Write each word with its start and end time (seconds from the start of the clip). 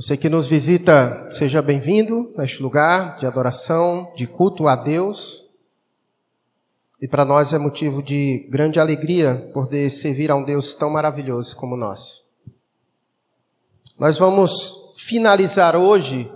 Você 0.00 0.16
que 0.16 0.28
nos 0.28 0.46
visita, 0.46 1.26
seja 1.28 1.60
bem-vindo 1.60 2.32
neste 2.38 2.62
lugar 2.62 3.16
de 3.16 3.26
adoração, 3.26 4.12
de 4.14 4.28
culto 4.28 4.68
a 4.68 4.76
Deus. 4.76 5.44
E 7.02 7.08
para 7.08 7.24
nós 7.24 7.52
é 7.52 7.58
motivo 7.58 8.00
de 8.00 8.46
grande 8.48 8.78
alegria 8.78 9.50
poder 9.52 9.90
servir 9.90 10.30
a 10.30 10.36
um 10.36 10.44
Deus 10.44 10.72
tão 10.72 10.88
maravilhoso 10.88 11.56
como 11.56 11.76
nós. 11.76 12.24
Nós 13.98 14.16
vamos 14.16 14.94
finalizar 14.98 15.74
hoje 15.74 16.30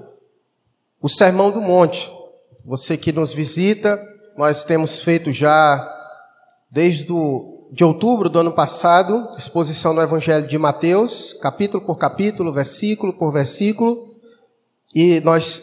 o 1.01 1.09
Sermão 1.09 1.53
do 1.53 1.61
Monte. 1.61 2.11
Você 2.65 2.97
que 2.97 3.13
nos 3.13 3.33
visita, 3.33 3.97
nós 4.37 4.65
temos 4.65 5.05
feito 5.05 5.31
já 5.31 5.89
desde 6.69 7.13
o 7.13 7.52
de 7.73 7.83
outubro 7.83 8.29
do 8.29 8.39
ano 8.39 8.53
passado, 8.53 9.27
exposição 9.39 9.95
do 9.95 10.03
Evangelho 10.03 10.47
de 10.47 10.59
Mateus, 10.59 11.35
capítulo 11.41 11.83
por 11.83 11.97
capítulo, 11.97 12.53
versículo 12.53 13.15
por 13.15 13.33
versículo, 13.33 13.97
e 14.95 15.21
nós 15.21 15.63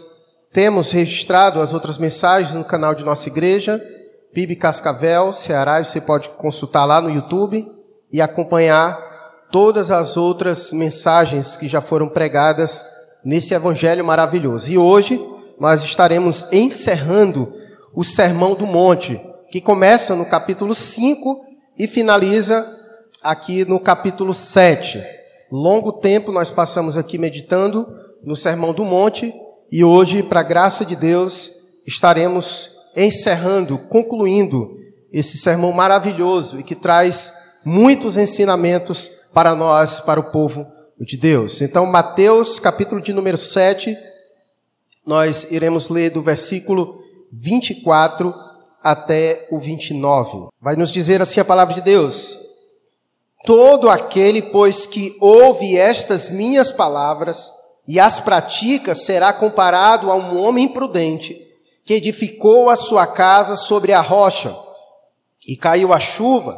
temos 0.52 0.90
registrado 0.90 1.62
as 1.62 1.72
outras 1.72 2.00
mensagens 2.00 2.56
no 2.56 2.64
canal 2.64 2.96
de 2.96 3.06
nossa 3.06 3.30
igreja, 3.30 3.80
PIB 4.34 4.56
Cascavel, 4.56 5.34
Ceará, 5.34 5.84
você 5.84 6.02
pode 6.02 6.30
consultar 6.30 6.84
lá 6.84 7.00
no 7.00 7.12
YouTube 7.12 7.72
e 8.12 8.20
acompanhar 8.20 9.00
todas 9.52 9.92
as 9.92 10.18
outras 10.18 10.74
mensagens 10.74 11.56
que 11.58 11.68
já 11.68 11.80
foram 11.80 12.10
pregadas 12.10 12.84
nesse 13.24 13.54
Evangelho 13.54 14.04
maravilhoso. 14.04 14.68
E 14.72 14.80
hoje 14.80 15.24
nós 15.60 15.84
estaremos 15.84 16.52
encerrando 16.52 17.54
o 17.94 18.04
Sermão 18.04 18.56
do 18.56 18.66
Monte, 18.66 19.22
que 19.52 19.62
começa 19.62 20.16
no 20.16 20.26
capítulo 20.26 20.74
5 20.74 21.49
e 21.80 21.88
finaliza 21.88 22.70
aqui 23.24 23.64
no 23.64 23.80
capítulo 23.80 24.34
7. 24.34 25.02
Longo 25.50 25.94
tempo 25.94 26.30
nós 26.30 26.52
passamos 26.52 26.98
aqui 26.98 27.18
meditando 27.18 27.88
no 28.22 28.36
Sermão 28.36 28.74
do 28.74 28.84
Monte 28.84 29.34
e 29.72 29.82
hoje, 29.82 30.22
para 30.22 30.42
a 30.42 30.44
graça 30.44 30.84
de 30.84 30.96
Deus, 30.96 31.52
estaremos 31.88 32.72
encerrando, 32.98 33.78
concluindo 33.78 34.78
esse 35.14 35.38
sermão 35.38 35.72
maravilhoso 35.72 36.60
e 36.60 36.64
que 36.64 36.76
traz 36.76 37.34
muitos 37.64 38.18
ensinamentos 38.18 39.10
para 39.34 39.56
nós, 39.56 40.02
para 40.02 40.20
o 40.20 40.32
povo 40.32 40.68
de 41.00 41.16
Deus. 41.16 41.62
Então, 41.62 41.86
Mateus, 41.86 42.60
capítulo 42.60 43.00
de 43.00 43.14
número 43.14 43.38
7, 43.38 43.96
nós 45.06 45.48
iremos 45.50 45.88
ler 45.88 46.10
do 46.10 46.22
versículo 46.22 47.02
24 47.32 48.34
até 48.84 49.48
o 49.52 49.60
29. 49.60 50.50
Vai 50.62 50.76
nos 50.76 50.92
dizer 50.92 51.22
assim 51.22 51.40
a 51.40 51.46
palavra 51.46 51.74
de 51.74 51.82
Deus: 51.82 52.40
Todo 53.46 53.90
aquele, 53.90 54.42
pois, 54.42 54.86
que 54.86 55.16
ouve 55.20 55.78
estas 55.78 56.30
minhas 56.30 56.72
palavras 56.72 57.52
e 57.88 58.00
as 58.00 58.20
pratica, 58.20 58.94
será 58.94 59.34
comparado 59.34 60.12
a 60.12 60.16
um 60.16 60.40
homem 60.40 60.68
prudente 60.68 61.36
que 61.84 61.96
edificou 61.96 62.70
a 62.70 62.76
sua 62.76 63.08
casa 63.08 63.56
sobre 63.56 63.94
a 63.94 64.02
rocha. 64.02 64.56
E 65.48 65.58
caiu 65.58 65.92
a 65.92 66.00
chuva, 66.00 66.56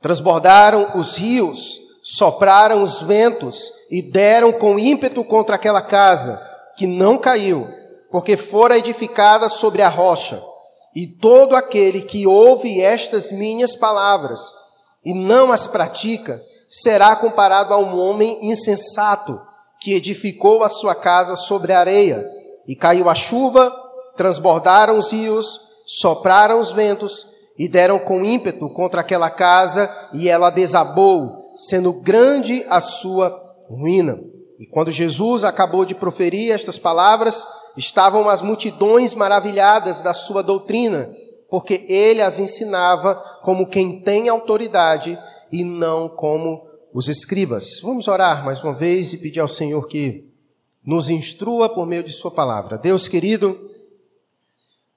transbordaram 0.00 0.90
os 0.96 1.16
rios, 1.16 1.78
sopraram 2.02 2.82
os 2.82 3.00
ventos 3.00 3.70
e 3.88 4.02
deram 4.02 4.52
com 4.52 4.76
ímpeto 4.76 5.22
contra 5.22 5.54
aquela 5.54 5.80
casa, 5.80 6.42
que 6.76 6.88
não 6.88 7.16
caiu, 7.16 7.68
porque 8.10 8.36
fora 8.36 8.76
edificada 8.76 9.48
sobre 9.48 9.80
a 9.80 9.88
rocha. 9.88 10.42
E 10.94 11.06
todo 11.06 11.56
aquele 11.56 12.02
que 12.02 12.26
ouve 12.26 12.80
estas 12.80 13.32
minhas 13.32 13.74
palavras 13.74 14.40
e 15.04 15.12
não 15.12 15.52
as 15.52 15.66
pratica, 15.66 16.40
será 16.68 17.14
comparado 17.14 17.74
a 17.74 17.78
um 17.78 17.98
homem 17.98 18.38
insensato 18.42 19.36
que 19.80 19.92
edificou 19.92 20.62
a 20.62 20.68
sua 20.68 20.94
casa 20.94 21.36
sobre 21.36 21.72
a 21.72 21.80
areia. 21.80 22.24
E 22.66 22.74
caiu 22.74 23.10
a 23.10 23.14
chuva, 23.14 23.70
transbordaram 24.16 24.98
os 24.98 25.12
rios, 25.12 25.46
sopraram 25.86 26.58
os 26.58 26.72
ventos 26.72 27.26
e 27.58 27.68
deram 27.68 27.98
com 27.98 28.24
ímpeto 28.24 28.68
contra 28.70 29.02
aquela 29.02 29.30
casa, 29.30 29.88
e 30.12 30.28
ela 30.28 30.50
desabou, 30.50 31.52
sendo 31.54 31.92
grande 32.00 32.64
a 32.68 32.80
sua 32.80 33.30
ruína. 33.68 34.18
E 34.58 34.66
quando 34.66 34.90
Jesus 34.90 35.44
acabou 35.44 35.84
de 35.84 35.94
proferir 35.94 36.52
estas 36.52 36.78
palavras, 36.78 37.46
estavam 37.76 38.28
as 38.28 38.42
multidões 38.42 39.14
maravilhadas 39.14 40.00
da 40.00 40.14
sua 40.14 40.42
doutrina, 40.42 41.10
porque 41.48 41.84
ele 41.88 42.22
as 42.22 42.38
ensinava 42.38 43.14
como 43.42 43.66
quem 43.66 44.00
tem 44.00 44.28
autoridade 44.28 45.18
e 45.50 45.62
não 45.62 46.08
como 46.08 46.66
os 46.92 47.08
escribas. 47.08 47.80
Vamos 47.82 48.08
orar 48.08 48.44
mais 48.44 48.62
uma 48.62 48.74
vez 48.74 49.12
e 49.12 49.18
pedir 49.18 49.40
ao 49.40 49.48
Senhor 49.48 49.86
que 49.86 50.32
nos 50.84 51.10
instrua 51.10 51.68
por 51.68 51.86
meio 51.86 52.02
de 52.02 52.12
Sua 52.12 52.30
palavra. 52.30 52.76
Deus 52.78 53.08
querido, 53.08 53.70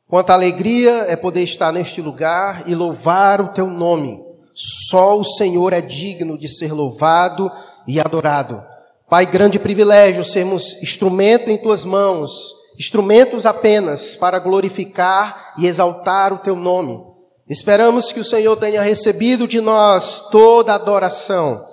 quanta 0.08 0.34
alegria 0.34 1.06
é 1.08 1.16
poder 1.16 1.44
estar 1.44 1.72
neste 1.72 2.02
lugar 2.02 2.68
e 2.68 2.76
louvar 2.76 3.42
o 3.42 3.50
Teu 3.50 3.68
nome. 3.68 4.22
Só 4.54 5.18
o 5.18 5.24
Senhor 5.24 5.74
é 5.74 5.82
digno 5.82 6.38
de 6.38 6.48
ser 6.48 6.74
louvado 6.74 7.52
e 7.88 8.00
adorado. 8.00 8.64
Pai, 9.10 9.26
grande 9.26 9.58
privilégio 9.58 10.24
sermos 10.24 10.74
instrumento 10.82 11.50
em 11.50 11.58
Tuas 11.58 11.86
mãos 11.86 12.57
instrumentos 12.78 13.46
apenas 13.46 14.16
para 14.16 14.40
glorificar 14.40 15.54
e 15.58 15.66
exaltar 15.66 16.32
o 16.32 16.38
teu 16.38 16.56
nome. 16.56 17.02
Esperamos 17.50 18.12
que 18.12 18.20
o 18.20 18.24
Senhor 18.24 18.56
tenha 18.58 18.82
recebido 18.82 19.48
de 19.48 19.60
nós 19.60 20.28
toda 20.30 20.74
a 20.74 20.76
adoração, 20.76 21.66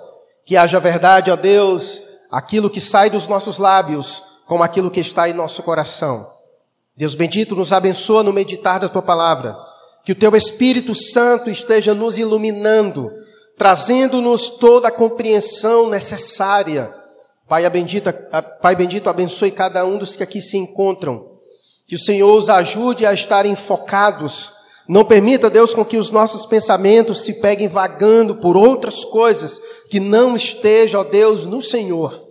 que 0.45 0.57
haja 0.57 0.79
verdade, 0.79 1.29
ó 1.29 1.35
Deus, 1.35 2.01
aquilo 2.31 2.69
que 2.69 2.81
sai 2.81 3.09
dos 3.09 3.27
nossos 3.27 3.57
lábios, 3.57 4.23
como 4.47 4.63
aquilo 4.63 4.89
que 4.89 4.99
está 4.99 5.29
em 5.29 5.33
nosso 5.33 5.61
coração. 5.63 6.29
Deus 6.95 7.13
bendito, 7.13 7.55
nos 7.55 7.73
abençoa 7.73 8.23
no 8.23 8.31
meditar 8.31 8.79
da 8.79 8.87
tua 8.87 9.01
palavra, 9.01 9.55
que 10.03 10.13
o 10.13 10.15
teu 10.15 10.35
Espírito 10.35 10.95
Santo 10.95 11.49
esteja 11.49 11.93
nos 11.93 12.17
iluminando, 12.17 13.11
trazendo-nos 13.57 14.49
toda 14.49 14.87
a 14.87 14.91
compreensão 14.91 15.89
necessária 15.89 16.93
Pai 17.47 17.69
bendito, 17.69 18.11
Pai 18.61 18.75
bendito, 18.75 19.09
abençoe 19.09 19.51
cada 19.51 19.85
um 19.85 19.97
dos 19.97 20.15
que 20.15 20.23
aqui 20.23 20.41
se 20.41 20.57
encontram. 20.57 21.35
Que 21.87 21.95
o 21.95 21.99
Senhor 21.99 22.35
os 22.35 22.49
ajude 22.49 23.05
a 23.05 23.13
estarem 23.13 23.55
focados. 23.55 24.51
Não 24.87 25.05
permita, 25.05 25.49
Deus, 25.49 25.73
com 25.73 25.85
que 25.85 25.97
os 25.97 26.09
nossos 26.09 26.45
pensamentos 26.45 27.21
se 27.21 27.35
peguem 27.41 27.67
vagando 27.67 28.35
por 28.35 28.57
outras 28.57 29.05
coisas 29.05 29.59
que 29.89 29.99
não 29.99 30.35
estejam, 30.35 31.01
ó 31.01 31.03
Deus, 31.03 31.45
no 31.45 31.61
Senhor. 31.61 32.25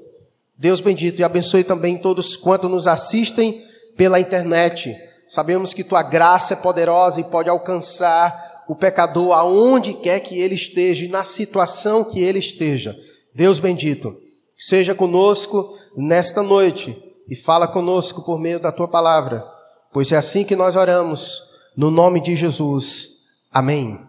Deus 0.57 0.81
bendito, 0.81 1.21
e 1.21 1.25
abençoe 1.25 1.63
também 1.63 1.97
todos 1.97 2.37
quanto 2.37 2.69
nos 2.69 2.87
assistem 2.87 3.63
pela 3.97 4.19
internet. 4.21 4.97
Sabemos 5.29 5.73
que 5.73 5.85
tua 5.85 6.03
graça 6.03 6.55
é 6.55 6.57
poderosa 6.57 7.21
e 7.21 7.25
pode 7.25 7.49
alcançar 7.49 8.65
o 8.69 8.75
pecador 8.75 9.33
aonde 9.33 9.95
quer 9.95 10.21
que 10.21 10.41
ele 10.41 10.55
esteja 10.55 11.05
e 11.05 11.09
na 11.09 11.23
situação 11.23 12.05
que 12.05 12.21
ele 12.21 12.39
esteja. 12.39 12.97
Deus 13.35 13.59
bendito. 13.59 14.24
Seja 14.57 14.95
conosco 14.95 15.77
nesta 15.97 16.43
noite 16.43 16.97
e 17.29 17.35
fala 17.35 17.67
conosco 17.67 18.23
por 18.23 18.39
meio 18.39 18.61
da 18.61 18.71
tua 18.71 18.87
palavra, 18.87 19.45
pois 19.93 20.13
é 20.13 20.17
assim 20.17 20.45
que 20.45 20.55
nós 20.55 20.77
oramos, 20.77 21.43
no 21.77 21.91
nome 21.91 22.21
de 22.21 22.37
Jesus. 22.37 23.09
Amém. 23.53 24.01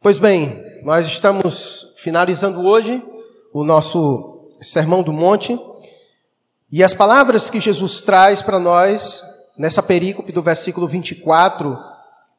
Pois 0.00 0.18
bem, 0.18 0.62
nós 0.84 1.06
estamos 1.06 1.94
finalizando 1.96 2.60
hoje 2.60 3.02
o 3.52 3.64
nosso 3.64 4.46
Sermão 4.60 5.02
do 5.02 5.12
Monte 5.12 5.58
e 6.70 6.84
as 6.84 6.92
palavras 6.92 7.48
que 7.48 7.60
Jesus 7.60 8.00
traz 8.00 8.42
para 8.42 8.58
nós 8.58 9.22
nessa 9.58 9.82
perícope 9.82 10.32
do 10.32 10.42
versículo 10.42 10.86
24 10.86 11.76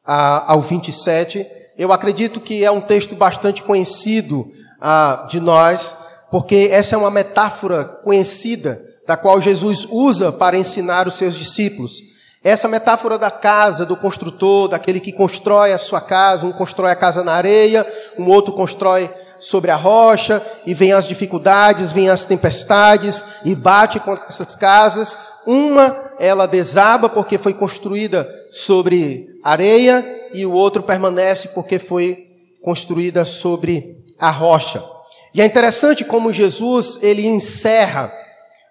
ao 0.04 0.62
27, 0.62 1.46
eu 1.76 1.92
acredito 1.92 2.40
que 2.40 2.64
é 2.64 2.70
um 2.70 2.80
texto 2.80 3.14
bastante 3.14 3.62
conhecido 3.62 4.50
ah, 4.80 5.26
de 5.28 5.38
nós 5.38 5.94
porque 6.30 6.68
essa 6.70 6.94
é 6.94 6.98
uma 6.98 7.10
metáfora 7.10 7.84
conhecida 7.84 8.80
da 9.06 9.16
qual 9.16 9.40
Jesus 9.40 9.86
usa 9.90 10.30
para 10.30 10.56
ensinar 10.56 11.08
os 11.08 11.16
seus 11.16 11.34
discípulos. 11.34 12.10
Essa 12.42 12.68
metáfora 12.68 13.18
da 13.18 13.30
casa, 13.30 13.84
do 13.84 13.96
construtor, 13.96 14.68
daquele 14.68 15.00
que 15.00 15.12
constrói 15.12 15.72
a 15.72 15.78
sua 15.78 16.00
casa, 16.00 16.46
um 16.46 16.52
constrói 16.52 16.92
a 16.92 16.96
casa 16.96 17.22
na 17.22 17.32
areia, 17.32 17.86
um 18.18 18.28
outro 18.28 18.54
constrói 18.54 19.10
sobre 19.38 19.70
a 19.70 19.76
rocha, 19.76 20.42
e 20.64 20.72
vem 20.72 20.92
as 20.92 21.08
dificuldades, 21.08 21.90
vem 21.90 22.08
as 22.08 22.24
tempestades, 22.24 23.24
e 23.44 23.54
bate 23.54 23.98
contra 23.98 24.26
essas 24.26 24.54
casas. 24.54 25.18
Uma, 25.46 26.12
ela 26.18 26.46
desaba 26.46 27.08
porque 27.08 27.36
foi 27.36 27.52
construída 27.52 28.28
sobre 28.50 29.26
areia, 29.42 30.04
e 30.32 30.46
o 30.46 30.52
outro 30.52 30.82
permanece 30.82 31.48
porque 31.48 31.78
foi 31.78 32.26
construída 32.62 33.24
sobre 33.24 33.96
a 34.18 34.30
rocha. 34.30 34.82
E 35.32 35.40
é 35.40 35.44
interessante 35.44 36.04
como 36.04 36.32
Jesus 36.32 36.98
ele 37.02 37.26
encerra 37.26 38.12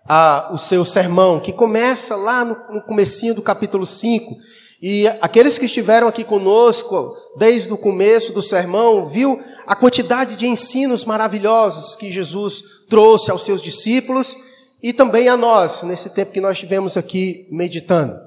ah, 0.07 0.49
o 0.51 0.57
seu 0.57 0.83
sermão, 0.83 1.39
que 1.39 1.53
começa 1.53 2.15
lá 2.15 2.43
no, 2.43 2.55
no 2.73 2.81
comecinho 2.81 3.33
do 3.33 3.41
capítulo 3.41 3.85
5. 3.85 4.35
E 4.81 5.07
aqueles 5.21 5.57
que 5.57 5.65
estiveram 5.65 6.07
aqui 6.07 6.23
conosco 6.23 7.15
desde 7.37 7.71
o 7.71 7.77
começo 7.77 8.33
do 8.33 8.41
sermão, 8.41 9.05
viu 9.05 9.41
a 9.67 9.75
quantidade 9.75 10.35
de 10.35 10.47
ensinos 10.47 11.05
maravilhosos 11.05 11.95
que 11.95 12.11
Jesus 12.11 12.61
trouxe 12.89 13.29
aos 13.29 13.43
seus 13.43 13.61
discípulos. 13.61 14.35
e 14.81 14.93
também 14.93 15.27
a 15.27 15.35
nós, 15.35 15.83
nesse 15.83 16.09
tempo 16.09 16.31
que 16.31 16.39
nós 16.39 16.53
estivemos 16.53 16.95
aqui 16.95 17.45
meditando. 17.51 18.17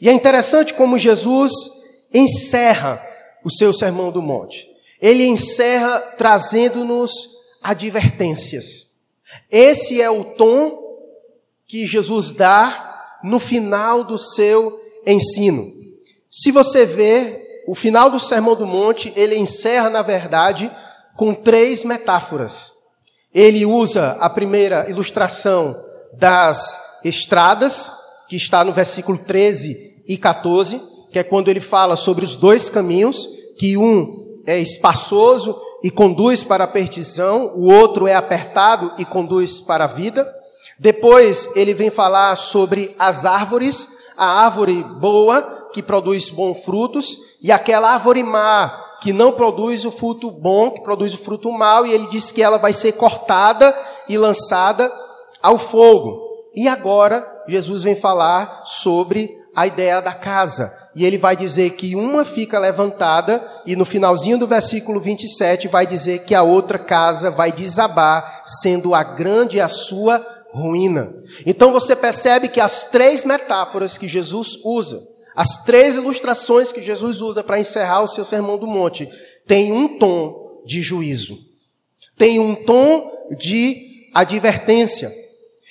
E 0.00 0.08
é 0.08 0.12
interessante 0.12 0.72
como 0.72 0.98
Jesus 0.98 1.52
encerra 2.14 2.98
o 3.44 3.50
seu 3.50 3.70
Sermão 3.70 4.10
do 4.10 4.22
Monte. 4.22 4.66
Ele 4.98 5.26
encerra 5.26 5.98
trazendo-nos 6.16 7.39
advertências. 7.62 8.90
Esse 9.50 10.00
é 10.00 10.10
o 10.10 10.24
tom 10.34 10.78
que 11.66 11.86
Jesus 11.86 12.32
dá 12.32 13.18
no 13.22 13.38
final 13.38 14.02
do 14.04 14.18
seu 14.18 14.80
ensino. 15.06 15.64
Se 16.28 16.50
você 16.50 16.86
ver 16.86 17.62
o 17.66 17.74
final 17.74 18.10
do 18.10 18.18
Sermão 18.18 18.56
do 18.56 18.66
Monte, 18.66 19.12
ele 19.14 19.36
encerra, 19.36 19.90
na 19.90 20.02
verdade, 20.02 20.70
com 21.16 21.34
três 21.34 21.84
metáforas. 21.84 22.72
Ele 23.32 23.64
usa 23.64 24.16
a 24.20 24.28
primeira 24.28 24.88
ilustração 24.88 25.76
das 26.14 26.98
estradas, 27.04 27.92
que 28.28 28.36
está 28.36 28.64
no 28.64 28.72
versículo 28.72 29.18
13 29.18 30.04
e 30.08 30.16
14, 30.16 30.80
que 31.12 31.18
é 31.18 31.22
quando 31.22 31.48
ele 31.48 31.60
fala 31.60 31.96
sobre 31.96 32.24
os 32.24 32.34
dois 32.34 32.68
caminhos, 32.68 33.28
que 33.58 33.76
um 33.76 34.40
é 34.46 34.58
espaçoso 34.58 35.56
e 35.82 35.90
conduz 35.90 36.44
para 36.44 36.64
a 36.64 36.68
perdição, 36.68 37.52
o 37.54 37.72
outro 37.72 38.06
é 38.06 38.14
apertado 38.14 38.92
e 38.98 39.04
conduz 39.04 39.60
para 39.60 39.84
a 39.84 39.88
vida. 39.88 40.30
Depois 40.78 41.50
ele 41.54 41.74
vem 41.74 41.90
falar 41.90 42.36
sobre 42.36 42.94
as 42.98 43.24
árvores, 43.24 43.88
a 44.16 44.44
árvore 44.44 44.82
boa, 44.82 45.68
que 45.72 45.82
produz 45.82 46.30
bons 46.30 46.60
frutos, 46.60 47.16
e 47.40 47.50
aquela 47.52 47.92
árvore 47.92 48.22
má, 48.22 48.68
que 49.00 49.12
não 49.12 49.32
produz 49.32 49.84
o 49.84 49.90
fruto 49.90 50.30
bom, 50.30 50.70
que 50.70 50.80
produz 50.82 51.14
o 51.14 51.18
fruto 51.18 51.50
mau, 51.52 51.86
e 51.86 51.92
ele 51.92 52.06
diz 52.08 52.32
que 52.32 52.42
ela 52.42 52.58
vai 52.58 52.72
ser 52.72 52.92
cortada 52.92 53.74
e 54.08 54.18
lançada 54.18 54.90
ao 55.42 55.58
fogo. 55.58 56.28
E 56.54 56.68
agora 56.68 57.26
Jesus 57.48 57.82
vem 57.82 57.96
falar 57.96 58.62
sobre 58.64 59.30
a 59.54 59.66
ideia 59.66 60.00
da 60.00 60.12
casa. 60.12 60.79
E 60.94 61.04
ele 61.04 61.18
vai 61.18 61.36
dizer 61.36 61.70
que 61.70 61.94
uma 61.94 62.24
fica 62.24 62.58
levantada, 62.58 63.46
e 63.64 63.76
no 63.76 63.84
finalzinho 63.84 64.38
do 64.38 64.46
versículo 64.46 65.00
27 65.00 65.68
vai 65.68 65.86
dizer 65.86 66.24
que 66.24 66.34
a 66.34 66.42
outra 66.42 66.78
casa 66.78 67.30
vai 67.30 67.52
desabar, 67.52 68.42
sendo 68.44 68.94
a 68.94 69.02
grande 69.02 69.60
a 69.60 69.68
sua 69.68 70.24
ruína. 70.52 71.14
Então 71.46 71.72
você 71.72 71.94
percebe 71.94 72.48
que 72.48 72.60
as 72.60 72.84
três 72.84 73.24
metáforas 73.24 73.96
que 73.96 74.08
Jesus 74.08 74.58
usa, 74.64 75.00
as 75.36 75.62
três 75.64 75.94
ilustrações 75.94 76.72
que 76.72 76.82
Jesus 76.82 77.22
usa 77.22 77.42
para 77.44 77.60
encerrar 77.60 78.02
o 78.02 78.08
seu 78.08 78.24
sermão 78.24 78.58
do 78.58 78.66
monte, 78.66 79.08
têm 79.46 79.72
um 79.72 79.96
tom 79.96 80.62
de 80.66 80.82
juízo, 80.82 81.38
tem 82.18 82.40
um 82.40 82.54
tom 82.54 83.12
de 83.38 84.10
advertência. 84.12 85.14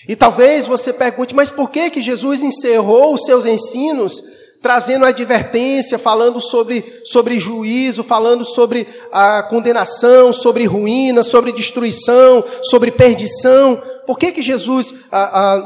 E 0.07 0.16
talvez 0.16 0.66
você 0.66 0.94
pergunte, 0.94 1.36
mas 1.36 1.50
por 1.50 1.69
que 1.69 1.89
que 1.89 2.01
Jesus 2.01 2.42
encerrou 2.42 3.13
os 3.13 3.25
seus 3.25 3.45
ensinos 3.45 4.38
trazendo 4.61 5.06
advertência, 5.06 5.97
falando 5.97 6.41
sobre, 6.41 7.01
sobre 7.06 7.39
juízo, 7.39 8.03
falando 8.03 8.44
sobre 8.44 8.88
a 9.11 9.44
condenação, 9.44 10.33
sobre 10.33 10.65
ruína, 10.65 11.23
sobre 11.23 11.51
destruição, 11.51 12.44
sobre 12.63 12.91
perdição? 12.91 13.81
Por 14.06 14.17
que 14.17 14.31
que 14.31 14.41
Jesus, 14.41 14.94
a, 15.11 15.53
a, 15.53 15.65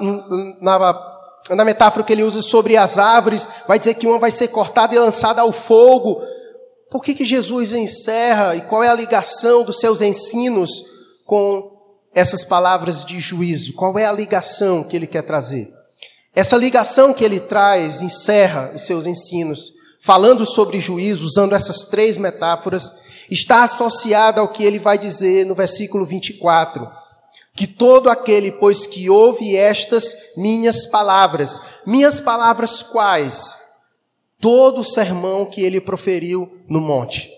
na, 0.61 1.13
na 1.55 1.65
metáfora 1.65 2.05
que 2.05 2.13
ele 2.13 2.23
usa 2.23 2.41
sobre 2.41 2.77
as 2.77 2.99
árvores, 2.99 3.47
vai 3.67 3.79
dizer 3.79 3.95
que 3.95 4.05
uma 4.05 4.19
vai 4.19 4.31
ser 4.31 4.49
cortada 4.49 4.93
e 4.93 4.99
lançada 4.99 5.41
ao 5.41 5.51
fogo? 5.51 6.21
Por 6.91 7.03
que 7.03 7.15
que 7.15 7.25
Jesus 7.25 7.71
encerra 7.71 8.55
e 8.55 8.61
qual 8.61 8.83
é 8.83 8.89
a 8.89 8.95
ligação 8.95 9.63
dos 9.63 9.79
seus 9.79 10.01
ensinos 10.01 10.69
com 11.25 11.71
essas 12.13 12.43
palavras 12.43 13.03
de 13.03 13.19
juízo? 13.19 13.73
Qual 13.73 13.97
é 13.97 14.05
a 14.05 14.11
ligação 14.11 14.83
que 14.83 14.95
ele 14.95 15.07
quer 15.07 15.23
trazer? 15.23 15.73
Essa 16.35 16.57
ligação 16.57 17.13
que 17.13 17.23
ele 17.23 17.39
traz 17.39 18.01
encerra 18.01 18.71
os 18.75 18.87
seus 18.87 19.05
ensinos, 19.05 19.73
falando 20.01 20.45
sobre 20.45 20.79
juízo, 20.79 21.25
usando 21.25 21.53
essas 21.53 21.85
três 21.85 22.17
metáforas, 22.17 22.91
está 23.29 23.63
associada 23.63 24.41
ao 24.41 24.47
que 24.47 24.63
ele 24.63 24.79
vai 24.79 24.97
dizer 24.97 25.45
no 25.45 25.53
versículo 25.53 26.05
24: 26.05 26.89
que 27.55 27.67
todo 27.67 28.09
aquele, 28.09 28.51
pois 28.51 28.87
que 28.87 29.11
ouve 29.11 29.55
estas 29.55 30.15
minhas 30.35 30.87
palavras, 30.87 31.61
minhas 31.85 32.19
palavras 32.19 32.81
quais? 32.81 33.59
Todo 34.41 34.81
o 34.81 34.85
sermão 34.85 35.45
que 35.45 35.61
ele 35.61 35.79
proferiu 35.79 36.51
no 36.67 36.81
monte, 36.81 37.29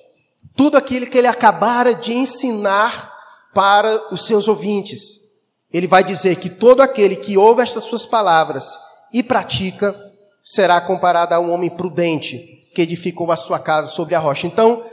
tudo 0.55 0.77
aquilo 0.77 1.05
que 1.05 1.17
ele 1.17 1.27
acabara 1.27 1.93
de 1.93 2.13
ensinar 2.13 3.13
para 3.53 4.13
os 4.13 4.25
seus 4.25 4.47
ouvintes. 4.47 5.25
Ele 5.71 5.87
vai 5.87 6.03
dizer 6.03 6.37
que 6.37 6.49
todo 6.49 6.81
aquele 6.81 7.17
que 7.17 7.37
ouve 7.37 7.61
estas 7.61 7.83
suas 7.83 8.05
palavras 8.05 8.84
e 9.15 9.23
pratica 9.23 9.95
será 10.43 10.81
comparado 10.81 11.33
a 11.33 11.39
um 11.39 11.49
homem 11.49 11.69
prudente 11.69 12.37
que 12.75 12.81
edificou 12.81 13.31
a 13.31 13.37
sua 13.37 13.57
casa 13.57 13.87
sobre 13.87 14.13
a 14.13 14.19
rocha. 14.19 14.45
Então, 14.45 14.83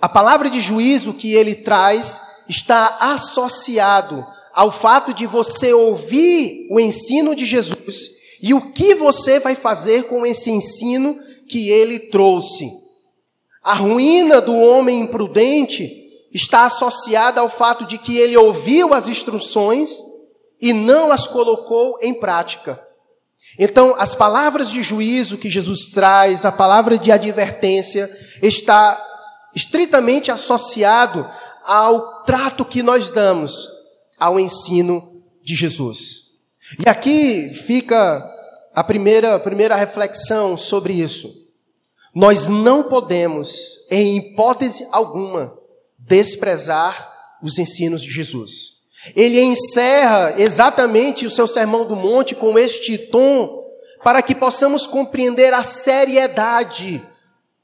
a 0.00 0.08
palavra 0.08 0.48
de 0.48 0.58
juízo 0.62 1.12
que 1.12 1.34
ele 1.34 1.54
traz 1.54 2.18
está 2.48 2.96
associado 2.98 4.26
ao 4.54 4.72
fato 4.72 5.12
de 5.12 5.26
você 5.26 5.74
ouvir 5.74 6.68
o 6.70 6.80
ensino 6.80 7.36
de 7.36 7.44
Jesus 7.44 8.08
e 8.42 8.54
o 8.54 8.72
que 8.72 8.94
você 8.94 9.38
vai 9.38 9.54
fazer 9.54 10.04
com 10.04 10.24
esse 10.24 10.50
ensino 10.50 11.14
que 11.46 11.68
ele 11.68 11.98
trouxe. 11.98 12.66
A 13.62 13.74
ruína 13.74 14.40
do 14.40 14.56
homem 14.56 15.00
imprudente 15.00 15.86
está 16.32 16.64
associada 16.64 17.42
ao 17.42 17.50
fato 17.50 17.84
de 17.84 17.98
que 17.98 18.16
ele 18.16 18.38
ouviu 18.38 18.94
as 18.94 19.06
instruções 19.06 19.90
e 20.58 20.72
não 20.72 21.12
as 21.12 21.26
colocou 21.26 21.98
em 22.00 22.14
prática. 22.14 22.88
Então, 23.58 23.94
as 23.98 24.14
palavras 24.14 24.70
de 24.70 24.82
juízo 24.82 25.38
que 25.38 25.50
Jesus 25.50 25.86
traz, 25.86 26.44
a 26.44 26.52
palavra 26.52 26.96
de 26.96 27.10
advertência, 27.10 28.10
está 28.42 28.98
estritamente 29.54 30.30
associado 30.30 31.28
ao 31.64 32.22
trato 32.24 32.64
que 32.64 32.82
nós 32.82 33.10
damos 33.10 33.68
ao 34.18 34.38
ensino 34.38 35.02
de 35.42 35.54
Jesus. 35.54 36.30
E 36.78 36.88
aqui 36.88 37.50
fica 37.52 38.24
a 38.74 38.84
primeira, 38.84 39.34
a 39.34 39.40
primeira 39.40 39.74
reflexão 39.74 40.56
sobre 40.56 40.92
isso. 40.94 41.32
Nós 42.14 42.48
não 42.48 42.84
podemos, 42.84 43.50
em 43.90 44.16
hipótese 44.16 44.86
alguma, 44.90 45.56
desprezar 45.98 47.38
os 47.42 47.58
ensinos 47.58 48.02
de 48.02 48.10
Jesus. 48.10 48.79
Ele 49.16 49.40
encerra 49.40 50.34
exatamente 50.38 51.26
o 51.26 51.30
seu 51.30 51.46
sermão 51.46 51.86
do 51.86 51.96
monte 51.96 52.34
com 52.34 52.58
este 52.58 52.98
tom, 52.98 53.60
para 54.02 54.22
que 54.22 54.34
possamos 54.34 54.86
compreender 54.86 55.52
a 55.52 55.62
seriedade 55.62 57.02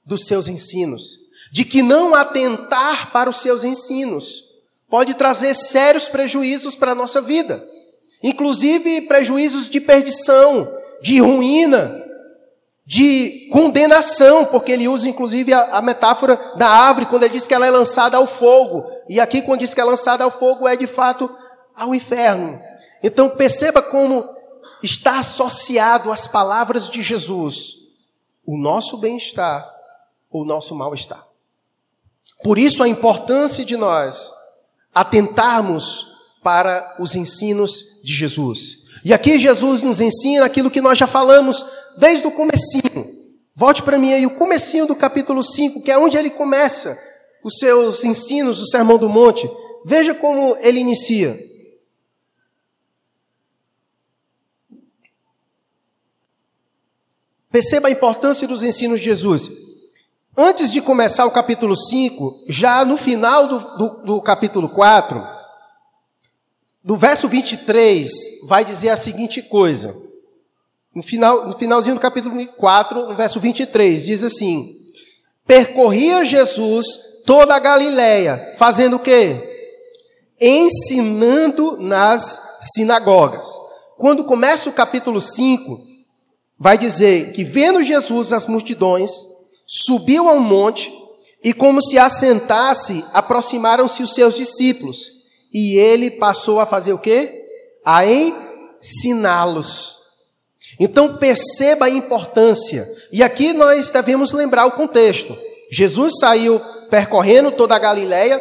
dos 0.04 0.26
seus 0.26 0.48
ensinos, 0.48 1.02
de 1.52 1.64
que 1.64 1.82
não 1.82 2.14
atentar 2.14 3.10
para 3.12 3.30
os 3.30 3.38
seus 3.38 3.64
ensinos 3.64 4.46
pode 4.88 5.14
trazer 5.14 5.54
sérios 5.54 6.08
prejuízos 6.08 6.74
para 6.74 6.92
a 6.92 6.94
nossa 6.94 7.20
vida, 7.20 7.66
inclusive 8.22 9.02
prejuízos 9.02 9.68
de 9.68 9.80
perdição, 9.80 10.66
de 11.02 11.20
ruína, 11.20 12.05
de 12.86 13.48
condenação, 13.50 14.44
porque 14.44 14.70
ele 14.70 14.86
usa 14.86 15.08
inclusive 15.08 15.52
a, 15.52 15.78
a, 15.78 15.82
metáfora 15.82 16.38
da 16.56 16.68
árvore 16.68 17.06
quando 17.06 17.24
ele 17.24 17.34
diz 17.34 17.44
que 17.44 17.52
ela 17.52 17.66
é 17.66 17.70
lançada 17.70 18.16
ao 18.16 18.28
fogo. 18.28 18.88
E 19.08 19.18
aqui 19.18 19.42
quando 19.42 19.60
diz 19.60 19.74
que 19.74 19.80
é 19.80 19.84
lançada 19.84 20.22
ao 20.22 20.30
fogo 20.30 20.68
é 20.68 20.76
de 20.76 20.86
fato 20.86 21.28
ao 21.74 21.92
inferno. 21.92 22.60
Então 23.02 23.28
perceba 23.28 23.82
como 23.82 24.24
está 24.82 25.18
associado 25.18 26.12
às 26.12 26.28
palavras 26.28 26.88
de 26.88 27.02
Jesus 27.02 27.86
o 28.46 28.56
nosso 28.56 28.98
bem-estar 28.98 29.68
ou 30.30 30.42
o 30.42 30.46
nosso 30.46 30.72
mal-estar. 30.72 31.26
Por 32.44 32.56
isso 32.56 32.84
a 32.84 32.88
importância 32.88 33.64
de 33.64 33.76
nós 33.76 34.30
atentarmos 34.94 36.06
para 36.40 36.94
os 37.00 37.16
ensinos 37.16 38.00
de 38.04 38.14
Jesus. 38.14 38.86
E 39.04 39.12
aqui 39.12 39.38
Jesus 39.38 39.82
nos 39.82 40.00
ensina 40.00 40.44
aquilo 40.44 40.70
que 40.70 40.80
nós 40.80 40.96
já 40.96 41.06
falamos 41.06 41.64
desde 41.98 42.26
o 42.26 42.30
comecinho. 42.30 43.04
Volte 43.54 43.82
para 43.82 43.98
mim 43.98 44.12
aí 44.12 44.26
o 44.26 44.36
comecinho 44.36 44.86
do 44.86 44.94
capítulo 44.94 45.42
5, 45.42 45.82
que 45.82 45.90
é 45.90 45.98
onde 45.98 46.16
ele 46.16 46.30
começa 46.30 46.98
os 47.42 47.58
seus 47.58 48.04
ensinos 48.04 48.58
do 48.58 48.66
Sermão 48.66 48.98
do 48.98 49.08
Monte. 49.08 49.48
Veja 49.84 50.14
como 50.14 50.56
ele 50.60 50.80
inicia. 50.80 51.38
Perceba 57.50 57.88
a 57.88 57.90
importância 57.90 58.46
dos 58.46 58.62
ensinos 58.62 58.98
de 58.98 59.06
Jesus. 59.06 59.50
Antes 60.36 60.70
de 60.70 60.82
começar 60.82 61.24
o 61.24 61.30
capítulo 61.30 61.74
5, 61.74 62.44
já 62.48 62.84
no 62.84 62.98
final 62.98 63.48
do, 63.48 63.58
do, 63.78 63.88
do 64.04 64.20
capítulo 64.20 64.68
4, 64.68 65.26
no 66.84 66.98
verso 66.98 67.26
23, 67.26 68.10
vai 68.44 68.62
dizer 68.64 68.90
a 68.90 68.96
seguinte 68.96 69.40
coisa. 69.40 69.96
No, 70.96 71.02
final, 71.02 71.46
no 71.46 71.58
finalzinho 71.58 71.96
do 71.96 72.00
capítulo 72.00 72.46
4, 72.46 73.08
no 73.08 73.14
verso 73.14 73.38
23, 73.38 74.06
diz 74.06 74.24
assim: 74.24 74.70
Percorria 75.46 76.24
Jesus 76.24 76.86
toda 77.26 77.54
a 77.54 77.58
Galiléia, 77.58 78.54
fazendo 78.56 78.96
o 78.96 78.98
quê? 78.98 79.42
Ensinando 80.40 81.76
nas 81.76 82.40
sinagogas, 82.74 83.46
quando 83.98 84.24
começa 84.24 84.70
o 84.70 84.72
capítulo 84.72 85.20
5, 85.20 85.86
vai 86.58 86.78
dizer 86.78 87.32
que 87.32 87.44
vendo 87.44 87.84
Jesus 87.84 88.32
as 88.32 88.46
multidões, 88.46 89.10
subiu 89.66 90.30
a 90.30 90.32
um 90.32 90.40
monte 90.40 90.90
e 91.44 91.52
como 91.52 91.82
se 91.82 91.98
assentasse, 91.98 93.04
aproximaram-se 93.12 94.02
os 94.02 94.14
seus 94.14 94.34
discípulos. 94.34 95.10
E 95.52 95.76
ele 95.76 96.12
passou 96.12 96.58
a 96.58 96.64
fazer 96.64 96.94
o 96.94 96.98
quê? 96.98 97.44
A 97.84 98.00
ensiná-los. 98.06 100.05
Então 100.78 101.16
perceba 101.16 101.86
a 101.86 101.90
importância. 101.90 102.90
E 103.10 103.22
aqui 103.22 103.52
nós 103.52 103.90
devemos 103.90 104.32
lembrar 104.32 104.66
o 104.66 104.72
contexto. 104.72 105.36
Jesus 105.70 106.18
saiu 106.20 106.60
percorrendo 106.90 107.50
toda 107.50 107.74
a 107.74 107.78
Galileia, 107.78 108.40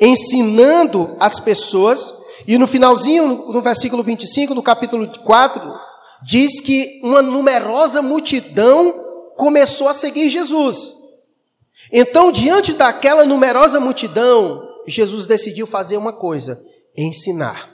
ensinando 0.00 1.16
as 1.18 1.40
pessoas, 1.40 2.12
e 2.46 2.58
no 2.58 2.66
finalzinho, 2.66 3.46
no 3.48 3.60
versículo 3.60 4.02
25 4.02 4.54
do 4.54 4.62
capítulo 4.62 5.08
4, 5.24 5.74
diz 6.22 6.60
que 6.60 7.00
uma 7.02 7.22
numerosa 7.22 8.02
multidão 8.02 8.92
começou 9.36 9.88
a 9.88 9.94
seguir 9.94 10.28
Jesus. 10.28 10.94
Então, 11.92 12.30
diante 12.30 12.72
daquela 12.72 13.24
numerosa 13.24 13.80
multidão, 13.80 14.62
Jesus 14.86 15.26
decidiu 15.26 15.66
fazer 15.66 15.96
uma 15.96 16.12
coisa: 16.12 16.62
ensinar. 16.96 17.70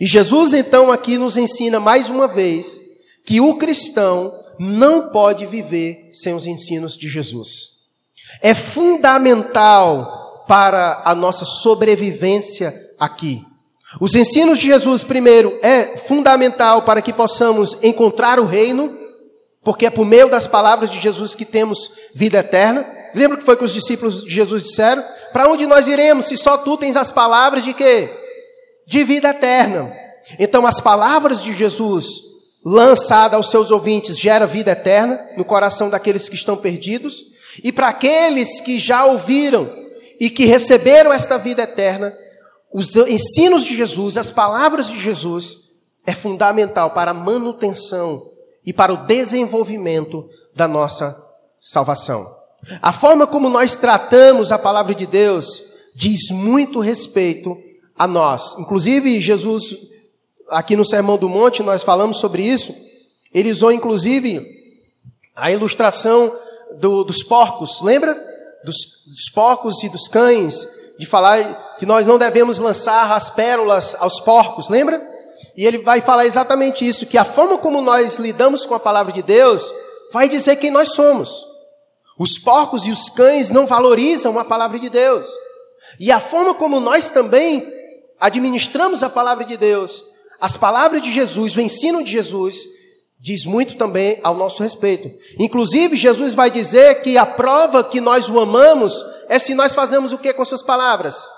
E 0.00 0.06
Jesus, 0.06 0.52
então, 0.52 0.92
aqui 0.92 1.16
nos 1.16 1.36
ensina 1.36 1.80
mais 1.80 2.08
uma 2.08 2.28
vez 2.28 2.87
que 3.28 3.42
o 3.42 3.56
cristão 3.56 4.42
não 4.58 5.10
pode 5.10 5.44
viver 5.44 6.08
sem 6.10 6.32
os 6.32 6.46
ensinos 6.46 6.96
de 6.96 7.10
Jesus. 7.10 7.76
É 8.40 8.54
fundamental 8.54 10.46
para 10.48 11.02
a 11.04 11.14
nossa 11.14 11.44
sobrevivência 11.44 12.74
aqui. 12.98 13.44
Os 14.00 14.14
ensinos 14.14 14.58
de 14.58 14.68
Jesus, 14.68 15.04
primeiro, 15.04 15.58
é 15.60 15.98
fundamental 15.98 16.80
para 16.82 17.02
que 17.02 17.12
possamos 17.12 17.76
encontrar 17.82 18.40
o 18.40 18.46
reino, 18.46 18.96
porque 19.62 19.84
é 19.84 19.90
por 19.90 20.06
meio 20.06 20.30
das 20.30 20.46
palavras 20.46 20.90
de 20.90 20.98
Jesus 20.98 21.34
que 21.34 21.44
temos 21.44 21.90
vida 22.14 22.38
eterna. 22.38 22.86
Lembra 23.14 23.36
que 23.36 23.44
foi 23.44 23.58
que 23.58 23.64
os 23.64 23.74
discípulos 23.74 24.24
de 24.24 24.30
Jesus 24.30 24.62
disseram? 24.62 25.04
Para 25.34 25.50
onde 25.50 25.66
nós 25.66 25.86
iremos 25.86 26.24
se 26.24 26.36
só 26.38 26.56
tu 26.56 26.78
tens 26.78 26.96
as 26.96 27.10
palavras 27.10 27.62
de 27.62 27.74
quê? 27.74 28.08
De 28.86 29.04
vida 29.04 29.28
eterna. 29.28 29.94
Então 30.38 30.66
as 30.66 30.80
palavras 30.80 31.42
de 31.42 31.52
Jesus 31.54 32.28
lançada 32.64 33.36
aos 33.36 33.50
seus 33.50 33.70
ouvintes 33.70 34.18
gera 34.18 34.46
vida 34.46 34.72
eterna 34.72 35.20
no 35.36 35.44
coração 35.44 35.88
daqueles 35.88 36.28
que 36.28 36.34
estão 36.34 36.56
perdidos, 36.56 37.24
e 37.62 37.72
para 37.72 37.88
aqueles 37.88 38.60
que 38.60 38.78
já 38.78 39.04
ouviram 39.04 39.70
e 40.20 40.28
que 40.30 40.44
receberam 40.44 41.12
esta 41.12 41.38
vida 41.38 41.62
eterna, 41.62 42.14
os 42.72 42.94
ensinos 42.96 43.64
de 43.64 43.76
Jesus, 43.76 44.16
as 44.16 44.30
palavras 44.30 44.88
de 44.88 45.00
Jesus, 45.00 45.56
é 46.06 46.12
fundamental 46.12 46.90
para 46.90 47.10
a 47.10 47.14
manutenção 47.14 48.22
e 48.64 48.72
para 48.72 48.92
o 48.92 49.06
desenvolvimento 49.06 50.28
da 50.54 50.68
nossa 50.68 51.16
salvação. 51.60 52.38
A 52.82 52.92
forma 52.92 53.26
como 53.26 53.48
nós 53.48 53.76
tratamos 53.76 54.50
a 54.50 54.58
palavra 54.58 54.94
de 54.94 55.06
Deus 55.06 55.64
diz 55.94 56.30
muito 56.30 56.80
respeito 56.80 57.56
a 57.96 58.06
nós. 58.06 58.56
Inclusive, 58.58 59.20
Jesus, 59.20 59.76
aqui 60.50 60.76
no 60.76 60.84
Sermão 60.84 61.16
do 61.16 61.28
Monte, 61.28 61.62
nós 61.62 61.82
falamos 61.82 62.18
sobre 62.18 62.42
isso. 62.42 62.74
Ele 63.32 63.50
usou, 63.50 63.70
inclusive, 63.70 64.44
a 65.36 65.50
ilustração 65.50 66.32
do, 66.78 67.04
dos 67.04 67.22
porcos, 67.22 67.80
lembra? 67.82 68.14
Dos, 68.64 68.76
dos 69.06 69.30
porcos 69.34 69.82
e 69.82 69.88
dos 69.88 70.08
cães, 70.08 70.66
de 70.98 71.06
falar 71.06 71.76
que 71.78 71.86
nós 71.86 72.06
não 72.06 72.18
devemos 72.18 72.58
lançar 72.58 73.12
as 73.12 73.30
pérolas 73.30 73.94
aos 73.98 74.20
porcos, 74.20 74.68
lembra? 74.68 75.00
E 75.56 75.66
ele 75.66 75.78
vai 75.78 76.00
falar 76.00 76.26
exatamente 76.26 76.86
isso, 76.86 77.06
que 77.06 77.18
a 77.18 77.24
forma 77.24 77.58
como 77.58 77.80
nós 77.80 78.16
lidamos 78.18 78.64
com 78.64 78.74
a 78.74 78.80
palavra 78.80 79.12
de 79.12 79.22
Deus 79.22 79.72
vai 80.12 80.28
dizer 80.28 80.56
quem 80.56 80.70
nós 80.70 80.92
somos. 80.92 81.44
Os 82.18 82.38
porcos 82.38 82.86
e 82.86 82.90
os 82.90 83.08
cães 83.10 83.50
não 83.50 83.66
valorizam 83.66 84.38
a 84.38 84.44
palavra 84.44 84.78
de 84.78 84.88
Deus. 84.88 85.28
E 86.00 86.10
a 86.10 86.18
forma 86.18 86.54
como 86.54 86.80
nós 86.80 87.10
também 87.10 87.66
administramos 88.20 89.02
a 89.02 89.08
palavra 89.08 89.44
de 89.44 89.56
Deus, 89.56 90.04
as 90.40 90.56
palavras 90.56 91.02
de 91.02 91.12
Jesus, 91.12 91.56
o 91.56 91.60
ensino 91.60 92.02
de 92.02 92.12
Jesus, 92.12 92.64
diz 93.18 93.44
muito 93.44 93.76
também 93.76 94.20
ao 94.22 94.34
nosso 94.34 94.62
respeito. 94.62 95.10
Inclusive, 95.38 95.96
Jesus 95.96 96.34
vai 96.34 96.50
dizer 96.50 97.02
que 97.02 97.18
a 97.18 97.26
prova 97.26 97.82
que 97.82 98.00
nós 98.00 98.28
o 98.28 98.38
amamos 98.38 98.94
é 99.28 99.38
se 99.38 99.54
nós 99.54 99.74
fazemos 99.74 100.12
o 100.12 100.18
que 100.18 100.32
com 100.32 100.44
suas 100.44 100.62
palavras? 100.62 101.28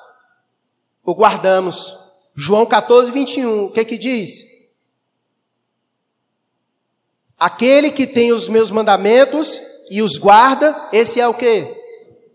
O 1.04 1.14
guardamos. 1.14 1.98
João 2.36 2.64
14, 2.64 3.10
21, 3.10 3.64
o 3.64 3.72
que 3.72 3.84
que 3.84 3.98
diz? 3.98 4.44
Aquele 7.38 7.90
que 7.90 8.06
tem 8.06 8.32
os 8.32 8.48
meus 8.48 8.70
mandamentos 8.70 9.60
e 9.90 10.02
os 10.02 10.18
guarda, 10.18 10.88
esse 10.92 11.20
é 11.20 11.26
o 11.26 11.34
que? 11.34 11.66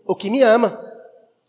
O 0.04 0.14
que 0.14 0.28
me 0.28 0.42
ama. 0.42 0.84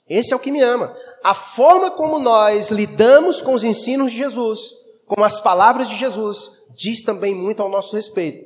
Esse 0.08 0.32
é 0.32 0.36
o 0.36 0.40
que 0.40 0.52
me 0.52 0.62
ama. 0.62 0.96
A 1.24 1.34
forma 1.34 1.92
como 1.92 2.20
nós 2.20 2.72
lidamos 2.72 3.42
com 3.42 3.54
os 3.54 3.64
ensinos 3.64 4.12
de 4.12 4.18
Jesus, 4.20 4.60
com 5.08 5.24
as 5.24 5.42
palavras 5.42 5.90
de 5.90 5.96
Jesus, 5.96 6.52
diz 6.76 7.04
também 7.04 7.34
muito 7.34 7.64
ao 7.64 7.70
nosso 7.70 7.96
respeito. 7.96 8.46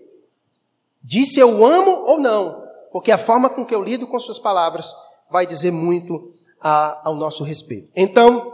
Diz 1.03 1.33
se 1.33 1.39
eu 1.39 1.65
amo 1.65 2.05
ou 2.05 2.19
não, 2.19 2.63
porque 2.91 3.11
a 3.11 3.17
forma 3.17 3.49
com 3.49 3.65
que 3.65 3.73
eu 3.73 3.83
lido 3.83 4.07
com 4.07 4.19
suas 4.19 4.39
palavras 4.39 4.93
vai 5.29 5.45
dizer 5.45 5.71
muito 5.71 6.31
a, 6.61 7.09
ao 7.09 7.15
nosso 7.15 7.43
respeito. 7.43 7.89
Então, 7.95 8.53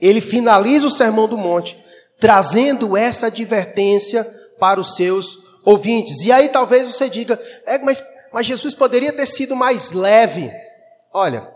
ele 0.00 0.20
finaliza 0.20 0.86
o 0.86 0.90
Sermão 0.90 1.26
do 1.26 1.38
Monte 1.38 1.82
trazendo 2.20 2.96
essa 2.96 3.26
advertência 3.26 4.24
para 4.60 4.78
os 4.78 4.94
seus 4.94 5.44
ouvintes. 5.64 6.22
E 6.22 6.30
aí 6.30 6.48
talvez 6.48 6.86
você 6.86 7.08
diga, 7.08 7.40
é, 7.66 7.78
mas 7.78 8.02
mas 8.34 8.46
Jesus 8.46 8.74
poderia 8.74 9.12
ter 9.12 9.26
sido 9.26 9.54
mais 9.54 9.92
leve. 9.92 10.50
Olha, 11.12 11.48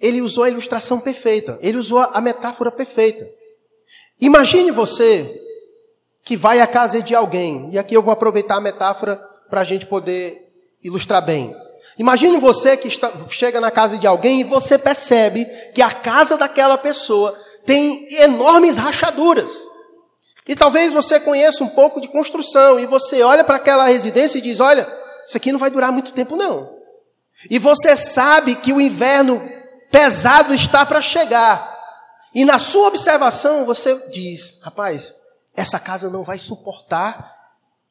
ele 0.00 0.22
usou 0.22 0.44
a 0.44 0.48
ilustração 0.48 0.98
perfeita, 0.98 1.58
ele 1.60 1.76
usou 1.76 1.98
a 2.00 2.18
metáfora 2.22 2.70
perfeita. 2.72 3.28
Imagine 4.20 4.70
você 4.70 5.28
que 6.22 6.36
vai 6.36 6.60
à 6.60 6.66
casa 6.66 7.00
de 7.00 7.14
alguém, 7.14 7.68
e 7.70 7.78
aqui 7.78 7.94
eu 7.94 8.02
vou 8.02 8.12
aproveitar 8.12 8.56
a 8.56 8.60
metáfora 8.60 9.16
para 9.48 9.60
a 9.60 9.64
gente 9.64 9.86
poder 9.86 10.42
ilustrar 10.82 11.24
bem. 11.24 11.54
Imagine 11.98 12.38
você 12.38 12.76
que 12.76 12.88
está, 12.88 13.12
chega 13.30 13.60
na 13.60 13.70
casa 13.70 13.96
de 13.96 14.06
alguém 14.06 14.40
e 14.40 14.44
você 14.44 14.76
percebe 14.76 15.44
que 15.74 15.80
a 15.80 15.90
casa 15.90 16.36
daquela 16.36 16.76
pessoa 16.76 17.36
tem 17.64 18.06
enormes 18.22 18.76
rachaduras. 18.76 19.66
E 20.46 20.54
talvez 20.54 20.92
você 20.92 21.18
conheça 21.18 21.64
um 21.64 21.68
pouco 21.68 22.00
de 22.00 22.08
construção 22.08 22.78
e 22.78 22.86
você 22.86 23.22
olha 23.22 23.42
para 23.42 23.56
aquela 23.56 23.86
residência 23.86 24.38
e 24.38 24.42
diz: 24.42 24.60
Olha, 24.60 24.86
isso 25.24 25.36
aqui 25.36 25.50
não 25.50 25.58
vai 25.58 25.70
durar 25.70 25.90
muito 25.90 26.12
tempo, 26.12 26.36
não. 26.36 26.76
E 27.50 27.58
você 27.58 27.96
sabe 27.96 28.54
que 28.54 28.72
o 28.72 28.80
inverno 28.80 29.42
pesado 29.90 30.54
está 30.54 30.86
para 30.86 31.02
chegar. 31.02 31.75
E 32.36 32.44
na 32.44 32.58
sua 32.58 32.88
observação, 32.88 33.64
você 33.64 34.10
diz: 34.10 34.58
rapaz, 34.60 35.14
essa 35.54 35.80
casa 35.80 36.10
não 36.10 36.22
vai 36.22 36.38
suportar 36.38 37.34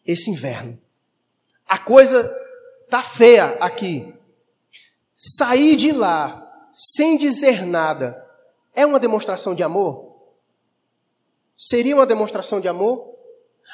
esse 0.06 0.30
inverno. 0.30 0.80
A 1.68 1.80
coisa 1.80 2.24
tá 2.88 3.02
feia 3.02 3.58
aqui. 3.60 4.14
Sair 5.16 5.76
de 5.76 5.92
lá 5.92 6.70
sem 6.72 7.18
dizer 7.18 7.66
nada 7.66 8.24
é 8.76 8.86
uma 8.86 9.00
demonstração 9.00 9.56
de 9.56 9.64
amor? 9.64 10.16
Seria 11.58 11.96
uma 11.96 12.06
demonstração 12.06 12.62
de 12.62 12.68
amor? 12.68 13.16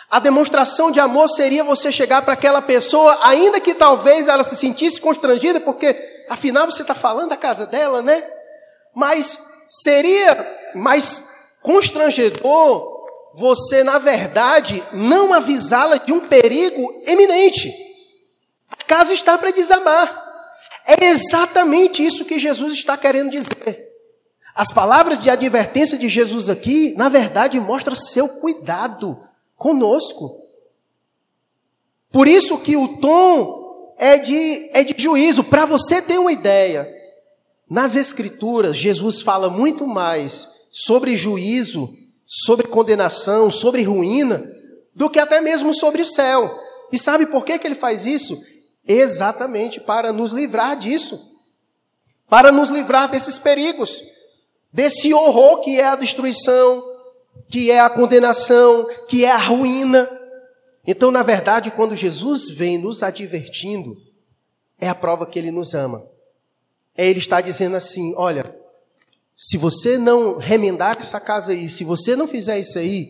A 0.09 0.19
demonstração 0.19 0.89
de 0.89 1.01
amor 1.01 1.27
seria 1.27 1.65
você 1.65 1.91
chegar 1.91 2.21
para 2.21 2.31
aquela 2.31 2.61
pessoa, 2.61 3.19
ainda 3.23 3.59
que 3.59 3.75
talvez 3.75 4.29
ela 4.29 4.43
se 4.45 4.55
sentisse 4.55 5.01
constrangida, 5.01 5.59
porque 5.59 6.25
afinal 6.29 6.65
você 6.65 6.81
está 6.81 6.95
falando 6.95 7.31
da 7.31 7.37
casa 7.37 7.65
dela, 7.65 8.01
né? 8.01 8.25
Mas 8.95 9.37
seria 9.83 10.60
mais 10.75 11.29
constrangedor 11.61 12.91
você, 13.33 13.83
na 13.83 13.97
verdade, 13.97 14.83
não 14.91 15.33
avisá-la 15.33 15.97
de 15.97 16.11
um 16.11 16.19
perigo 16.19 17.01
eminente. 17.05 17.73
A 18.69 18.83
casa 18.83 19.13
está 19.13 19.37
para 19.37 19.51
desabar. 19.51 20.29
É 20.85 21.05
exatamente 21.05 22.05
isso 22.05 22.25
que 22.25 22.39
Jesus 22.39 22.73
está 22.73 22.97
querendo 22.97 23.31
dizer. 23.31 23.89
As 24.53 24.71
palavras 24.73 25.19
de 25.21 25.29
advertência 25.29 25.97
de 25.97 26.09
Jesus 26.09 26.49
aqui, 26.49 26.93
na 26.97 27.07
verdade, 27.07 27.59
mostram 27.59 27.95
seu 27.95 28.27
cuidado 28.27 29.21
conosco. 29.55 30.37
Por 32.11 32.27
isso 32.27 32.57
que 32.57 32.75
o 32.75 32.97
tom 32.97 33.95
é 33.97 34.17
de, 34.17 34.69
é 34.73 34.83
de 34.83 35.01
juízo. 35.01 35.43
Para 35.43 35.65
você 35.65 36.01
ter 36.01 36.19
uma 36.19 36.31
ideia, 36.31 36.85
nas 37.69 37.95
Escrituras, 37.95 38.75
Jesus 38.75 39.21
fala 39.21 39.49
muito 39.49 39.87
mais 39.87 40.60
sobre 40.71 41.17
juízo, 41.17 41.93
sobre 42.25 42.67
condenação, 42.67 43.51
sobre 43.51 43.83
ruína, 43.83 44.49
do 44.95 45.09
que 45.09 45.19
até 45.19 45.41
mesmo 45.41 45.73
sobre 45.73 46.01
o 46.01 46.05
céu. 46.05 46.49
E 46.91 46.97
sabe 46.97 47.25
por 47.25 47.43
que, 47.43 47.59
que 47.59 47.67
ele 47.67 47.75
faz 47.75 48.05
isso? 48.05 48.41
Exatamente 48.87 49.81
para 49.81 50.13
nos 50.13 50.31
livrar 50.31 50.77
disso. 50.77 51.29
Para 52.29 52.51
nos 52.51 52.69
livrar 52.69 53.11
desses 53.11 53.37
perigos, 53.37 54.01
desse 54.71 55.13
horror 55.13 55.59
que 55.61 55.77
é 55.79 55.85
a 55.85 55.97
destruição, 55.97 56.81
que 57.49 57.69
é 57.69 57.81
a 57.81 57.89
condenação, 57.89 58.87
que 59.09 59.25
é 59.25 59.31
a 59.31 59.37
ruína. 59.37 60.09
Então, 60.87 61.11
na 61.11 61.21
verdade, 61.21 61.69
quando 61.69 61.95
Jesus 61.95 62.49
vem 62.49 62.77
nos 62.77 63.03
advertindo, 63.03 63.97
é 64.79 64.87
a 64.87 64.95
prova 64.95 65.25
que 65.25 65.37
ele 65.37 65.51
nos 65.51 65.73
ama. 65.73 66.03
É 66.97 67.05
ele 67.07 67.19
está 67.19 67.41
dizendo 67.41 67.75
assim: 67.75 68.13
olha, 68.15 68.60
se 69.35 69.57
você 69.57 69.97
não 69.97 70.37
remendar 70.37 70.97
essa 70.99 71.19
casa 71.19 71.51
aí, 71.51 71.69
se 71.69 71.83
você 71.83 72.15
não 72.15 72.27
fizer 72.27 72.59
isso 72.59 72.77
aí, 72.77 73.07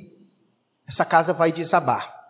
essa 0.88 1.06
casa 1.06 1.34
vai 1.34 1.52
desabar. 1.52 2.22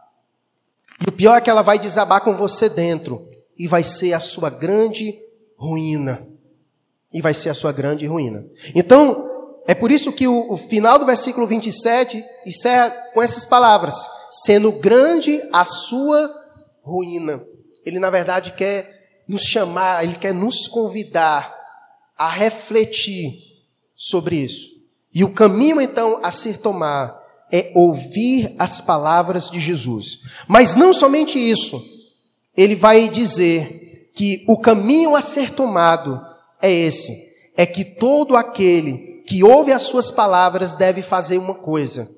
E 1.01 1.09
o 1.09 1.11
pior 1.11 1.35
é 1.35 1.41
que 1.41 1.49
ela 1.49 1.61
vai 1.61 1.79
desabar 1.79 2.21
com 2.21 2.35
você 2.35 2.69
dentro. 2.69 3.27
E 3.57 3.67
vai 3.67 3.83
ser 3.83 4.13
a 4.13 4.19
sua 4.19 4.49
grande 4.49 5.17
ruína. 5.57 6.27
E 7.13 7.21
vai 7.21 7.33
ser 7.33 7.49
a 7.49 7.53
sua 7.53 7.71
grande 7.71 8.05
ruína. 8.05 8.45
Então, 8.75 9.27
é 9.67 9.75
por 9.75 9.91
isso 9.91 10.11
que 10.11 10.27
o, 10.27 10.53
o 10.53 10.57
final 10.57 10.97
do 10.97 11.05
versículo 11.05 11.45
27 11.45 12.23
encerra 12.45 12.89
com 13.13 13.21
essas 13.21 13.45
palavras: 13.45 13.95
sendo 14.45 14.71
grande 14.71 15.41
a 15.51 15.65
sua 15.65 16.31
ruína. 16.83 17.43
Ele, 17.85 17.99
na 17.99 18.09
verdade, 18.09 18.53
quer 18.53 19.23
nos 19.27 19.43
chamar, 19.43 20.03
ele 20.03 20.15
quer 20.15 20.33
nos 20.33 20.67
convidar 20.67 21.55
a 22.17 22.29
refletir 22.29 23.50
sobre 24.01 24.37
isso. 24.37 24.67
E 25.13 25.23
o 25.23 25.31
caminho, 25.31 25.79
então, 25.79 26.19
a 26.23 26.31
ser 26.31 26.57
tomar 26.57 27.21
é 27.51 27.71
ouvir 27.75 28.55
as 28.57 28.81
palavras 28.81 29.49
de 29.49 29.59
Jesus. 29.59 30.21
Mas 30.47 30.75
não 30.75 30.91
somente 30.91 31.37
isso, 31.37 31.79
ele 32.57 32.75
vai 32.75 33.09
dizer 33.09 34.09
que 34.15 34.43
o 34.47 34.57
caminho 34.57 35.15
a 35.15 35.21
ser 35.21 35.51
tomado 35.51 36.19
é 36.61 36.71
esse: 36.71 37.11
é 37.55 37.65
que 37.65 37.85
todo 37.85 38.35
aquele 38.35 39.21
que 39.27 39.43
ouve 39.43 39.71
as 39.71 39.83
suas 39.83 40.09
palavras 40.09 40.73
deve 40.73 41.03
fazer 41.03 41.37
uma 41.37 41.53
coisa. 41.53 42.09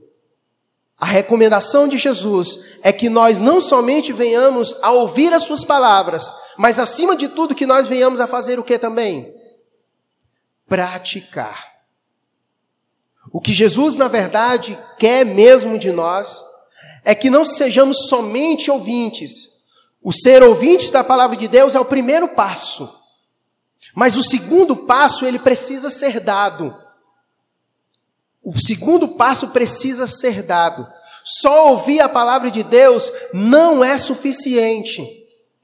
A 0.97 1.05
recomendação 1.05 1.87
de 1.87 1.97
Jesus 1.97 2.77
é 2.81 2.93
que 2.93 3.09
nós 3.09 3.39
não 3.39 3.59
somente 3.59 4.13
venhamos 4.13 4.73
a 4.81 4.91
ouvir 4.91 5.33
as 5.33 5.43
suas 5.43 5.65
palavras, 5.65 6.33
mas 6.57 6.79
acima 6.79 7.15
de 7.15 7.27
tudo 7.27 7.55
que 7.55 7.65
nós 7.65 7.89
venhamos 7.89 8.21
a 8.21 8.27
fazer 8.27 8.57
o 8.57 8.63
que 8.63 8.77
também? 8.79 9.33
Praticar. 10.65 11.72
O 13.33 13.41
que 13.41 13.51
Jesus, 13.51 13.95
na 13.95 14.07
verdade, 14.07 14.77
quer 14.99 15.25
mesmo 15.25 15.79
de 15.79 15.91
nós 15.91 16.39
é 17.03 17.15
que 17.15 17.31
não 17.31 17.43
sejamos 17.43 18.05
somente 18.07 18.69
ouvintes. 18.69 19.49
O 20.03 20.11
ser 20.11 20.43
ouvintes 20.43 20.91
da 20.91 21.03
palavra 21.03 21.35
de 21.35 21.47
Deus 21.47 21.73
é 21.73 21.79
o 21.79 21.85
primeiro 21.85 22.27
passo. 22.27 22.87
Mas 23.95 24.15
o 24.15 24.21
segundo 24.21 24.75
passo, 24.75 25.25
ele 25.25 25.39
precisa 25.39 25.89
ser 25.89 26.19
dado. 26.19 26.77
O 28.43 28.55
segundo 28.59 29.07
passo 29.09 29.47
precisa 29.47 30.07
ser 30.07 30.43
dado. 30.43 30.87
Só 31.23 31.69
ouvir 31.69 32.01
a 32.01 32.09
palavra 32.09 32.51
de 32.51 32.61
Deus 32.61 33.11
não 33.33 33.83
é 33.83 33.97
suficiente. 33.97 35.03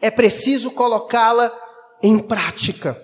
É 0.01 0.09
preciso 0.09 0.71
colocá-la 0.71 1.55
em 2.01 2.17
prática. 2.17 2.99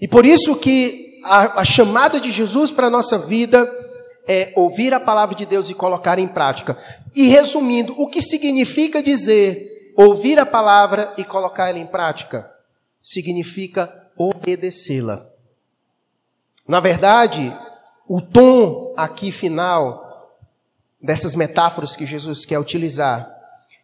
E 0.00 0.06
por 0.06 0.24
isso 0.24 0.54
que 0.54 1.20
a, 1.24 1.62
a 1.62 1.64
chamada 1.64 2.20
de 2.20 2.30
Jesus 2.30 2.70
para 2.70 2.86
a 2.86 2.90
nossa 2.90 3.18
vida 3.18 3.68
é 4.26 4.52
ouvir 4.56 4.92
a 4.94 5.00
palavra 5.00 5.34
de 5.34 5.44
Deus 5.44 5.68
e 5.68 5.74
colocar 5.74 6.18
em 6.18 6.28
prática. 6.28 6.78
E 7.14 7.28
resumindo, 7.28 7.94
o 8.00 8.08
que 8.08 8.20
significa 8.20 9.02
dizer 9.02 9.92
ouvir 9.96 10.38
a 10.38 10.46
palavra 10.46 11.12
e 11.16 11.24
colocar 11.24 11.68
ela 11.68 11.78
em 11.78 11.86
prática? 11.86 12.50
Significa 13.02 13.92
obedecê-la. 14.16 15.24
Na 16.66 16.80
verdade, 16.80 17.54
o 18.08 18.20
tom 18.20 18.94
aqui 18.96 19.30
final 19.30 20.02
dessas 21.00 21.36
metáforas 21.36 21.94
que 21.94 22.06
Jesus 22.06 22.46
quer 22.46 22.58
utilizar 22.58 23.30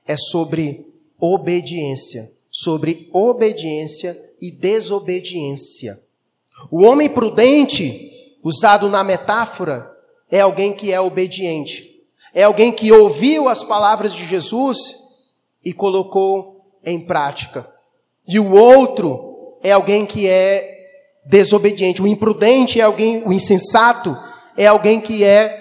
é 0.06 0.16
sobre 0.16 0.86
obediência, 1.18 2.30
sobre 2.50 3.08
obediência 3.12 4.18
e 4.40 4.50
desobediência. 4.50 5.98
O 6.70 6.82
homem 6.82 7.08
prudente, 7.08 8.38
usado 8.42 8.88
na 8.88 9.04
metáfora, 9.04 9.90
é 10.30 10.40
alguém 10.40 10.72
que 10.72 10.92
é 10.92 11.00
obediente. 11.00 11.90
É 12.32 12.44
alguém 12.44 12.70
que 12.70 12.92
ouviu 12.92 13.48
as 13.48 13.64
palavras 13.64 14.14
de 14.14 14.24
Jesus 14.26 14.78
e 15.64 15.72
colocou 15.72 16.60
em 16.84 17.00
prática. 17.00 17.68
E 18.26 18.38
o 18.38 18.52
outro 18.54 19.58
é 19.62 19.72
alguém 19.72 20.06
que 20.06 20.28
é 20.28 20.78
desobediente. 21.26 22.00
O 22.00 22.06
imprudente 22.06 22.80
é 22.80 22.84
alguém, 22.84 23.26
o 23.26 23.32
insensato 23.32 24.16
é 24.56 24.66
alguém 24.66 25.00
que 25.00 25.24
é 25.24 25.60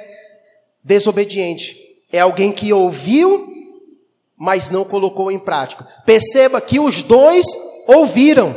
desobediente. 0.84 1.78
É 2.12 2.20
alguém 2.20 2.52
que 2.52 2.72
ouviu, 2.72 3.48
mas 4.38 4.70
não 4.70 4.86
colocou 4.86 5.32
em 5.32 5.40
prática. 5.40 5.88
Perceba 6.06 6.62
que 6.62 6.80
os 6.80 7.02
dois 7.02 7.46
ouviram. 7.88 8.56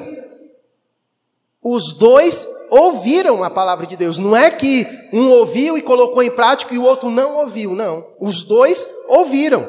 Os 1.62 1.96
dois 1.98 2.46
ouviram 2.72 3.44
a 3.44 3.50
palavra 3.50 3.86
de 3.86 3.98
Deus. 3.98 4.16
Não 4.16 4.34
é 4.34 4.50
que 4.50 4.86
um 5.12 5.28
ouviu 5.28 5.76
e 5.76 5.82
colocou 5.82 6.22
em 6.22 6.30
prática 6.30 6.74
e 6.74 6.78
o 6.78 6.84
outro 6.84 7.10
não 7.10 7.36
ouviu, 7.36 7.74
não. 7.74 8.06
Os 8.18 8.44
dois 8.44 8.86
ouviram. 9.08 9.68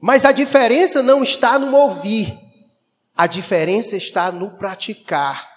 Mas 0.00 0.24
a 0.24 0.30
diferença 0.30 1.02
não 1.02 1.24
está 1.24 1.58
no 1.58 1.74
ouvir. 1.76 2.32
A 3.16 3.26
diferença 3.26 3.96
está 3.96 4.30
no 4.30 4.52
praticar, 4.52 5.48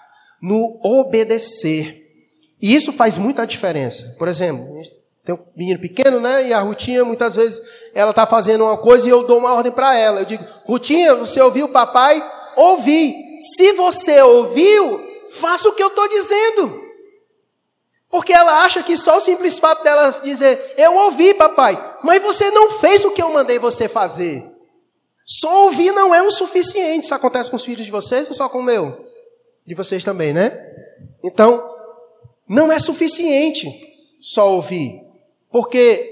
no 0.42 0.80
obedecer. 0.82 1.94
E 2.60 2.74
isso 2.74 2.92
faz 2.92 3.16
muita 3.16 3.46
diferença. 3.46 4.16
Por 4.18 4.26
exemplo, 4.26 4.66
tem 5.24 5.36
um 5.36 5.38
menino 5.56 5.78
pequeno, 5.78 6.18
né? 6.18 6.48
E 6.48 6.52
a 6.52 6.60
Rutinha, 6.60 7.04
muitas 7.04 7.36
vezes, 7.36 7.60
ela 7.94 8.10
está 8.10 8.26
fazendo 8.26 8.64
uma 8.64 8.76
coisa 8.76 9.06
e 9.06 9.12
eu 9.12 9.24
dou 9.24 9.38
uma 9.38 9.54
ordem 9.54 9.70
para 9.70 9.96
ela. 9.96 10.20
Eu 10.20 10.24
digo, 10.24 10.44
Rutinha, 10.64 11.14
você 11.14 11.40
ouviu 11.40 11.66
o 11.66 11.72
papai? 11.72 12.20
Ouvi. 12.56 13.14
Se 13.56 13.74
você 13.74 14.20
ouviu, 14.22 15.07
faça 15.30 15.68
o 15.68 15.72
que 15.72 15.82
eu 15.82 15.88
estou 15.88 16.08
dizendo. 16.08 16.88
Porque 18.10 18.32
ela 18.32 18.64
acha 18.64 18.82
que 18.82 18.96
só 18.96 19.18
o 19.18 19.20
simples 19.20 19.58
fato 19.58 19.82
dela 19.82 20.10
dizer, 20.22 20.74
eu 20.76 20.96
ouvi, 20.96 21.34
papai, 21.34 21.98
mas 22.02 22.22
você 22.22 22.50
não 22.50 22.70
fez 22.72 23.04
o 23.04 23.10
que 23.10 23.22
eu 23.22 23.30
mandei 23.30 23.58
você 23.58 23.86
fazer. 23.88 24.44
Só 25.26 25.64
ouvir 25.64 25.92
não 25.92 26.14
é 26.14 26.22
o 26.22 26.30
suficiente. 26.30 27.04
Isso 27.04 27.14
acontece 27.14 27.50
com 27.50 27.56
os 27.56 27.64
filhos 27.64 27.84
de 27.84 27.92
vocês 27.92 28.26
ou 28.28 28.34
só 28.34 28.48
com 28.48 28.60
o 28.60 28.62
meu? 28.62 29.04
De 29.66 29.74
vocês 29.74 30.02
também, 30.02 30.32
né? 30.32 30.58
Então, 31.22 31.70
não 32.48 32.72
é 32.72 32.78
suficiente 32.78 33.68
só 34.22 34.54
ouvir. 34.54 35.02
Porque 35.52 36.10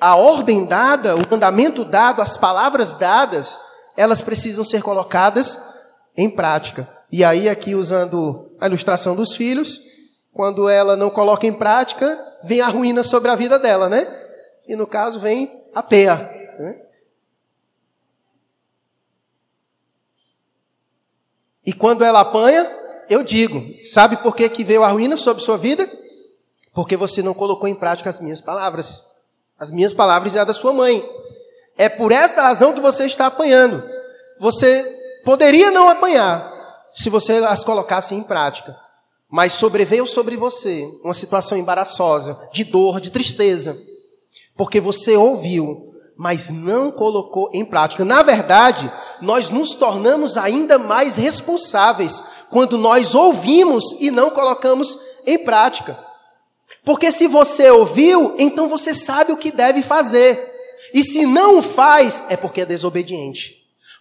a 0.00 0.16
ordem 0.16 0.64
dada, 0.64 1.16
o 1.16 1.22
mandamento 1.30 1.84
dado, 1.84 2.22
as 2.22 2.38
palavras 2.38 2.94
dadas, 2.94 3.58
elas 3.94 4.22
precisam 4.22 4.64
ser 4.64 4.82
colocadas 4.82 5.60
em 6.16 6.30
prática. 6.30 6.88
E 7.12 7.22
aí, 7.22 7.50
aqui 7.50 7.74
usando 7.74 8.45
a 8.60 8.66
ilustração 8.66 9.14
dos 9.14 9.34
filhos, 9.34 9.80
quando 10.32 10.68
ela 10.68 10.96
não 10.96 11.10
coloca 11.10 11.46
em 11.46 11.52
prática, 11.52 12.22
vem 12.42 12.60
a 12.60 12.68
ruína 12.68 13.02
sobre 13.02 13.30
a 13.30 13.34
vida 13.34 13.58
dela, 13.58 13.88
né? 13.88 14.06
E 14.66 14.76
no 14.76 14.86
caso, 14.86 15.18
vem 15.20 15.64
a 15.74 15.82
peia. 15.82 16.16
Né? 16.58 16.80
E 21.64 21.72
quando 21.72 22.04
ela 22.04 22.20
apanha, 22.20 22.70
eu 23.08 23.22
digo: 23.22 23.62
sabe 23.84 24.16
por 24.18 24.34
que, 24.34 24.48
que 24.48 24.64
veio 24.64 24.82
a 24.82 24.88
ruína 24.88 25.16
sobre 25.16 25.42
sua 25.42 25.58
vida? 25.58 25.88
Porque 26.72 26.96
você 26.96 27.22
não 27.22 27.34
colocou 27.34 27.68
em 27.68 27.74
prática 27.74 28.10
as 28.10 28.20
minhas 28.20 28.40
palavras. 28.40 29.04
As 29.58 29.70
minhas 29.70 29.92
palavras 29.92 30.34
e 30.34 30.38
a 30.38 30.44
da 30.44 30.52
sua 30.52 30.72
mãe. 30.72 31.02
É 31.78 31.88
por 31.88 32.12
essa 32.12 32.42
razão 32.42 32.72
que 32.72 32.80
você 32.80 33.06
está 33.06 33.26
apanhando. 33.26 33.82
Você 34.38 34.84
poderia 35.24 35.70
não 35.70 35.88
apanhar, 35.88 36.52
se 36.96 37.10
você 37.10 37.34
as 37.34 37.62
colocasse 37.62 38.14
em 38.14 38.22
prática. 38.22 38.74
Mas 39.30 39.52
sobreveio 39.52 40.06
sobre 40.06 40.36
você 40.36 40.88
uma 41.04 41.12
situação 41.12 41.58
embaraçosa, 41.58 42.48
de 42.52 42.64
dor, 42.64 43.00
de 43.00 43.10
tristeza, 43.10 43.76
porque 44.56 44.80
você 44.80 45.16
ouviu, 45.16 45.94
mas 46.16 46.48
não 46.48 46.90
colocou 46.90 47.50
em 47.52 47.64
prática. 47.64 48.04
Na 48.04 48.22
verdade, 48.22 48.90
nós 49.20 49.50
nos 49.50 49.74
tornamos 49.74 50.38
ainda 50.38 50.78
mais 50.78 51.16
responsáveis 51.16 52.22
quando 52.50 52.78
nós 52.78 53.14
ouvimos 53.14 53.84
e 54.00 54.10
não 54.10 54.30
colocamos 54.30 54.98
em 55.26 55.36
prática. 55.36 56.02
Porque 56.82 57.12
se 57.12 57.26
você 57.26 57.68
ouviu, 57.70 58.34
então 58.38 58.68
você 58.68 58.94
sabe 58.94 59.32
o 59.32 59.36
que 59.36 59.50
deve 59.50 59.82
fazer. 59.82 60.54
E 60.94 61.02
se 61.02 61.26
não 61.26 61.60
faz, 61.60 62.24
é 62.30 62.36
porque 62.36 62.62
é 62.62 62.64
desobediente. 62.64 63.55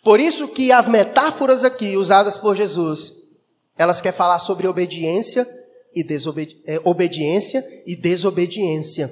Por 0.06 0.20
isso 0.20 0.48
que 0.50 0.72
as 0.72 0.88
metáforas 0.88 1.64
aqui 1.64 1.98
usadas 1.98 2.38
por 2.38 2.56
Jesus, 2.56 3.12
elas 3.76 4.00
querem 4.00 4.16
falar 4.16 4.38
sobre 4.38 4.68
obediência 4.68 5.48
e, 5.96 6.04
desobedi 6.04 6.62
é, 6.68 6.80
obediência 6.84 7.66
e 7.88 7.96
desobediência. 7.96 9.12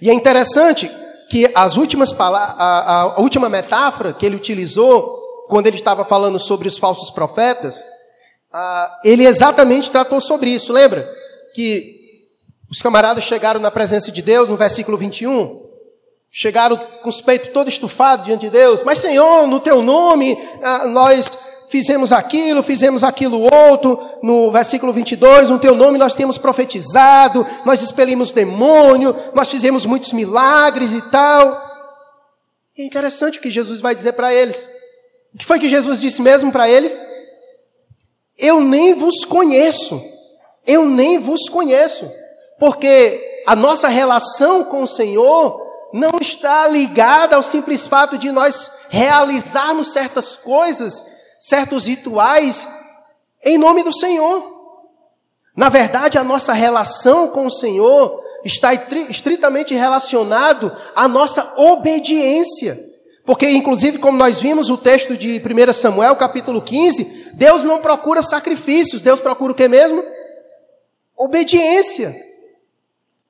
E 0.00 0.08
é 0.08 0.14
interessante 0.14 0.90
que 1.28 1.52
as 1.54 1.76
últimas 1.76 2.18
a, 2.18 3.02
a 3.02 3.20
última 3.20 3.50
metáfora 3.50 4.14
que 4.14 4.24
ele 4.24 4.34
utilizou, 4.34 5.44
quando 5.46 5.66
ele 5.66 5.76
estava 5.76 6.06
falando 6.06 6.38
sobre 6.38 6.66
os 6.66 6.78
falsos 6.78 7.10
profetas, 7.10 7.86
ele 9.04 9.26
exatamente 9.26 9.90
tratou 9.90 10.22
sobre 10.22 10.48
isso. 10.48 10.72
Lembra? 10.72 11.06
Que 11.54 11.98
Os 12.70 12.80
camaradas 12.80 13.24
chegaram 13.24 13.60
na 13.60 13.70
presença 13.70 14.10
de 14.10 14.22
Deus, 14.22 14.48
no 14.48 14.56
versículo 14.56 14.96
21. 14.96 15.67
Chegaram 16.30 16.76
com 16.76 17.08
os 17.08 17.20
peitos 17.20 17.52
todo 17.52 17.68
estufados 17.68 18.26
diante 18.26 18.42
de 18.42 18.50
Deus. 18.50 18.82
Mas, 18.82 18.98
Senhor, 18.98 19.46
no 19.46 19.60
teu 19.60 19.82
nome, 19.82 20.36
ah, 20.62 20.86
nós 20.86 21.30
fizemos 21.70 22.12
aquilo, 22.12 22.62
fizemos 22.62 23.04
aquilo 23.04 23.48
outro. 23.52 23.98
No 24.22 24.50
versículo 24.50 24.92
22, 24.92 25.50
no 25.50 25.58
teu 25.58 25.74
nome 25.74 25.98
nós 25.98 26.14
temos 26.14 26.38
profetizado, 26.38 27.46
nós 27.64 27.82
expelimos 27.82 28.32
demônio, 28.32 29.14
nós 29.34 29.48
fizemos 29.48 29.86
muitos 29.86 30.12
milagres 30.12 30.92
e 30.92 31.02
tal. 31.10 31.66
É 32.78 32.84
interessante 32.84 33.38
o 33.38 33.42
que 33.42 33.50
Jesus 33.50 33.80
vai 33.80 33.94
dizer 33.94 34.12
para 34.12 34.32
eles. 34.32 34.70
O 35.34 35.38
que 35.38 35.44
foi 35.44 35.58
que 35.58 35.68
Jesus 35.68 36.00
disse 36.00 36.22
mesmo 36.22 36.52
para 36.52 36.68
eles? 36.68 36.98
Eu 38.38 38.60
nem 38.60 38.94
vos 38.94 39.24
conheço. 39.24 40.00
Eu 40.66 40.84
nem 40.84 41.18
vos 41.18 41.48
conheço. 41.48 42.10
Porque 42.58 43.42
a 43.46 43.56
nossa 43.56 43.88
relação 43.88 44.64
com 44.64 44.82
o 44.82 44.86
Senhor 44.86 45.67
não 45.92 46.18
está 46.20 46.66
ligada 46.68 47.36
ao 47.36 47.42
simples 47.42 47.86
fato 47.86 48.18
de 48.18 48.30
nós 48.30 48.70
realizarmos 48.88 49.92
certas 49.92 50.36
coisas, 50.36 51.04
certos 51.40 51.86
rituais, 51.86 52.68
em 53.44 53.56
nome 53.56 53.82
do 53.82 53.92
Senhor. 53.92 54.56
Na 55.56 55.68
verdade, 55.68 56.18
a 56.18 56.24
nossa 56.24 56.52
relação 56.52 57.28
com 57.28 57.46
o 57.46 57.50
Senhor 57.50 58.22
está 58.44 58.72
estritamente 58.74 59.74
relacionado 59.74 60.74
à 60.94 61.08
nossa 61.08 61.54
obediência. 61.56 62.78
Porque, 63.24 63.50
inclusive, 63.50 63.98
como 63.98 64.16
nós 64.16 64.40
vimos 64.40 64.70
o 64.70 64.78
texto 64.78 65.16
de 65.16 65.38
1 65.38 65.72
Samuel, 65.72 66.16
capítulo 66.16 66.62
15, 66.62 67.32
Deus 67.34 67.64
não 67.64 67.80
procura 67.80 68.22
sacrifícios, 68.22 69.02
Deus 69.02 69.20
procura 69.20 69.52
o 69.52 69.54
que 69.54 69.68
mesmo? 69.68 70.02
Obediência. 71.16 72.14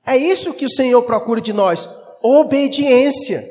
É 0.07 0.17
isso 0.17 0.55
que 0.55 0.67
o 0.67 0.71
Senhor 0.71 1.03
procura 1.03 1.41
de 1.41 1.53
nós, 1.53 1.89
obediência. 2.23 3.45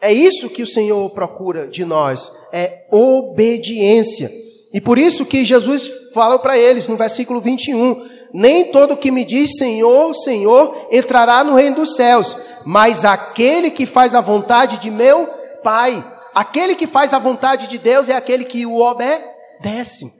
É 0.00 0.12
isso 0.12 0.50
que 0.50 0.62
o 0.62 0.66
Senhor 0.66 1.08
procura 1.10 1.68
de 1.68 1.84
nós, 1.84 2.32
é 2.52 2.84
obediência. 2.90 4.30
E 4.72 4.80
por 4.80 4.98
isso 4.98 5.24
que 5.24 5.44
Jesus 5.44 5.90
fala 6.12 6.38
para 6.38 6.58
eles 6.58 6.88
no 6.88 6.96
versículo 6.96 7.40
21, 7.40 8.08
nem 8.32 8.72
todo 8.72 8.96
que 8.96 9.10
me 9.10 9.24
diz 9.24 9.56
Senhor, 9.58 10.14
Senhor, 10.14 10.88
entrará 10.90 11.44
no 11.44 11.54
reino 11.54 11.76
dos 11.76 11.94
céus, 11.94 12.36
mas 12.64 13.04
aquele 13.04 13.70
que 13.70 13.86
faz 13.86 14.14
a 14.14 14.20
vontade 14.20 14.78
de 14.78 14.90
meu 14.90 15.28
Pai, 15.62 16.04
aquele 16.34 16.74
que 16.74 16.86
faz 16.86 17.14
a 17.14 17.18
vontade 17.18 17.68
de 17.68 17.78
Deus 17.78 18.08
é 18.08 18.16
aquele 18.16 18.44
que 18.44 18.66
o 18.66 18.78
obedece. 18.78 20.12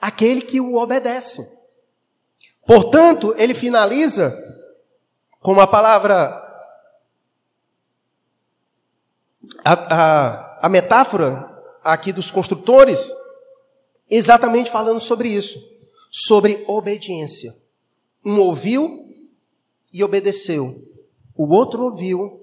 Aquele 0.00 0.42
que 0.42 0.60
o 0.60 0.74
obedece. 0.76 1.42
Portanto, 2.66 3.34
ele 3.36 3.54
finaliza 3.54 4.43
com 5.44 5.52
uma 5.52 5.66
palavra. 5.66 6.42
A, 9.62 9.72
a, 9.72 10.66
a 10.66 10.68
metáfora 10.70 11.62
aqui 11.84 12.12
dos 12.12 12.30
construtores, 12.30 13.12
exatamente 14.10 14.70
falando 14.70 15.00
sobre 15.00 15.28
isso 15.28 15.74
sobre 16.14 16.64
obediência. 16.68 17.52
Um 18.24 18.38
ouviu 18.38 19.04
e 19.92 20.04
obedeceu, 20.04 20.72
o 21.36 21.52
outro 21.52 21.82
ouviu 21.82 22.40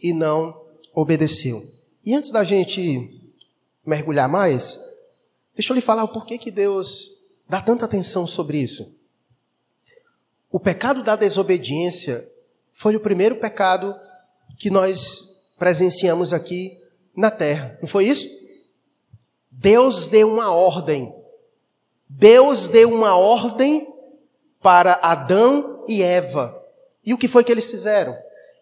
e 0.00 0.12
não 0.12 0.60
obedeceu. 0.92 1.64
E 2.04 2.12
antes 2.14 2.32
da 2.32 2.42
gente 2.42 3.32
mergulhar 3.86 4.28
mais, 4.28 4.78
deixa 5.54 5.72
eu 5.72 5.76
lhe 5.76 5.80
falar 5.80 6.02
o 6.02 6.08
porquê 6.08 6.36
que 6.36 6.50
Deus 6.50 7.16
dá 7.48 7.62
tanta 7.62 7.84
atenção 7.84 8.26
sobre 8.26 8.58
isso. 8.58 8.92
O 10.50 10.58
pecado 10.58 11.04
da 11.04 11.14
desobediência 11.14 12.28
foi 12.72 12.96
o 12.96 13.00
primeiro 13.00 13.36
pecado 13.36 13.94
que 14.58 14.70
nós 14.70 15.54
presenciamos 15.58 16.32
aqui 16.32 16.78
na 17.16 17.30
terra, 17.30 17.78
não 17.80 17.88
foi 17.88 18.06
isso? 18.06 18.26
Deus 19.50 20.08
deu 20.08 20.28
uma 20.28 20.52
ordem 20.52 21.12
Deus 22.18 22.68
deu 22.68 22.92
uma 22.92 23.16
ordem 23.16 23.88
para 24.60 24.98
Adão 25.02 25.84
e 25.88 26.02
Eva. 26.02 26.54
E 27.04 27.14
o 27.14 27.18
que 27.18 27.26
foi 27.26 27.42
que 27.42 27.50
eles 27.50 27.70
fizeram? 27.70 28.16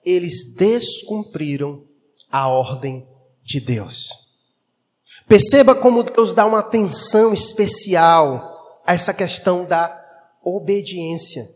Eles 0.04 0.54
descumpriram 0.54 1.84
a 2.30 2.48
ordem 2.48 3.06
de 3.42 3.60
Deus. 3.60 4.08
Perceba 5.26 5.74
como 5.74 6.04
Deus 6.04 6.32
dá 6.32 6.46
uma 6.46 6.60
atenção 6.60 7.34
especial 7.34 8.80
a 8.86 8.94
essa 8.94 9.12
questão 9.12 9.64
da 9.64 9.98
obediência. 10.42 11.46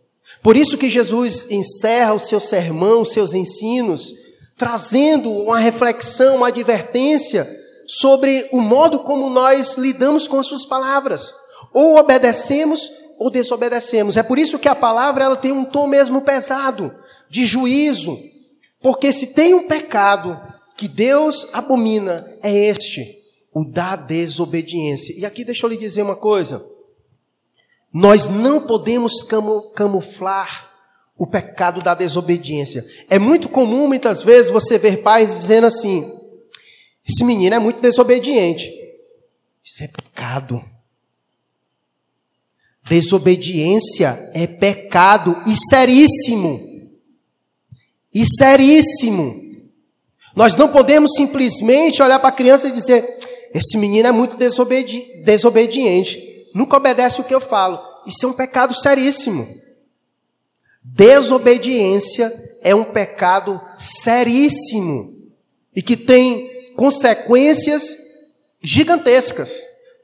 Por 0.45 0.59
isso 0.59 0.77
que 0.77 0.91
Jesus 0.91 1.51
encerra 1.51 2.13
o 2.13 2.19
seu 2.19 2.39
sermão, 2.39 3.01
os 3.01 3.13
seus 3.13 3.33
ensinos, 3.33 4.13
trazendo 4.59 5.33
uma 5.33 5.59
reflexão, 5.59 6.37
uma 6.37 6.49
advertência 6.49 7.51
sobre 7.87 8.47
o 8.53 8.61
modo 8.61 8.99
como 8.99 9.31
nós 9.31 9.79
lidamos 9.79 10.29
com 10.29 10.39
as 10.39 10.47
suas 10.47 10.67
palavras. 10.67 11.33
Ou 11.73 11.97
obedecemos 11.97 12.93
ou 13.19 13.31
desobedecemos. 13.31 14.19
É 14.19 14.23
por 14.23 14.39
isso 14.39 14.59
que 14.59 14.69
a 14.69 14.75
palavra 14.75 15.25
ela 15.25 15.37
tem 15.37 15.51
um 15.51 15.65
tom 15.65 15.87
mesmo 15.87 16.21
pesado, 16.21 16.95
de 17.31 17.47
juízo. 17.47 18.15
Porque 18.83 19.15
se 19.15 19.29
tem 19.29 19.55
um 19.55 19.67
pecado 19.67 20.39
que 20.77 20.87
Deus 20.87 21.49
abomina, 21.55 22.31
é 22.43 22.55
este, 22.55 23.17
o 23.51 23.65
da 23.65 23.97
desobediência. 23.97 25.19
E 25.19 25.25
aqui 25.25 25.43
deixa 25.43 25.65
eu 25.65 25.71
lhe 25.71 25.79
dizer 25.79 26.03
uma 26.03 26.17
coisa. 26.17 26.74
Nós 27.95 28.27
não 28.27 28.61
podemos 28.67 29.23
camuflar 29.77 30.69
o 31.17 31.25
pecado 31.25 31.81
da 31.81 31.95
desobediência. 31.95 32.85
É 33.09 33.21
muito 33.21 33.49
comum, 33.49 33.87
muitas 33.87 34.21
vezes, 34.21 34.51
você 34.51 34.77
ver 34.77 35.01
pais 35.01 35.31
dizendo 35.31 35.69
assim: 35.69 36.11
esse 37.09 37.23
menino 37.23 37.55
é 37.55 37.59
muito 37.61 37.81
desobediente. 37.81 38.69
Isso 39.63 39.85
é 39.85 39.87
pecado. 39.87 40.61
Desobediência 42.83 44.19
é 44.35 44.49
pecado 44.49 45.41
e 45.47 45.55
seríssimo. 45.55 46.61
E 48.13 48.25
seríssimo. 48.27 49.33
Nós 50.35 50.57
não 50.57 50.69
podemos 50.69 51.13
simplesmente 51.17 52.03
olhar 52.03 52.19
para 52.19 52.31
a 52.31 52.33
criança 52.33 52.67
e 52.67 52.73
dizer: 52.73 53.21
esse 53.55 53.79
menino 53.79 54.09
é 54.09 54.13
muito 54.13 54.37
desobedi 54.37 55.23
desobediente, 55.25 56.34
nunca 56.55 56.77
obedece 56.77 57.21
o 57.21 57.25
que 57.25 57.35
eu 57.35 57.41
falo. 57.41 57.81
Isso 58.07 58.25
é 58.25 58.29
um 58.29 58.33
pecado 58.33 58.75
seríssimo. 58.75 59.47
Desobediência 60.83 62.33
é 62.63 62.75
um 62.75 62.85
pecado 62.85 63.61
seríssimo 63.77 65.03
e 65.75 65.83
que 65.83 65.97
tem 65.97 66.75
consequências 66.77 67.97
gigantescas. 68.63 69.51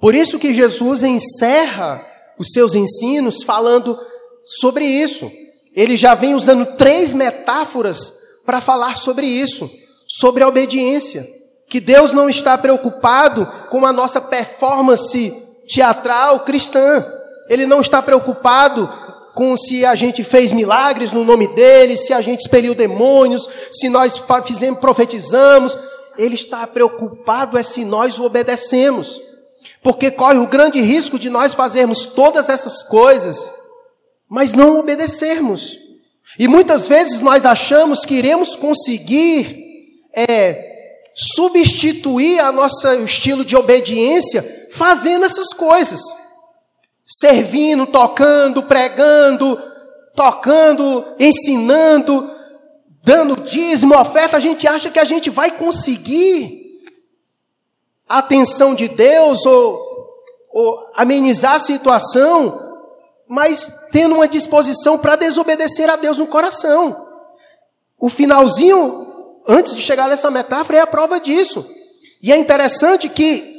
Por 0.01 0.15
isso 0.15 0.39
que 0.39 0.55
Jesus 0.55 1.03
encerra 1.03 2.05
os 2.39 2.49
seus 2.53 2.75
ensinos 2.75 3.43
falando 3.43 3.99
sobre 4.43 4.85
isso. 4.87 5.31
Ele 5.77 5.97
já 5.97 6.15
vem 6.15 6.35
usando 6.35 6.77
três 6.77 7.13
metáforas 7.13 8.13
para 8.47 8.61
falar 8.61 8.97
sobre 8.97 9.27
isso, 9.27 9.71
sobre 10.09 10.43
a 10.43 10.49
obediência. 10.49 11.29
Que 11.69 11.79
Deus 11.79 12.13
não 12.13 12.29
está 12.29 12.57
preocupado 12.59 13.47
com 13.71 13.85
a 13.87 13.93
nossa 13.93 14.21
performance 14.21 15.33
teatral 15.73 16.41
cristã. 16.41 17.05
Ele 17.49 17.67
não 17.67 17.81
está 17.81 18.03
preocupado 18.03 18.89
com 19.35 19.57
se 19.57 19.85
a 19.87 19.95
gente 19.95 20.23
fez 20.25 20.53
milagres 20.53 21.13
no 21.13 21.25
nome 21.25 21.47
dele, 21.49 21.97
se 21.97 22.13
a 22.13 22.21
gente 22.21 22.41
expeliu 22.41 22.75
demônios, 22.75 23.49
se 23.73 23.89
nós 23.89 24.21
fizemos, 24.45 24.81
profetizamos. 24.81 25.77
Ele 26.19 26.35
está 26.35 26.67
preocupado 26.67 27.57
é 27.57 27.63
se 27.63 27.85
nós 27.85 28.19
o 28.19 28.25
obedecemos. 28.25 29.21
Porque 29.83 30.11
corre 30.11 30.39
o 30.39 30.47
grande 30.47 30.81
risco 30.81 31.19
de 31.19 31.31
nós 31.31 31.55
fazermos 31.55 32.07
todas 32.07 32.49
essas 32.49 32.83
coisas, 32.83 33.51
mas 34.29 34.53
não 34.53 34.79
obedecermos. 34.79 35.79
E 36.39 36.47
muitas 36.47 36.87
vezes 36.87 37.21
nós 37.21 37.47
achamos 37.47 38.05
que 38.05 38.15
iremos 38.15 38.55
conseguir 38.55 39.57
é, 40.15 40.63
substituir 41.15 42.41
a 42.41 42.53
nossa 42.53 42.97
estilo 42.97 43.45
de 43.45 43.57
obediência 43.57 44.60
fazendo 44.71 45.25
essas 45.25 45.53
coisas. 45.53 46.01
Servindo, 47.05 47.87
tocando, 47.87 48.63
pregando, 48.63 49.61
tocando, 50.15 51.05
ensinando, 51.19 52.31
dando 53.03 53.37
dízimo, 53.43 53.99
oferta, 53.99 54.37
a 54.37 54.41
gente 54.41 54.67
acha 54.69 54.91
que 54.91 54.99
a 54.99 55.05
gente 55.05 55.31
vai 55.31 55.51
conseguir 55.51 56.61
a 58.09 58.19
atenção 58.19 58.75
de 58.75 58.89
Deus 58.89 59.45
ou, 59.47 59.81
ou 60.53 60.79
amenizar 60.95 61.55
a 61.55 61.61
situação, 61.61 62.59
mas 63.29 63.89
tendo 63.91 64.17
uma 64.17 64.29
disposição 64.29 64.99
para 64.99 65.17
desobedecer 65.17 65.89
a 65.89 65.97
Deus 65.97 66.19
no 66.19 66.27
coração. 66.27 66.97
O 67.99 68.09
finalzinho, 68.09 69.43
antes 69.47 69.75
de 69.75 69.83
chegar 69.83 70.09
nessa 70.09 70.31
metáfora, 70.31 70.79
é 70.79 70.81
a 70.81 70.87
prova 70.87 71.21
disso. 71.21 71.65
E 72.23 72.33
é 72.33 72.37
interessante 72.37 73.09
que 73.09 73.50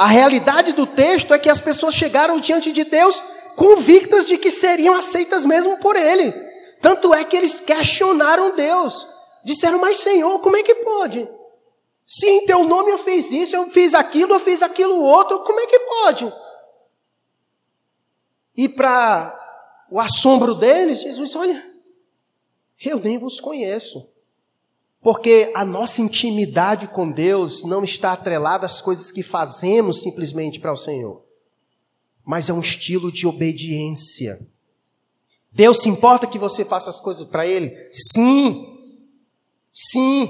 a 0.00 0.06
realidade 0.06 0.72
do 0.72 0.86
texto 0.86 1.34
é 1.34 1.38
que 1.38 1.50
as 1.50 1.60
pessoas 1.60 1.94
chegaram 1.94 2.40
diante 2.40 2.72
de 2.72 2.84
Deus 2.84 3.22
convictas 3.54 4.26
de 4.26 4.38
que 4.38 4.50
seriam 4.50 4.94
aceitas 4.94 5.44
mesmo 5.44 5.76
por 5.76 5.94
ele. 5.94 6.32
Tanto 6.80 7.12
é 7.12 7.22
que 7.22 7.36
eles 7.36 7.60
questionaram 7.60 8.56
Deus. 8.56 9.06
Disseram, 9.44 9.78
mas 9.78 9.98
Senhor, 9.98 10.38
como 10.38 10.56
é 10.56 10.62
que 10.62 10.76
pode? 10.76 11.28
Se 12.06 12.26
em 12.26 12.46
teu 12.46 12.64
nome 12.64 12.90
eu 12.90 12.96
fiz 12.96 13.30
isso, 13.30 13.54
eu 13.54 13.68
fiz 13.68 13.92
aquilo, 13.92 14.32
eu 14.32 14.40
fiz 14.40 14.62
aquilo 14.62 15.02
outro, 15.02 15.40
como 15.40 15.60
é 15.60 15.66
que 15.66 15.78
pode? 15.80 16.32
E 18.56 18.70
para 18.70 19.38
o 19.90 20.00
assombro 20.00 20.54
deles, 20.54 21.02
Jesus 21.02 21.36
Olha, 21.36 21.62
eu 22.82 22.98
nem 22.98 23.18
vos 23.18 23.38
conheço. 23.38 24.08
Porque 25.00 25.50
a 25.54 25.64
nossa 25.64 26.02
intimidade 26.02 26.86
com 26.88 27.10
Deus 27.10 27.64
não 27.64 27.82
está 27.82 28.12
atrelada 28.12 28.66
às 28.66 28.82
coisas 28.82 29.10
que 29.10 29.22
fazemos 29.22 30.02
simplesmente 30.02 30.60
para 30.60 30.72
o 30.72 30.76
Senhor, 30.76 31.24
mas 32.24 32.50
é 32.50 32.52
um 32.52 32.60
estilo 32.60 33.10
de 33.10 33.26
obediência. 33.26 34.38
Deus 35.50 35.78
se 35.78 35.88
importa 35.88 36.26
que 36.26 36.38
você 36.38 36.64
faça 36.64 36.90
as 36.90 37.00
coisas 37.00 37.26
para 37.26 37.46
Ele? 37.46 37.74
Sim, 37.90 38.62
sim. 39.72 40.28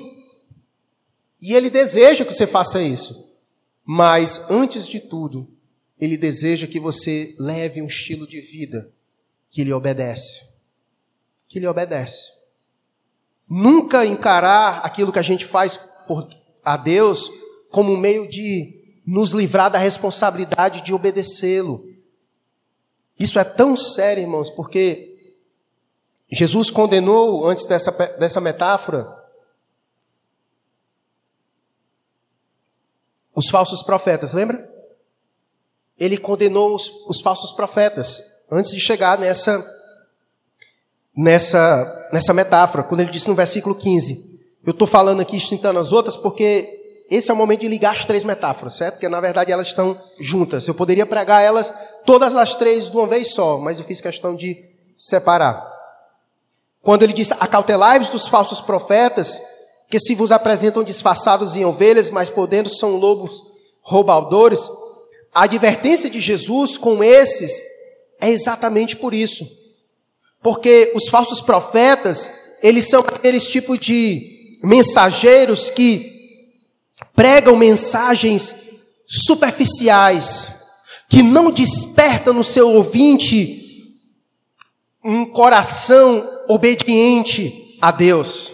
E 1.43 1.53
Ele 1.53 1.69
deseja 1.69 2.25
que 2.25 2.33
você 2.33 2.47
faça 2.47 2.81
isso. 2.81 3.29
Mas, 3.85 4.49
antes 4.49 4.87
de 4.87 5.01
tudo, 5.01 5.49
Ele 5.99 6.17
deseja 6.17 6.67
que 6.67 6.79
você 6.79 7.35
leve 7.39 7.83
um 7.83 7.87
estilo 7.87 8.27
de 8.27 8.41
vida 8.41 8.91
que 9.51 9.65
lhe 9.65 9.73
obedece. 9.73 10.49
Que 11.49 11.59
lhe 11.59 11.67
obedece. 11.67 12.40
Nunca 13.51 14.07
encarar 14.07 14.79
aquilo 14.85 15.11
que 15.11 15.19
a 15.19 15.23
gente 15.23 15.45
faz 15.45 15.77
por, 16.07 16.29
a 16.65 16.77
Deus 16.77 17.29
como 17.73 17.93
um 17.93 17.97
meio 17.97 18.29
de 18.29 19.01
nos 19.05 19.33
livrar 19.33 19.69
da 19.69 19.79
responsabilidade 19.79 20.83
de 20.83 20.95
obedecê-lo. 20.95 21.85
Isso 23.19 23.41
é 23.41 23.45
tão 23.45 23.77
sério, 23.77 24.23
irmãos, 24.23 24.51
porque 24.51 25.35
Jesus 26.31 26.71
condenou, 26.71 27.45
antes 27.45 27.65
dessa, 27.65 27.91
dessa 28.19 28.41
metáfora, 28.41 29.13
os 33.35 33.51
falsos 33.51 33.83
profetas, 33.83 34.33
lembra? 34.33 34.69
Ele 35.99 36.17
condenou 36.17 36.73
os, 36.75 36.89
os 37.09 37.21
falsos 37.21 37.51
profetas 37.51 38.23
antes 38.49 38.71
de 38.71 38.79
chegar 38.79 39.19
nessa 39.19 39.61
nessa, 41.17 42.09
nessa 42.13 42.33
metáfora, 42.33 42.83
quando 42.85 43.01
ele 43.01 43.11
disse 43.11 43.29
no 43.29 43.35
versículo 43.35 43.75
15. 43.75 44.31
Eu 44.65 44.73
estou 44.73 44.87
falando 44.87 45.21
aqui, 45.21 45.41
citando 45.41 45.79
as 45.79 45.93
outras, 45.93 46.17
porque 46.17 46.69
esse 47.11 47.31
é 47.31 47.35
o 47.35 47.37
momento 47.37 47.61
de 47.61 47.69
ligar 47.69 47.93
as 47.93 48.05
três 48.05 48.25
metáforas, 48.25 48.77
certo? 48.77 48.95
Porque 48.95 49.09
na 49.09 49.21
verdade 49.21 49.51
elas 49.51 49.69
estão 49.69 50.01
juntas. 50.21 50.67
Eu 50.69 50.75
poderia 50.75 51.05
pregar 51.05 51.43
elas, 51.43 51.73
todas 52.05 52.37
as 52.37 52.55
três, 52.55 52.89
de 52.89 52.97
uma 52.97 53.07
vez 53.07 53.33
só, 53.33 53.59
mas 53.59 53.79
eu 53.79 53.85
fiz 53.85 54.01
questão 54.01 54.37
de 54.37 54.57
separar. 54.95 55.67
Quando 56.83 57.03
ele 57.03 57.13
disse: 57.13 57.35
Acautelai-vos 57.41 58.11
dos 58.11 58.29
falsos 58.29 58.61
profetas, 58.61 59.41
que 59.91 59.99
se 59.99 60.15
vos 60.15 60.31
apresentam 60.31 60.85
disfarçados 60.85 61.57
em 61.57 61.65
ovelhas, 61.65 62.11
mas 62.11 62.31
por 62.31 62.47
dentro 62.47 62.73
são 62.73 62.97
lobos 62.97 63.43
roubadores. 63.83 64.71
A 65.35 65.45
advertência 65.45 66.09
de 66.09 66.21
Jesus 66.21 66.77
com 66.77 67.03
esses 67.03 67.61
é 68.21 68.31
exatamente 68.31 68.97
por 68.97 69.13
isso. 69.13 69.45
Porque 70.43 70.93
os 70.95 71.09
falsos 71.09 71.41
profetas, 71.41 72.31
eles 72.63 72.89
são 72.89 73.01
aqueles 73.01 73.51
tipo 73.51 73.77
de 73.77 74.59
mensageiros 74.63 75.71
que 75.71 76.11
pregam 77.15 77.57
mensagens 77.57 78.55
superficiais, 79.07 80.51
que 81.09 81.23
não 81.23 81.51
despertam 81.51 82.33
no 82.33 82.45
seu 82.45 82.71
ouvinte 82.71 83.59
um 85.05 85.25
coração 85.25 86.27
obediente 86.49 87.77
a 87.81 87.91
Deus. 87.91 88.53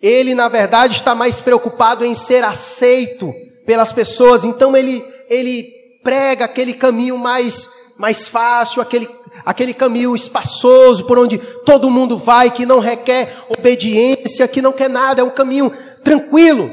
Ele, 0.00 0.34
na 0.34 0.48
verdade, 0.48 0.94
está 0.94 1.14
mais 1.14 1.40
preocupado 1.40 2.04
em 2.04 2.14
ser 2.14 2.44
aceito 2.44 3.32
pelas 3.64 3.92
pessoas, 3.92 4.44
então 4.44 4.76
ele, 4.76 5.02
ele 5.30 5.66
prega 6.02 6.44
aquele 6.44 6.74
caminho 6.74 7.16
mais, 7.16 7.68
mais 7.98 8.28
fácil, 8.28 8.82
aquele 8.82 9.08
aquele 9.44 9.74
caminho 9.74 10.14
espaçoso 10.14 11.04
por 11.04 11.18
onde 11.18 11.38
todo 11.38 11.90
mundo 11.90 12.16
vai, 12.16 12.50
que 12.50 12.64
não 12.64 12.78
requer 12.78 13.34
obediência, 13.48 14.48
que 14.48 14.62
não 14.62 14.72
quer 14.72 14.88
nada, 14.88 15.20
é 15.20 15.24
um 15.24 15.30
caminho 15.30 15.72
tranquilo. 16.02 16.70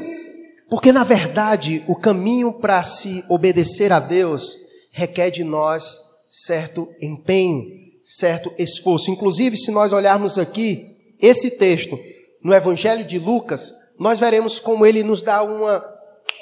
Porque 0.70 0.90
na 0.90 1.04
verdade, 1.04 1.84
o 1.86 1.94
caminho 1.94 2.52
para 2.52 2.82
se 2.82 3.24
obedecer 3.28 3.92
a 3.92 3.98
Deus 3.98 4.56
requer 4.92 5.30
de 5.30 5.44
nós 5.44 5.98
certo 6.28 6.88
empenho, 7.00 7.64
certo 8.02 8.50
esforço. 8.58 9.10
Inclusive, 9.10 9.56
se 9.56 9.70
nós 9.70 9.92
olharmos 9.92 10.38
aqui 10.38 10.96
esse 11.20 11.52
texto 11.52 11.98
no 12.42 12.54
Evangelho 12.54 13.04
de 13.04 13.18
Lucas, 13.18 13.72
nós 13.98 14.18
veremos 14.18 14.58
como 14.58 14.84
ele 14.86 15.02
nos 15.02 15.22
dá 15.22 15.42
uma, 15.42 15.84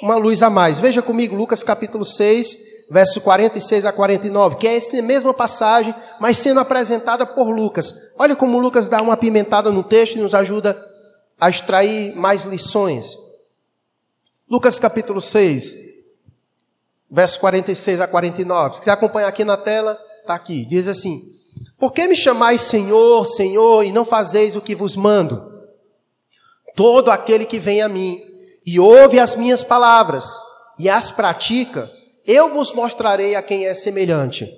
uma 0.01 0.15
luz 0.15 0.41
a 0.41 0.49
mais. 0.49 0.79
Veja 0.79 1.01
comigo, 1.01 1.35
Lucas 1.35 1.61
capítulo 1.61 2.05
6, 2.05 2.70
verso 2.91 3.21
46 3.21 3.85
a 3.85 3.93
49, 3.93 4.57
que 4.57 4.67
é 4.67 4.75
essa 4.75 5.01
mesma 5.01 5.33
passagem, 5.33 5.95
mas 6.19 6.37
sendo 6.37 6.59
apresentada 6.59 7.25
por 7.25 7.49
Lucas. 7.49 7.93
Olha 8.19 8.35
como 8.35 8.59
Lucas 8.59 8.89
dá 8.89 9.01
uma 9.01 9.15
pimentada 9.15 9.71
no 9.71 9.81
texto 9.81 10.17
e 10.17 10.21
nos 10.21 10.35
ajuda 10.35 10.77
a 11.39 11.49
extrair 11.49 12.13
mais 12.17 12.43
lições. 12.43 13.17
Lucas 14.49 14.77
capítulo 14.77 15.21
6, 15.21 15.77
verso 17.09 17.39
46 17.39 18.01
a 18.01 18.07
49. 18.07 18.75
Se 18.75 18.81
quiser 18.81 18.91
acompanhar 18.91 19.29
aqui 19.29 19.45
na 19.45 19.55
tela, 19.55 19.97
está 20.19 20.35
aqui. 20.35 20.65
Diz 20.65 20.89
assim: 20.89 21.21
Por 21.79 21.93
que 21.93 22.09
me 22.09 22.15
chamais 22.15 22.61
Senhor, 22.61 23.25
Senhor, 23.25 23.83
e 23.83 23.93
não 23.93 24.03
fazeis 24.03 24.57
o 24.57 24.61
que 24.61 24.75
vos 24.75 24.97
mando? 24.97 25.49
Todo 26.75 27.09
aquele 27.09 27.45
que 27.45 27.57
vem 27.57 27.81
a 27.81 27.87
mim 27.87 28.21
e 28.65 28.81
ouve 28.81 29.17
as 29.17 29.33
minhas 29.33 29.63
palavras 29.63 30.25
e 30.77 30.89
as 30.89 31.09
pratica, 31.09 31.89
eu 32.25 32.53
vos 32.53 32.73
mostrarei 32.73 33.35
a 33.35 33.41
quem 33.41 33.65
é 33.65 33.73
semelhante. 33.73 34.51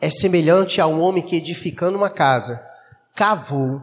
É 0.00 0.10
semelhante 0.10 0.80
a 0.80 0.86
um 0.86 1.00
homem 1.00 1.22
que, 1.22 1.36
edificando 1.36 1.96
uma 1.96 2.10
casa, 2.10 2.64
cavou, 3.14 3.82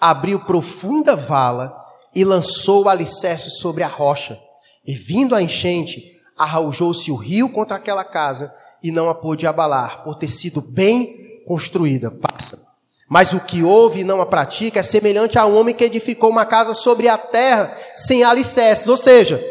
abriu 0.00 0.40
profunda 0.40 1.16
vala 1.16 1.74
e 2.14 2.24
lançou 2.24 2.84
o 2.84 2.88
alicerce 2.88 3.50
sobre 3.50 3.82
a 3.82 3.88
rocha. 3.88 4.38
E 4.86 4.94
vindo 4.94 5.34
a 5.34 5.40
enchente, 5.40 6.20
arraujou-se 6.36 7.10
o 7.10 7.16
rio 7.16 7.48
contra 7.48 7.76
aquela 7.76 8.04
casa 8.04 8.54
e 8.82 8.90
não 8.90 9.08
a 9.08 9.14
pôde 9.14 9.46
abalar, 9.46 10.04
por 10.04 10.16
ter 10.16 10.28
sido 10.28 10.60
bem 10.60 11.42
construída. 11.46 12.10
Passa. 12.10 12.62
Mas 13.08 13.32
o 13.32 13.40
que 13.40 13.62
ouve 13.62 14.00
e 14.00 14.04
não 14.04 14.20
a 14.20 14.26
pratica 14.26 14.80
é 14.80 14.82
semelhante 14.82 15.38
a 15.38 15.46
um 15.46 15.56
homem 15.56 15.74
que 15.74 15.84
edificou 15.84 16.30
uma 16.30 16.44
casa 16.44 16.74
sobre 16.74 17.08
a 17.08 17.16
terra 17.16 17.76
sem 17.96 18.24
alicerces. 18.24 18.88
Ou 18.88 18.96
seja, 18.96 19.42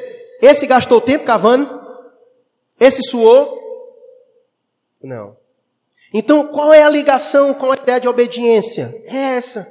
esse 0.41 0.67
gastou 0.67 0.99
tempo 0.99 1.25
cavando, 1.25 1.82
esse 2.85 3.03
suou? 3.03 3.59
Não. 5.01 5.37
Então, 6.13 6.47
qual 6.47 6.73
é 6.73 6.83
a 6.83 6.89
ligação 6.89 7.53
com 7.53 7.71
a 7.71 7.75
ideia 7.75 7.99
de 7.99 8.07
obediência? 8.07 8.93
É 9.05 9.35
essa. 9.37 9.67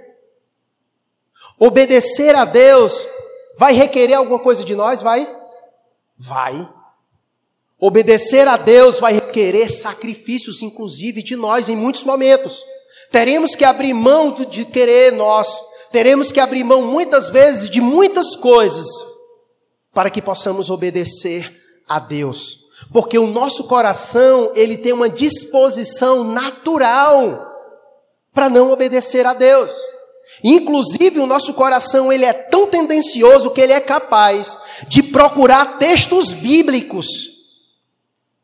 Obedecer 1.58 2.34
a 2.34 2.44
Deus 2.44 3.06
vai 3.56 3.72
requerer 3.72 4.14
alguma 4.14 4.38
coisa 4.38 4.64
de 4.64 4.74
nós? 4.74 5.00
Vai? 5.00 5.28
Vai. 6.18 6.68
Obedecer 7.78 8.48
a 8.48 8.56
Deus 8.56 8.98
vai 8.98 9.12
requerer 9.12 9.68
sacrifícios, 9.70 10.62
inclusive 10.62 11.22
de 11.22 11.36
nós, 11.36 11.68
em 11.68 11.76
muitos 11.76 12.04
momentos. 12.04 12.64
Teremos 13.10 13.54
que 13.54 13.64
abrir 13.64 13.92
mão 13.92 14.32
de 14.32 14.64
querer 14.64 15.12
nós. 15.12 15.48
Teremos 15.90 16.32
que 16.32 16.40
abrir 16.40 16.64
mão 16.64 16.82
muitas 16.82 17.28
vezes 17.28 17.68
de 17.68 17.80
muitas 17.80 18.34
coisas 18.36 18.86
para 19.92 20.10
que 20.10 20.22
possamos 20.22 20.70
obedecer 20.70 21.52
a 21.88 21.98
Deus. 21.98 22.61
Porque 22.92 23.18
o 23.18 23.26
nosso 23.26 23.64
coração, 23.64 24.52
ele 24.54 24.76
tem 24.76 24.92
uma 24.92 25.08
disposição 25.08 26.24
natural 26.24 27.48
para 28.34 28.50
não 28.50 28.70
obedecer 28.70 29.24
a 29.26 29.32
Deus. 29.32 29.72
Inclusive, 30.44 31.20
o 31.20 31.26
nosso 31.26 31.54
coração, 31.54 32.12
ele 32.12 32.24
é 32.24 32.32
tão 32.32 32.66
tendencioso 32.66 33.50
que 33.50 33.60
ele 33.60 33.72
é 33.72 33.80
capaz 33.80 34.58
de 34.88 35.02
procurar 35.02 35.78
textos 35.78 36.32
bíblicos 36.32 37.32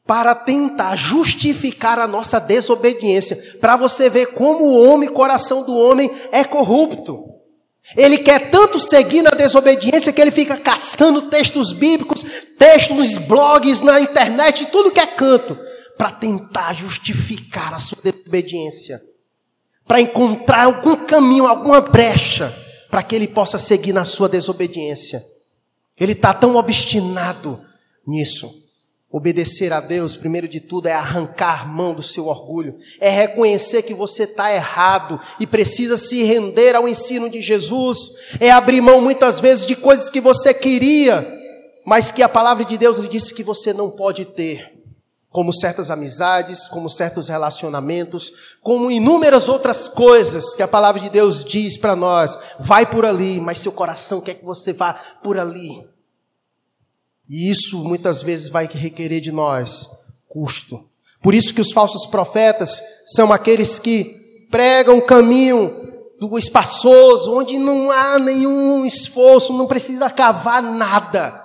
para 0.06 0.34
tentar 0.34 0.96
justificar 0.96 1.98
a 1.98 2.06
nossa 2.06 2.38
desobediência, 2.38 3.36
para 3.60 3.76
você 3.76 4.08
ver 4.08 4.32
como 4.32 4.64
o 4.64 4.82
homem, 4.82 5.08
coração 5.08 5.64
do 5.64 5.76
homem 5.76 6.10
é 6.32 6.44
corrupto. 6.44 7.37
Ele 7.96 8.18
quer 8.18 8.50
tanto 8.50 8.78
seguir 8.78 9.22
na 9.22 9.30
desobediência 9.30 10.12
que 10.12 10.20
ele 10.20 10.30
fica 10.30 10.56
caçando 10.56 11.22
textos 11.22 11.72
bíblicos, 11.72 12.24
textos 12.58 13.16
blogs, 13.16 13.82
na 13.82 14.00
internet, 14.00 14.66
tudo 14.66 14.90
que 14.90 15.00
é 15.00 15.06
canto, 15.06 15.58
para 15.96 16.12
tentar 16.12 16.74
justificar 16.74 17.72
a 17.72 17.78
sua 17.78 17.98
desobediência, 18.02 19.02
para 19.86 20.00
encontrar 20.00 20.64
algum 20.64 20.96
caminho, 20.96 21.46
alguma 21.46 21.80
brecha, 21.80 22.54
para 22.90 23.02
que 23.02 23.16
ele 23.16 23.26
possa 23.26 23.58
seguir 23.58 23.92
na 23.92 24.04
sua 24.04 24.28
desobediência. 24.28 25.24
Ele 25.98 26.12
está 26.12 26.32
tão 26.34 26.56
obstinado 26.56 27.60
nisso. 28.06 28.67
Obedecer 29.10 29.72
a 29.72 29.80
Deus, 29.80 30.14
primeiro 30.14 30.46
de 30.46 30.60
tudo, 30.60 30.86
é 30.86 30.92
arrancar 30.92 31.66
mão 31.66 31.94
do 31.94 32.02
seu 32.02 32.26
orgulho, 32.26 32.76
é 33.00 33.08
reconhecer 33.08 33.82
que 33.82 33.94
você 33.94 34.24
está 34.24 34.52
errado 34.52 35.18
e 35.40 35.46
precisa 35.46 35.96
se 35.96 36.22
render 36.24 36.76
ao 36.76 36.86
ensino 36.86 37.30
de 37.30 37.40
Jesus, 37.40 38.10
é 38.38 38.50
abrir 38.50 38.82
mão 38.82 39.00
muitas 39.00 39.40
vezes 39.40 39.66
de 39.66 39.74
coisas 39.74 40.10
que 40.10 40.20
você 40.20 40.52
queria, 40.52 41.26
mas 41.86 42.12
que 42.12 42.22
a 42.22 42.28
palavra 42.28 42.66
de 42.66 42.76
Deus 42.76 42.98
lhe 42.98 43.08
disse 43.08 43.32
que 43.32 43.42
você 43.42 43.72
não 43.72 43.88
pode 43.88 44.26
ter, 44.26 44.74
como 45.30 45.54
certas 45.54 45.90
amizades, 45.90 46.68
como 46.68 46.90
certos 46.90 47.28
relacionamentos, 47.28 48.58
como 48.60 48.90
inúmeras 48.90 49.48
outras 49.48 49.88
coisas 49.88 50.54
que 50.54 50.62
a 50.62 50.68
palavra 50.68 51.00
de 51.00 51.08
Deus 51.08 51.42
diz 51.42 51.78
para 51.78 51.96
nós, 51.96 52.38
vai 52.60 52.84
por 52.84 53.06
ali, 53.06 53.40
mas 53.40 53.58
seu 53.58 53.72
coração 53.72 54.20
quer 54.20 54.34
que 54.34 54.44
você 54.44 54.74
vá 54.74 54.92
por 55.22 55.38
ali. 55.38 55.82
E 57.28 57.50
isso 57.50 57.84
muitas 57.84 58.22
vezes 58.22 58.48
vai 58.48 58.66
requerer 58.66 59.20
de 59.20 59.30
nós 59.30 59.88
custo. 60.28 60.84
Por 61.22 61.34
isso 61.34 61.52
que 61.52 61.60
os 61.60 61.72
falsos 61.72 62.06
profetas 62.06 62.80
são 63.06 63.32
aqueles 63.32 63.78
que 63.78 64.46
pregam 64.50 64.98
o 64.98 65.02
caminho 65.02 65.70
do 66.18 66.38
espaçoso, 66.38 67.32
onde 67.32 67.58
não 67.58 67.90
há 67.90 68.18
nenhum 68.18 68.84
esforço, 68.84 69.52
não 69.52 69.66
precisa 69.66 70.10
cavar 70.10 70.62
nada. 70.62 71.44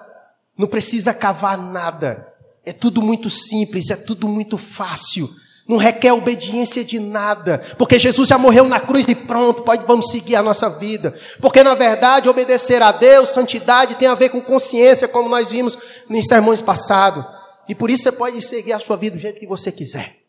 Não 0.58 0.68
precisa 0.68 1.14
cavar 1.14 1.58
nada. 1.58 2.28
É 2.66 2.72
tudo 2.72 3.02
muito 3.02 3.30
simples, 3.30 3.90
é 3.90 3.96
tudo 3.96 4.28
muito 4.28 4.58
fácil. 4.58 5.30
Não 5.68 5.78
requer 5.78 6.12
obediência 6.12 6.84
de 6.84 7.00
nada, 7.00 7.60
porque 7.78 7.98
Jesus 7.98 8.28
já 8.28 8.38
morreu 8.38 8.66
na 8.68 8.82
cruz 8.82 9.08
e 9.08 9.16
pronto, 9.16 9.64
pode 9.64 9.86
vamos 9.86 10.10
seguir 10.10 10.36
a 10.36 10.44
nossa 10.44 10.70
vida. 10.70 11.18
Porque 11.40 11.64
na 11.64 11.74
verdade, 11.74 12.28
obedecer 12.28 12.82
a 12.82 12.92
Deus, 12.92 13.30
santidade 13.30 13.96
tem 13.96 14.08
a 14.08 14.16
ver 14.16 14.30
com 14.30 14.42
consciência, 14.42 15.08
como 15.08 15.30
nós 15.30 15.52
vimos 15.52 15.78
nos 16.10 16.26
sermões 16.26 16.62
passados. 16.62 17.26
E 17.68 17.74
por 17.74 17.90
isso 17.90 18.04
você 18.04 18.12
pode 18.12 18.42
seguir 18.42 18.74
a 18.74 18.80
sua 18.80 18.98
vida 18.98 19.16
do 19.16 19.22
jeito 19.22 19.40
que 19.40 19.48
você 19.48 19.72
quiser. 19.72 20.22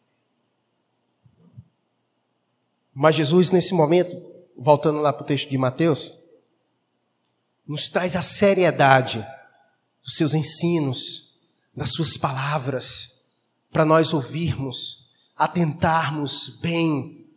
Mas 2.94 3.16
Jesus, 3.16 3.50
nesse 3.50 3.74
momento, 3.74 4.16
voltando 4.56 5.00
lá 5.00 5.12
para 5.12 5.24
o 5.24 5.26
texto 5.26 5.50
de 5.50 5.58
Mateus, 5.58 6.12
nos 7.66 7.88
traz 7.88 8.14
a 8.14 8.22
seriedade 8.22 9.26
dos 10.04 10.14
seus 10.14 10.32
ensinos, 10.32 11.34
das 11.74 11.92
suas 11.92 12.16
palavras, 12.16 13.20
para 13.72 13.84
nós 13.84 14.14
ouvirmos 14.14 15.03
atentarmos 15.36 16.60
bem 16.60 17.28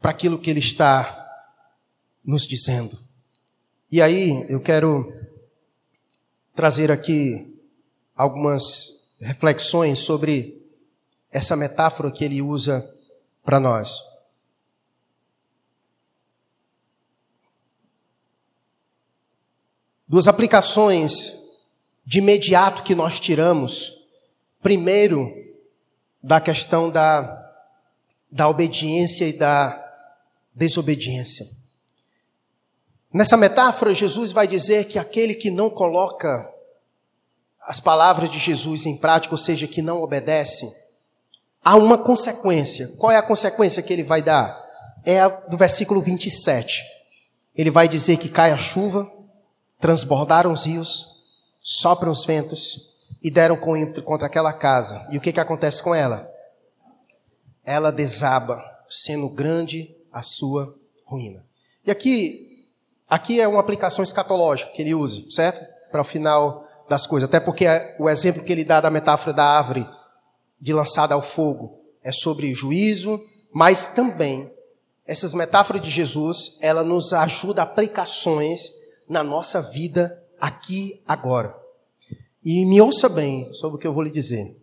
para 0.00 0.10
aquilo 0.10 0.38
que 0.38 0.50
Ele 0.50 0.60
está 0.60 1.18
nos 2.24 2.46
dizendo. 2.46 2.98
E 3.90 4.00
aí 4.00 4.46
eu 4.48 4.60
quero 4.60 5.12
trazer 6.54 6.90
aqui 6.90 7.60
algumas 8.16 9.16
reflexões 9.20 9.98
sobre 9.98 10.66
essa 11.30 11.56
metáfora 11.56 12.10
que 12.10 12.24
ele 12.24 12.42
usa 12.42 12.88
para 13.44 13.58
nós. 13.58 13.98
Duas 20.06 20.28
aplicações 20.28 21.32
de 22.04 22.18
imediato 22.18 22.82
que 22.82 22.94
nós 22.94 23.18
tiramos. 23.18 24.06
Primeiro, 24.60 25.32
da 26.22 26.40
questão 26.40 26.90
da, 26.90 27.50
da 28.30 28.48
obediência 28.48 29.26
e 29.26 29.32
da 29.32 29.78
desobediência. 30.54 31.48
Nessa 33.12 33.36
metáfora, 33.36 33.94
Jesus 33.94 34.32
vai 34.32 34.46
dizer 34.46 34.84
que 34.84 34.98
aquele 34.98 35.34
que 35.34 35.50
não 35.50 35.68
coloca 35.68 36.48
as 37.66 37.78
palavras 37.78 38.30
de 38.30 38.38
Jesus 38.38 38.86
em 38.86 38.96
prática, 38.96 39.34
ou 39.34 39.38
seja, 39.38 39.66
que 39.66 39.82
não 39.82 40.02
obedece, 40.02 40.74
há 41.62 41.76
uma 41.76 41.98
consequência. 41.98 42.88
Qual 42.98 43.12
é 43.12 43.16
a 43.16 43.22
consequência 43.22 43.82
que 43.82 43.92
ele 43.92 44.02
vai 44.02 44.22
dar? 44.22 44.60
É 45.04 45.20
a 45.20 45.28
do 45.28 45.56
versículo 45.56 46.00
27. 46.00 46.82
Ele 47.54 47.70
vai 47.70 47.86
dizer 47.86 48.16
que 48.16 48.28
cai 48.28 48.50
a 48.50 48.58
chuva, 48.58 49.10
transbordaram 49.78 50.52
os 50.52 50.64
rios, 50.64 51.20
sopram 51.60 52.10
os 52.10 52.24
ventos, 52.24 52.91
e 53.22 53.30
deram 53.30 53.56
contra 53.56 54.26
aquela 54.26 54.52
casa. 54.52 55.06
E 55.10 55.16
o 55.16 55.20
que, 55.20 55.32
que 55.32 55.40
acontece 55.40 55.82
com 55.82 55.94
ela? 55.94 56.28
Ela 57.64 57.92
desaba, 57.92 58.62
sendo 58.88 59.28
grande 59.28 59.94
a 60.12 60.22
sua 60.22 60.74
ruína. 61.04 61.46
E 61.86 61.90
aqui, 61.90 62.66
aqui 63.08 63.40
é 63.40 63.46
uma 63.46 63.60
aplicação 63.60 64.02
escatológica 64.02 64.72
que 64.72 64.82
ele 64.82 64.94
usa, 64.94 65.22
certo? 65.30 65.64
Para 65.90 66.00
o 66.00 66.04
final 66.04 66.66
das 66.88 67.06
coisas. 67.06 67.28
Até 67.28 67.38
porque 67.38 67.66
o 67.98 68.10
exemplo 68.10 68.42
que 68.42 68.52
ele 68.52 68.64
dá 68.64 68.80
da 68.80 68.90
metáfora 68.90 69.32
da 69.32 69.44
árvore 69.44 69.88
de 70.60 70.72
lançada 70.72 71.14
ao 71.14 71.22
fogo 71.22 71.78
é 72.02 72.10
sobre 72.10 72.52
juízo, 72.54 73.20
mas 73.52 73.88
também 73.88 74.52
essas 75.06 75.34
metáforas 75.34 75.82
de 75.82 75.90
Jesus, 75.90 76.58
ela 76.60 76.82
nos 76.82 77.12
ajuda 77.12 77.62
a 77.62 77.64
aplicações 77.64 78.70
na 79.08 79.22
nossa 79.22 79.60
vida 79.60 80.22
aqui 80.40 81.02
agora. 81.06 81.61
E 82.44 82.64
me 82.64 82.80
ouça 82.80 83.08
bem 83.08 83.52
sobre 83.54 83.76
o 83.76 83.78
que 83.78 83.86
eu 83.86 83.92
vou 83.92 84.02
lhe 84.02 84.10
dizer. 84.10 84.56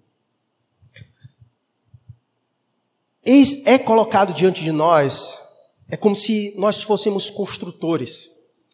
É 3.65 3.77
colocado 3.77 4.33
diante 4.33 4.63
de 4.63 4.71
nós, 4.71 5.39
é 5.87 5.95
como 5.95 6.15
se 6.15 6.53
nós 6.57 6.81
fôssemos 6.81 7.29
construtores. 7.29 8.29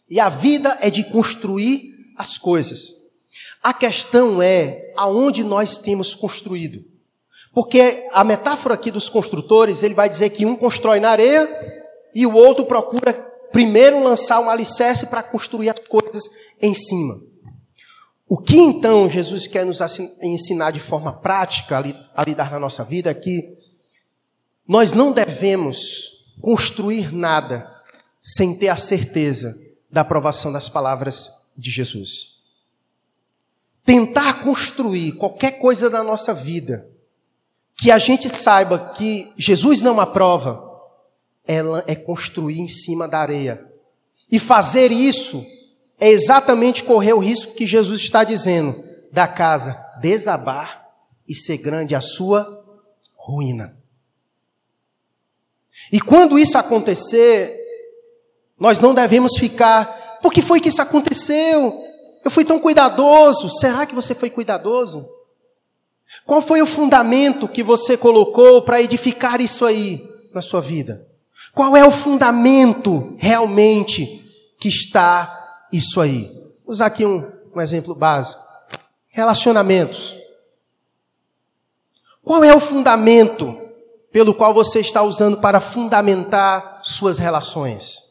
E 0.09 0.19
a 0.19 0.29
vida 0.29 0.77
é 0.81 0.89
de 0.89 1.03
construir 1.03 1.93
as 2.17 2.37
coisas. 2.37 2.93
A 3.61 3.73
questão 3.73 4.41
é 4.41 4.93
aonde 4.95 5.43
nós 5.43 5.77
temos 5.77 6.15
construído. 6.15 6.83
Porque 7.53 8.07
a 8.11 8.23
metáfora 8.23 8.75
aqui 8.75 8.91
dos 8.91 9.09
construtores, 9.09 9.83
ele 9.83 9.93
vai 9.93 10.09
dizer 10.09 10.29
que 10.29 10.45
um 10.45 10.55
constrói 10.55 10.99
na 10.99 11.09
areia 11.09 11.49
e 12.13 12.25
o 12.25 12.33
outro 12.33 12.65
procura 12.65 13.13
primeiro 13.51 14.03
lançar 14.03 14.39
um 14.39 14.49
alicerce 14.49 15.07
para 15.07 15.23
construir 15.23 15.69
as 15.69 15.79
coisas 15.79 16.23
em 16.61 16.73
cima. 16.73 17.15
O 18.27 18.37
que 18.37 18.57
então 18.57 19.09
Jesus 19.09 19.45
quer 19.45 19.65
nos 19.65 19.79
ensinar 20.21 20.71
de 20.71 20.79
forma 20.79 21.13
prática 21.13 21.77
a 22.15 22.23
lidar 22.23 22.51
na 22.51 22.59
nossa 22.59 22.83
vida 22.83 23.11
é 23.11 23.13
que 23.13 23.55
nós 24.67 24.93
não 24.93 25.11
devemos 25.11 26.33
construir 26.41 27.13
nada 27.13 27.71
sem 28.19 28.57
ter 28.57 28.69
a 28.69 28.75
certeza 28.75 29.55
da 29.91 30.01
aprovação 30.01 30.51
das 30.51 30.67
palavras 30.67 31.31
de 31.55 31.69
Jesus. 31.69 32.39
Tentar 33.85 34.41
construir 34.43 35.11
qualquer 35.13 35.59
coisa 35.59 35.89
da 35.89 36.03
nossa 36.03 36.33
vida 36.33 36.89
que 37.77 37.91
a 37.91 37.99
gente 37.99 38.27
saiba 38.35 38.93
que 38.97 39.31
Jesus 39.37 39.81
não 39.81 39.99
aprova, 39.99 40.63
ela 41.45 41.83
é 41.85 41.93
construir 41.93 42.59
em 42.59 42.67
cima 42.67 43.07
da 43.07 43.19
areia. 43.19 43.63
E 44.31 44.39
fazer 44.39 44.91
isso 44.91 45.45
é 45.99 46.09
exatamente 46.09 46.83
correr 46.83 47.13
o 47.13 47.19
risco 47.19 47.53
que 47.53 47.65
Jesus 47.65 48.01
está 48.01 48.23
dizendo, 48.23 48.75
da 49.11 49.27
casa 49.27 49.85
desabar 49.99 50.85
e 51.27 51.33
ser 51.33 51.57
grande 51.57 51.95
a 51.95 52.01
sua 52.01 52.45
ruína. 53.15 53.77
E 55.91 55.99
quando 55.99 56.37
isso 56.37 56.57
acontecer, 56.57 57.55
nós 58.59 58.79
não 58.79 58.93
devemos 58.93 59.37
ficar, 59.37 60.19
por 60.21 60.31
que 60.31 60.41
foi 60.41 60.59
que 60.59 60.69
isso 60.69 60.81
aconteceu? 60.81 61.73
Eu 62.23 62.31
fui 62.31 62.43
tão 62.43 62.59
cuidadoso. 62.59 63.49
Será 63.49 63.85
que 63.85 63.93
você 63.93 64.15
foi 64.15 64.29
cuidadoso? 64.29 65.07
Qual 66.25 66.41
foi 66.41 66.61
o 66.61 66.67
fundamento 66.67 67.47
que 67.47 67.63
você 67.63 67.97
colocou 67.97 68.61
para 68.61 68.81
edificar 68.81 69.41
isso 69.41 69.65
aí 69.65 70.07
na 70.33 70.41
sua 70.41 70.61
vida? 70.61 71.07
Qual 71.53 71.75
é 71.75 71.85
o 71.85 71.91
fundamento 71.91 73.15
realmente 73.17 74.23
que 74.59 74.67
está 74.67 75.44
isso 75.75 75.99
aí. 75.99 76.25
Vou 76.65 76.73
usar 76.73 76.87
aqui 76.87 77.05
um, 77.05 77.31
um 77.53 77.61
exemplo 77.61 77.93
básico. 77.95 78.43
Relacionamentos. 79.07 80.15
Qual 82.23 82.43
é 82.43 82.55
o 82.55 82.59
fundamento 82.59 83.55
pelo 84.11 84.33
qual 84.33 84.53
você 84.53 84.79
está 84.79 85.03
usando 85.03 85.37
para 85.37 85.59
fundamentar 85.59 86.79
suas 86.83 87.17
relações? 87.19 88.05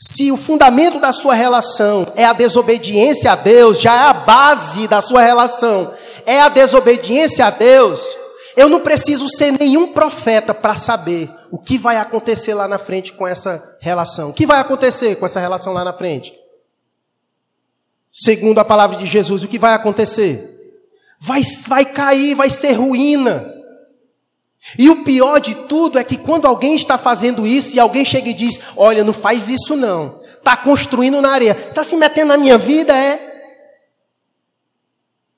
Se 0.00 0.30
o 0.30 0.36
fundamento 0.36 1.00
da 1.00 1.12
sua 1.12 1.34
relação 1.34 2.06
é 2.14 2.24
a 2.24 2.32
desobediência 2.32 3.32
a 3.32 3.36
Deus, 3.36 3.80
já 3.80 3.94
é 3.94 4.08
a 4.08 4.12
base 4.12 4.86
da 4.86 5.00
sua 5.00 5.22
relação, 5.22 5.92
é 6.26 6.40
a 6.40 6.48
desobediência 6.48 7.46
a 7.46 7.50
Deus, 7.50 8.04
eu 8.56 8.68
não 8.68 8.80
preciso 8.80 9.28
ser 9.28 9.52
nenhum 9.52 9.92
profeta 9.92 10.54
para 10.54 10.76
saber 10.76 11.30
o 11.50 11.58
que 11.58 11.76
vai 11.76 11.96
acontecer 11.96 12.54
lá 12.54 12.68
na 12.68 12.78
frente 12.78 13.12
com 13.12 13.26
essa 13.26 13.76
relação. 13.80 14.30
O 14.30 14.32
que 14.32 14.46
vai 14.46 14.60
acontecer 14.60 15.16
com 15.16 15.26
essa 15.26 15.40
relação 15.40 15.72
lá 15.72 15.84
na 15.84 15.92
frente? 15.92 16.32
Segundo 18.12 18.58
a 18.58 18.64
palavra 18.64 18.96
de 18.96 19.06
Jesus, 19.06 19.42
o 19.42 19.48
que 19.48 19.58
vai 19.58 19.74
acontecer? 19.74 20.50
Vai, 21.18 21.42
vai 21.66 21.84
cair, 21.84 22.34
vai 22.34 22.50
ser 22.50 22.72
ruína. 22.72 23.52
E 24.78 24.88
o 24.88 25.04
pior 25.04 25.40
de 25.40 25.54
tudo 25.54 25.98
é 25.98 26.04
que 26.04 26.16
quando 26.16 26.46
alguém 26.46 26.74
está 26.74 26.96
fazendo 26.96 27.46
isso 27.46 27.74
e 27.74 27.80
alguém 27.80 28.04
chega 28.04 28.30
e 28.30 28.34
diz: 28.34 28.60
Olha, 28.76 29.04
não 29.04 29.12
faz 29.12 29.48
isso 29.48 29.76
não. 29.76 30.22
Está 30.36 30.56
construindo 30.56 31.20
na 31.20 31.30
areia. 31.30 31.52
Está 31.68 31.82
se 31.82 31.96
metendo 31.96 32.28
na 32.28 32.36
minha 32.36 32.56
vida, 32.56 32.96
é? 32.96 33.34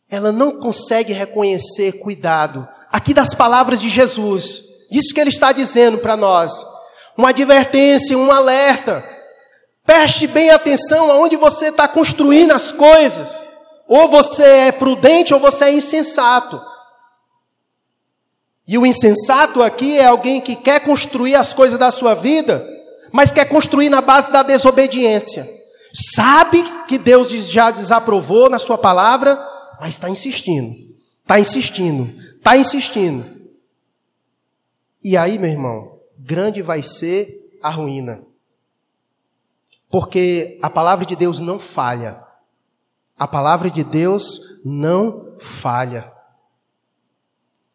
ela 0.08 0.32
não 0.32 0.58
consegue 0.58 1.12
reconhecer 1.12 1.92
cuidado. 1.98 2.66
Aqui 2.96 3.12
das 3.12 3.34
palavras 3.34 3.78
de 3.78 3.90
Jesus, 3.90 4.62
isso 4.90 5.12
que 5.12 5.20
ele 5.20 5.28
está 5.28 5.52
dizendo 5.52 5.98
para 5.98 6.16
nós. 6.16 6.64
Uma 7.14 7.28
advertência, 7.28 8.16
um 8.16 8.32
alerta. 8.32 9.04
Preste 9.84 10.26
bem 10.26 10.48
atenção 10.48 11.10
aonde 11.10 11.36
você 11.36 11.66
está 11.66 11.86
construindo 11.86 12.52
as 12.52 12.72
coisas. 12.72 13.44
Ou 13.86 14.08
você 14.08 14.42
é 14.42 14.72
prudente 14.72 15.34
ou 15.34 15.38
você 15.38 15.66
é 15.66 15.72
insensato. 15.74 16.58
E 18.66 18.78
o 18.78 18.86
insensato 18.86 19.62
aqui 19.62 19.98
é 19.98 20.06
alguém 20.06 20.40
que 20.40 20.56
quer 20.56 20.80
construir 20.80 21.34
as 21.34 21.52
coisas 21.52 21.78
da 21.78 21.90
sua 21.90 22.14
vida, 22.14 22.66
mas 23.12 23.30
quer 23.30 23.44
construir 23.44 23.90
na 23.90 24.00
base 24.00 24.32
da 24.32 24.42
desobediência. 24.42 25.46
Sabe 26.14 26.64
que 26.88 26.96
Deus 26.96 27.30
já 27.50 27.70
desaprovou 27.70 28.48
na 28.48 28.58
sua 28.58 28.78
palavra, 28.78 29.38
mas 29.78 29.90
está 29.90 30.08
insistindo, 30.08 30.74
está 31.22 31.38
insistindo, 31.38 32.25
está 32.46 32.56
insistindo. 32.56 33.26
E 35.02 35.16
aí, 35.16 35.36
meu 35.36 35.50
irmão, 35.50 35.98
grande 36.16 36.62
vai 36.62 36.80
ser 36.80 37.28
a 37.60 37.68
ruína. 37.68 38.22
Porque 39.90 40.56
a 40.62 40.70
palavra 40.70 41.04
de 41.04 41.16
Deus 41.16 41.40
não 41.40 41.58
falha. 41.58 42.22
A 43.18 43.26
palavra 43.26 43.68
de 43.68 43.82
Deus 43.82 44.60
não 44.64 45.36
falha. 45.40 46.12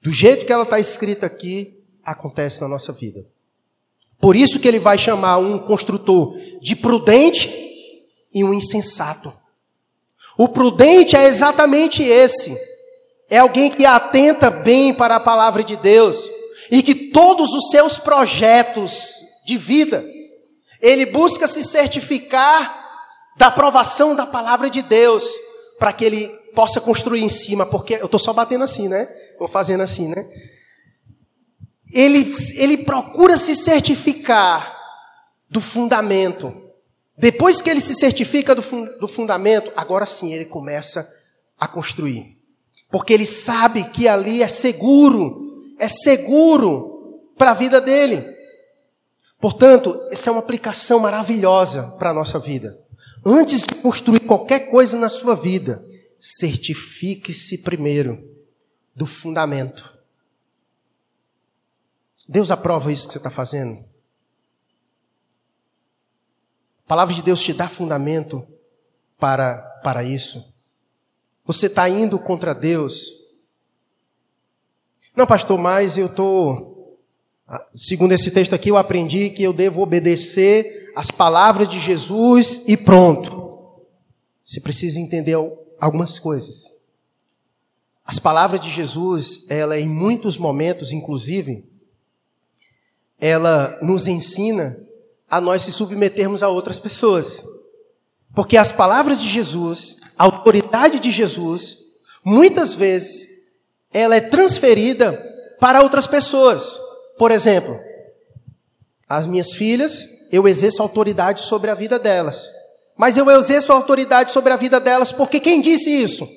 Do 0.02 0.12
jeito 0.12 0.46
que 0.46 0.54
ela 0.54 0.64
está 0.64 0.80
escrita 0.80 1.26
aqui, 1.26 1.84
acontece 2.02 2.62
na 2.62 2.70
nossa 2.70 2.94
vida. 2.94 3.26
Por 4.22 4.38
isso 4.38 4.58
que 4.58 4.68
ele 4.68 4.80
vai 4.80 4.98
chamar 4.98 5.38
um 5.38 5.60
construtor 5.60 6.34
de 6.62 6.78
prudente 6.78 7.50
e 8.34 8.42
um 8.42 8.54
insensato. 8.54 9.32
O 10.38 10.48
prudente 10.48 11.18
é 11.18 11.28
exatamente 11.28 12.02
esse. 12.02 12.71
É 13.32 13.38
alguém 13.38 13.72
que 13.72 13.86
atenta 13.86 14.50
bem 14.50 14.94
para 14.94 15.16
a 15.16 15.20
palavra 15.20 15.64
de 15.64 15.78
Deus 15.78 16.30
e 16.70 16.84
que 16.84 16.94
todos 16.94 17.54
os 17.54 17.70
seus 17.70 17.98
projetos 17.98 19.14
de 19.46 19.58
vida, 19.58 20.06
ele 20.82 21.06
busca 21.06 21.48
se 21.48 21.64
certificar 21.64 22.82
da 23.38 23.48
aprovação 23.48 24.14
da 24.14 24.26
palavra 24.26 24.70
de 24.70 24.82
Deus 24.82 25.24
para 25.80 25.94
que 25.94 26.04
ele 26.04 26.28
possa 26.54 26.82
construir 26.82 27.22
em 27.22 27.30
cima, 27.30 27.66
porque 27.66 27.94
eu 27.94 28.06
estou 28.06 28.20
só 28.20 28.34
batendo 28.34 28.66
assim, 28.66 28.90
né? 28.90 29.08
Vou 29.40 29.48
fazendo 29.48 29.80
assim, 29.80 30.10
né? 30.10 30.28
Ele, 31.94 32.36
ele 32.56 32.80
procura 32.80 33.38
se 33.38 33.56
certificar 33.56 34.78
do 35.50 35.62
fundamento. 35.62 36.54
Depois 37.18 37.62
que 37.62 37.70
ele 37.70 37.80
se 37.80 37.94
certifica 37.94 38.54
do, 38.54 38.62
do 39.00 39.08
fundamento, 39.08 39.72
agora 39.74 40.06
sim 40.06 40.34
ele 40.34 40.44
começa 40.44 41.10
a 41.58 41.66
construir. 41.66 42.41
Porque 42.92 43.14
ele 43.14 43.26
sabe 43.26 43.86
que 43.86 44.08
ali 44.08 44.44
é 44.44 44.48
seguro, 44.48 45.74
é 45.80 45.88
seguro 45.88 47.22
para 47.38 47.52
a 47.52 47.56
vida 47.56 47.80
dele. 47.80 48.24
Portanto, 49.40 50.00
essa 50.12 50.30
é 50.30 50.32
uma 50.32 50.42
aplicação 50.42 51.00
maravilhosa 51.00 51.84
para 51.98 52.12
a 52.12 52.14
nossa 52.14 52.38
vida. 52.38 52.80
Antes 53.26 53.62
de 53.62 53.76
construir 53.76 54.20
qualquer 54.20 54.70
coisa 54.70 54.98
na 54.98 55.10
sua 55.10 55.36
vida, 55.36 55.84
certifique-se 56.20 57.60
primeiro 57.60 58.24
do 58.96 59.08
fundamento. 59.08 59.92
Deus 62.28 62.52
aprova 62.52 62.92
isso 62.92 63.08
que 63.08 63.14
você 63.14 63.20
está 63.20 63.30
fazendo? 63.30 63.84
A 66.86 66.88
palavra 66.88 67.14
de 67.16 67.22
Deus 67.22 67.42
te 67.42 67.54
dá 67.54 67.68
fundamento 67.68 68.46
para, 69.18 69.58
para 69.84 70.04
isso? 70.04 70.51
Você 71.46 71.68
está 71.68 71.90
indo 71.90 72.20
contra 72.20 72.54
Deus? 72.54 73.22
Não, 75.16 75.28
pastor, 75.28 75.58
mas 75.58 75.98
eu 75.98 76.06
estou. 76.06 76.98
Segundo 77.76 78.14
esse 78.14 78.32
texto 78.32 78.54
aqui, 78.54 78.70
eu 78.70 78.78
aprendi 78.78 79.30
que 79.30 79.44
eu 79.44 79.52
devo 79.52 79.82
obedecer 79.82 80.92
as 80.96 81.12
palavras 81.12 81.68
de 81.68 81.80
Jesus 81.80 82.62
e 82.68 82.78
pronto. 82.78 83.82
Você 84.44 84.60
precisa 84.60 85.00
entender 85.00 85.36
algumas 85.80 86.18
coisas. 86.18 86.72
As 88.06 88.20
palavras 88.20 88.62
de 88.62 88.70
Jesus, 88.70 89.46
ela 89.50 89.80
em 89.80 89.88
muitos 89.88 90.38
momentos, 90.38 90.92
inclusive, 90.92 91.66
ela 93.20 93.78
nos 93.82 94.08
ensina 94.08 94.76
a 95.30 95.40
nós 95.40 95.62
se 95.62 95.72
submetermos 95.72 96.44
a 96.44 96.50
outras 96.50 96.80
pessoas. 96.80 97.44
Porque 98.34 98.58
as 98.58 98.72
palavras 98.72 99.22
de 99.22 99.28
Jesus, 99.28 100.02
a 100.22 100.26
autoridade 100.26 101.00
de 101.00 101.10
Jesus, 101.10 101.80
muitas 102.24 102.76
vezes, 102.76 103.28
ela 103.92 104.16
é 104.16 104.22
transferida 104.22 105.14
para 105.60 105.82
outras 105.82 106.06
pessoas. 106.06 106.80
Por 107.18 107.32
exemplo, 107.32 107.76
as 109.10 109.26
minhas 109.26 109.52
filhas, 109.54 110.06
eu 110.32 110.48
exerço 110.48 110.80
autoridade 110.80 111.42
sobre 111.42 111.72
a 111.72 111.74
vida 111.74 111.98
delas. 111.98 112.52
Mas 112.96 113.18
eu 113.18 113.28
exerço 113.32 113.74
autoridade 113.74 114.32
sobre 114.32 114.54
a 114.54 114.58
vida 114.58 114.80
delas 114.80 115.12
porque 115.12 115.40
quem 115.40 115.60
disse 115.60 115.90
isso? 115.90 116.30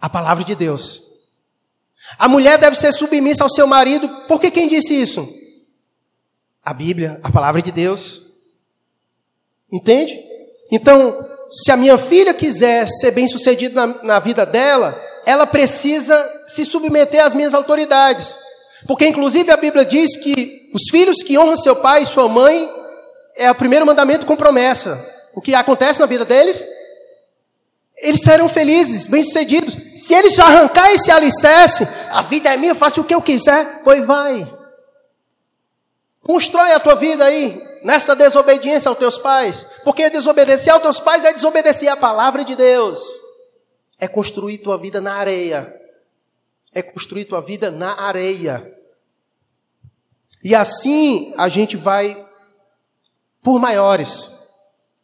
A 0.00 0.10
palavra 0.10 0.42
de 0.42 0.56
Deus. 0.56 1.00
A 2.18 2.26
mulher 2.26 2.58
deve 2.58 2.74
ser 2.74 2.92
submissa 2.92 3.44
ao 3.44 3.50
seu 3.50 3.68
marido, 3.68 4.08
porque 4.26 4.50
quem 4.50 4.66
disse 4.66 5.00
isso? 5.00 5.32
A 6.64 6.74
Bíblia, 6.74 7.20
a 7.22 7.30
palavra 7.30 7.62
de 7.62 7.70
Deus. 7.70 8.32
Entende? 9.70 10.20
Então, 10.72 11.37
se 11.50 11.70
a 11.70 11.76
minha 11.76 11.96
filha 11.96 12.34
quiser 12.34 12.86
ser 12.86 13.10
bem-sucedida 13.12 13.86
na, 13.86 14.02
na 14.02 14.18
vida 14.18 14.44
dela, 14.44 15.00
ela 15.24 15.46
precisa 15.46 16.16
se 16.46 16.64
submeter 16.64 17.24
às 17.24 17.34
minhas 17.34 17.54
autoridades. 17.54 18.36
Porque, 18.86 19.06
inclusive, 19.06 19.50
a 19.50 19.56
Bíblia 19.56 19.84
diz 19.84 20.16
que 20.16 20.70
os 20.74 20.90
filhos 20.90 21.22
que 21.22 21.38
honram 21.38 21.56
seu 21.56 21.76
pai 21.76 22.02
e 22.02 22.06
sua 22.06 22.28
mãe 22.28 22.70
é 23.36 23.50
o 23.50 23.54
primeiro 23.54 23.86
mandamento 23.86 24.26
com 24.26 24.36
promessa. 24.36 25.04
O 25.34 25.40
que 25.40 25.54
acontece 25.54 26.00
na 26.00 26.06
vida 26.06 26.24
deles? 26.24 26.66
eles 28.00 28.20
serão 28.20 28.48
felizes, 28.48 29.06
bem-sucedidos. 29.06 29.76
Se 29.96 30.14
eles 30.14 30.38
arrancar 30.38 30.90
esse 30.92 31.10
alicerce, 31.10 31.86
a 32.12 32.22
vida 32.22 32.52
é 32.52 32.56
minha, 32.56 32.72
eu 32.72 32.76
faço 32.76 33.00
o 33.00 33.04
que 33.04 33.14
eu 33.14 33.20
quiser, 33.20 33.82
pois 33.82 34.06
vai. 34.06 34.46
Constrói 36.22 36.72
a 36.72 36.80
tua 36.80 36.94
vida 36.94 37.24
aí, 37.24 37.60
nessa 37.82 38.14
desobediência 38.14 38.88
aos 38.88 38.98
teus 38.98 39.18
pais. 39.18 39.66
Porque 39.84 40.10
desobedecer 40.10 40.72
aos 40.72 40.82
teus 40.82 41.00
pais 41.00 41.24
é 41.24 41.32
desobedecer 41.32 41.88
a 41.88 41.96
palavra 41.96 42.44
de 42.44 42.54
Deus. 42.54 43.00
É 43.98 44.06
construir 44.06 44.58
tua 44.58 44.78
vida 44.78 45.00
na 45.00 45.14
areia. 45.14 45.74
É 46.74 46.82
construir 46.82 47.24
tua 47.24 47.40
vida 47.40 47.70
na 47.70 48.00
areia. 48.00 48.74
E 50.42 50.54
assim 50.54 51.32
a 51.36 51.48
gente 51.48 51.76
vai 51.76 52.26
por 53.42 53.58
maiores. 53.58 54.38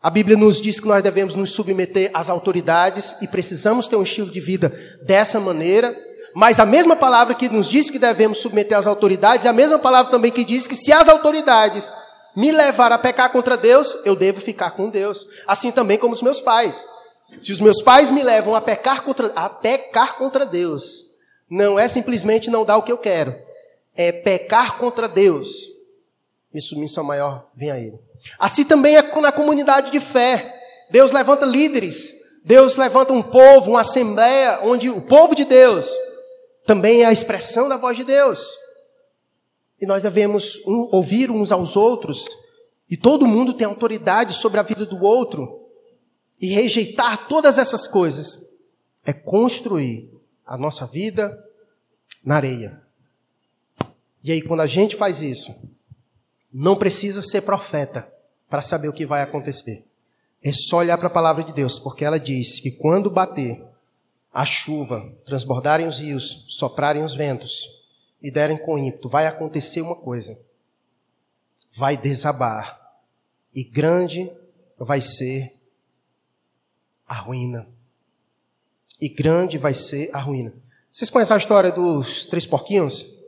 A 0.01 0.11
Bíblia 0.11 0.37
nos 0.37 0.61
diz 0.61 0.79
que 0.79 0.87
nós 0.87 1.03
devemos 1.03 1.35
nos 1.35 1.51
submeter 1.55 2.11
às 2.13 2.29
autoridades 2.29 3.17
e 3.23 3.27
precisamos 3.27 3.89
ter 3.89 3.97
um 3.97 4.03
estilo 4.03 4.31
de 4.31 4.39
vida 4.39 4.69
dessa 5.03 5.41
maneira. 5.41 5.99
Mas 6.35 6.61
a 6.61 6.67
mesma 6.67 6.95
palavra 6.95 7.35
que 7.35 7.49
nos 7.49 7.71
diz 7.71 7.89
que 7.89 7.99
devemos 7.99 8.39
submeter 8.39 8.77
às 8.77 8.87
autoridades 8.87 9.47
é 9.47 9.49
a 9.49 9.53
mesma 9.53 9.79
palavra 9.79 10.11
também 10.11 10.31
que 10.31 10.45
diz 10.45 10.67
que 10.67 10.77
se 10.77 10.93
as 10.93 11.09
autoridades 11.09 11.91
me 12.35 12.51
levar 12.51 12.93
a 12.93 12.99
pecar 12.99 13.31
contra 13.31 13.57
Deus, 13.57 13.99
eu 14.05 14.17
devo 14.17 14.41
ficar 14.41 14.73
com 14.73 14.89
Deus. 14.91 15.27
Assim 15.47 15.71
também 15.71 15.99
como 15.99 16.15
os 16.15 16.23
meus 16.23 16.41
pais. 16.41 16.89
Se 17.41 17.53
os 17.53 17.61
meus 17.61 17.83
pais 17.83 18.11
me 18.11 18.23
levam 18.23 18.55
a 18.55 18.61
pecar 18.61 19.03
contra, 19.03 19.33
a 19.35 19.49
pecar 19.49 20.17
contra 20.17 20.45
Deus, 20.45 21.15
não 21.51 21.79
é 21.79 21.89
simplesmente 21.89 22.51
não 22.51 22.65
dar 22.65 22.77
o 22.77 22.83
que 22.83 22.93
eu 22.93 22.99
quero, 22.99 23.35
é 23.97 24.13
pecar 24.13 24.79
contra 24.79 25.09
Deus. 25.09 25.49
Minha 26.53 26.63
submissão 26.63 27.03
maior 27.05 27.49
vem 27.55 27.71
a 27.71 27.79
Ele. 27.79 27.99
Assim 28.39 28.65
também 28.65 28.97
é 28.97 29.03
na 29.21 29.33
comunidade 29.33 29.91
de 29.91 30.01
fé. 30.01 30.55
Deus 30.91 31.11
levanta 31.13 31.45
líderes, 31.45 32.15
Deus 32.45 32.77
levanta 32.77 33.13
um 33.13 33.23
povo, 33.23 33.73
uma 33.73 33.81
assembleia, 33.81 34.61
onde 34.63 34.91
o 34.91 35.01
povo 35.01 35.35
de 35.35 35.45
Deus 35.45 35.91
também 36.67 37.03
é 37.03 37.07
a 37.07 37.13
expressão 37.13 37.69
da 37.69 37.77
voz 37.77 37.97
de 37.97 38.05
Deus. 38.05 38.57
E 39.81 39.87
nós 39.87 40.03
devemos 40.03 40.65
um, 40.67 40.89
ouvir 40.93 41.31
uns 41.31 41.51
aos 41.51 41.77
outros, 41.77 42.27
e 42.89 42.97
todo 42.97 43.27
mundo 43.27 43.55
tem 43.55 43.67
autoridade 43.67 44.35
sobre 44.35 44.61
a 44.61 44.63
vida 44.63 44.87
do 44.87 45.03
outro, 45.03 45.69
e 46.41 46.49
rejeitar 46.49 47.29
todas 47.29 47.59
essas 47.59 47.87
coisas 47.87 48.55
é 49.05 49.13
construir 49.13 50.11
a 50.47 50.57
nossa 50.57 50.87
vida 50.87 51.39
na 52.25 52.37
areia. 52.37 52.83
E 54.23 54.33
aí, 54.33 54.41
quando 54.41 54.61
a 54.61 54.67
gente 54.67 54.97
faz 54.97 55.21
isso, 55.21 55.55
não 56.53 56.77
precisa 56.77 57.23
ser 57.23 57.43
profeta 57.43 58.11
para 58.49 58.63
saber 58.63 58.89
o 58.89 58.93
que 58.93 59.05
vai 59.05 59.23
acontecer. 59.23 59.85
É 60.43 60.53
só 60.53 60.79
olhar 60.79 60.97
para 60.97 61.09
a 61.09 61.11
palavra 61.11 61.43
de 61.43 61.53
Deus, 61.53 61.79
porque 61.79 62.05
ela 62.05 62.19
diz 62.19 62.61
que 62.61 62.71
quando 62.71 63.11
bater 63.11 63.63
a 64.33 64.45
chuva, 64.45 65.01
transbordarem 65.27 65.87
os 65.87 65.99
rios, 65.99 66.47
soprarem 66.49 67.03
os 67.03 67.15
ventos 67.15 67.84
e 68.25 68.31
derem 68.31 68.57
com 68.57 68.79
ímpeto, 68.79 69.07
vai 69.07 69.27
acontecer 69.27 69.83
uma 69.83 69.95
coisa. 69.95 70.41
Vai 71.71 71.95
desabar. 71.95 72.81
E 73.55 73.63
grande 73.63 74.33
vai 74.79 75.03
ser 75.03 75.53
a 77.07 77.15
ruína. 77.17 77.69
e 78.99 79.11
grande 79.11 79.59
vai 79.59 79.75
ser 79.75 80.09
a 80.15 80.19
ruína. 80.19 80.55
Vocês 80.91 81.11
conhecem 81.11 81.35
a 81.35 81.39
história 81.39 81.71
dos 81.71 82.25
três 82.25 82.47
porquinhos? 82.47 83.21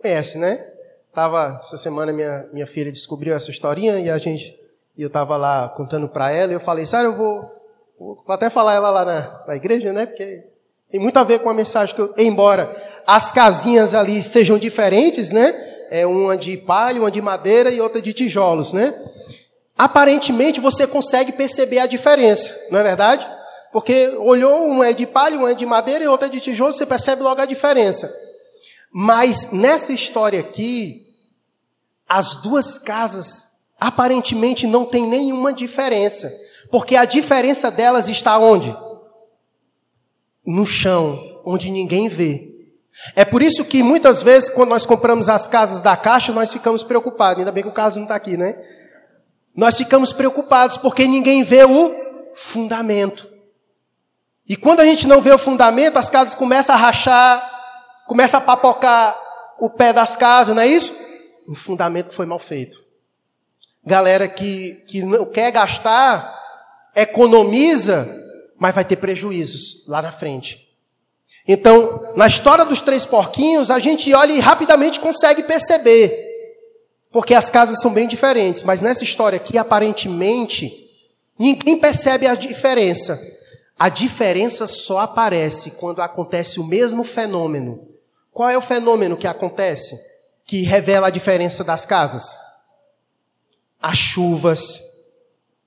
Conhece, 0.00 0.38
né? 0.38 0.64
Tava 1.12 1.58
essa 1.58 1.76
semana 1.76 2.12
minha 2.12 2.48
minha 2.52 2.66
filha 2.66 2.92
descobriu 2.92 3.34
essa 3.34 3.50
historinha 3.50 3.98
e 3.98 4.08
a 4.08 4.18
gente 4.18 4.56
e 4.96 5.02
eu 5.02 5.10
tava 5.10 5.36
lá 5.36 5.68
contando 5.70 6.08
para 6.08 6.30
ela 6.30 6.52
e 6.52 6.54
eu 6.54 6.60
falei, 6.60 6.86
Sara, 6.86 7.08
eu 7.08 7.16
vou, 7.16 7.50
vou 7.98 8.24
até 8.28 8.48
falar 8.48 8.74
ela 8.74 8.90
lá 8.90 9.04
na, 9.04 9.46
na 9.48 9.56
igreja, 9.56 9.92
né? 9.92 10.06
Porque 10.06 10.44
tem 10.90 10.98
muito 11.00 11.18
a 11.18 11.24
ver 11.24 11.40
com 11.40 11.50
a 11.50 11.54
mensagem 11.54 11.94
que 11.94 12.00
eu, 12.00 12.14
embora 12.16 12.74
as 13.06 13.30
casinhas 13.30 13.94
ali 13.94 14.22
sejam 14.22 14.58
diferentes, 14.58 15.30
né? 15.30 15.54
É 15.90 16.06
uma 16.06 16.36
de 16.36 16.56
palha, 16.56 17.00
uma 17.00 17.10
de 17.10 17.20
madeira 17.20 17.70
e 17.70 17.80
outra 17.80 18.00
de 18.00 18.12
tijolos, 18.12 18.72
né? 18.72 18.94
Aparentemente 19.76 20.60
você 20.60 20.86
consegue 20.86 21.32
perceber 21.32 21.78
a 21.78 21.86
diferença, 21.86 22.54
não 22.70 22.80
é 22.80 22.82
verdade? 22.82 23.26
Porque 23.72 24.08
olhou, 24.18 24.66
uma 24.66 24.88
é 24.88 24.92
de 24.92 25.06
palha, 25.06 25.36
uma 25.36 25.50
é 25.50 25.54
de 25.54 25.66
madeira 25.66 26.04
e 26.04 26.08
outra 26.08 26.26
é 26.26 26.30
de 26.30 26.40
tijolo, 26.40 26.72
você 26.72 26.86
percebe 26.86 27.22
logo 27.22 27.40
a 27.40 27.46
diferença. 27.46 28.12
Mas 28.90 29.52
nessa 29.52 29.92
história 29.92 30.40
aqui, 30.40 31.02
as 32.08 32.36
duas 32.36 32.78
casas 32.78 33.42
aparentemente 33.78 34.66
não 34.66 34.84
tem 34.84 35.06
nenhuma 35.06 35.52
diferença. 35.52 36.34
Porque 36.70 36.96
a 36.96 37.04
diferença 37.04 37.70
delas 37.70 38.08
está 38.08 38.38
onde? 38.38 38.74
No 40.50 40.64
chão, 40.64 41.42
onde 41.44 41.70
ninguém 41.70 42.08
vê. 42.08 42.48
É 43.14 43.22
por 43.22 43.42
isso 43.42 43.62
que 43.66 43.82
muitas 43.82 44.22
vezes, 44.22 44.48
quando 44.48 44.70
nós 44.70 44.86
compramos 44.86 45.28
as 45.28 45.46
casas 45.46 45.82
da 45.82 45.94
Caixa, 45.94 46.32
nós 46.32 46.50
ficamos 46.50 46.82
preocupados. 46.82 47.40
Ainda 47.40 47.52
bem 47.52 47.62
que 47.62 47.68
o 47.68 47.72
caso 47.72 47.96
não 47.96 48.04
está 48.04 48.14
aqui, 48.14 48.38
né? 48.38 48.56
Nós 49.54 49.76
ficamos 49.76 50.10
preocupados 50.10 50.78
porque 50.78 51.06
ninguém 51.06 51.42
vê 51.42 51.64
o 51.64 51.94
fundamento. 52.34 53.28
E 54.48 54.56
quando 54.56 54.80
a 54.80 54.84
gente 54.84 55.06
não 55.06 55.20
vê 55.20 55.32
o 55.32 55.38
fundamento, 55.38 55.98
as 55.98 56.08
casas 56.08 56.34
começam 56.34 56.74
a 56.74 56.78
rachar, 56.78 58.06
começam 58.06 58.40
a 58.40 58.42
papocar 58.42 59.14
o 59.60 59.68
pé 59.68 59.92
das 59.92 60.16
casas, 60.16 60.54
não 60.54 60.62
é 60.62 60.66
isso? 60.66 60.94
O 61.46 61.54
fundamento 61.54 62.14
foi 62.14 62.24
mal 62.24 62.38
feito. 62.38 62.82
Galera 63.84 64.26
que, 64.26 64.82
que 64.88 65.02
não 65.02 65.26
quer 65.26 65.50
gastar, 65.50 66.34
economiza, 66.96 68.08
mas 68.58 68.74
vai 68.74 68.84
ter 68.84 68.96
prejuízos 68.96 69.84
lá 69.86 70.02
na 70.02 70.12
frente. 70.12 70.68
Então, 71.46 72.12
na 72.14 72.26
história 72.26 72.64
dos 72.64 72.82
três 72.82 73.06
porquinhos, 73.06 73.70
a 73.70 73.78
gente 73.78 74.12
olha 74.12 74.32
e 74.32 74.40
rapidamente 74.40 75.00
consegue 75.00 75.42
perceber. 75.44 76.26
Porque 77.10 77.34
as 77.34 77.48
casas 77.48 77.80
são 77.80 77.92
bem 77.92 78.06
diferentes, 78.06 78.62
mas 78.62 78.82
nessa 78.82 79.02
história 79.02 79.36
aqui, 79.36 79.56
aparentemente, 79.56 80.86
ninguém 81.38 81.78
percebe 81.78 82.26
a 82.26 82.34
diferença. 82.34 83.18
A 83.78 83.88
diferença 83.88 84.66
só 84.66 84.98
aparece 84.98 85.70
quando 85.72 86.02
acontece 86.02 86.60
o 86.60 86.64
mesmo 86.64 87.04
fenômeno. 87.04 87.88
Qual 88.30 88.50
é 88.50 88.58
o 88.58 88.62
fenômeno 88.62 89.16
que 89.16 89.26
acontece 89.26 89.98
que 90.44 90.62
revela 90.62 91.06
a 91.06 91.10
diferença 91.10 91.64
das 91.64 91.86
casas? 91.86 92.36
As 93.80 93.96
chuvas. 93.96 94.80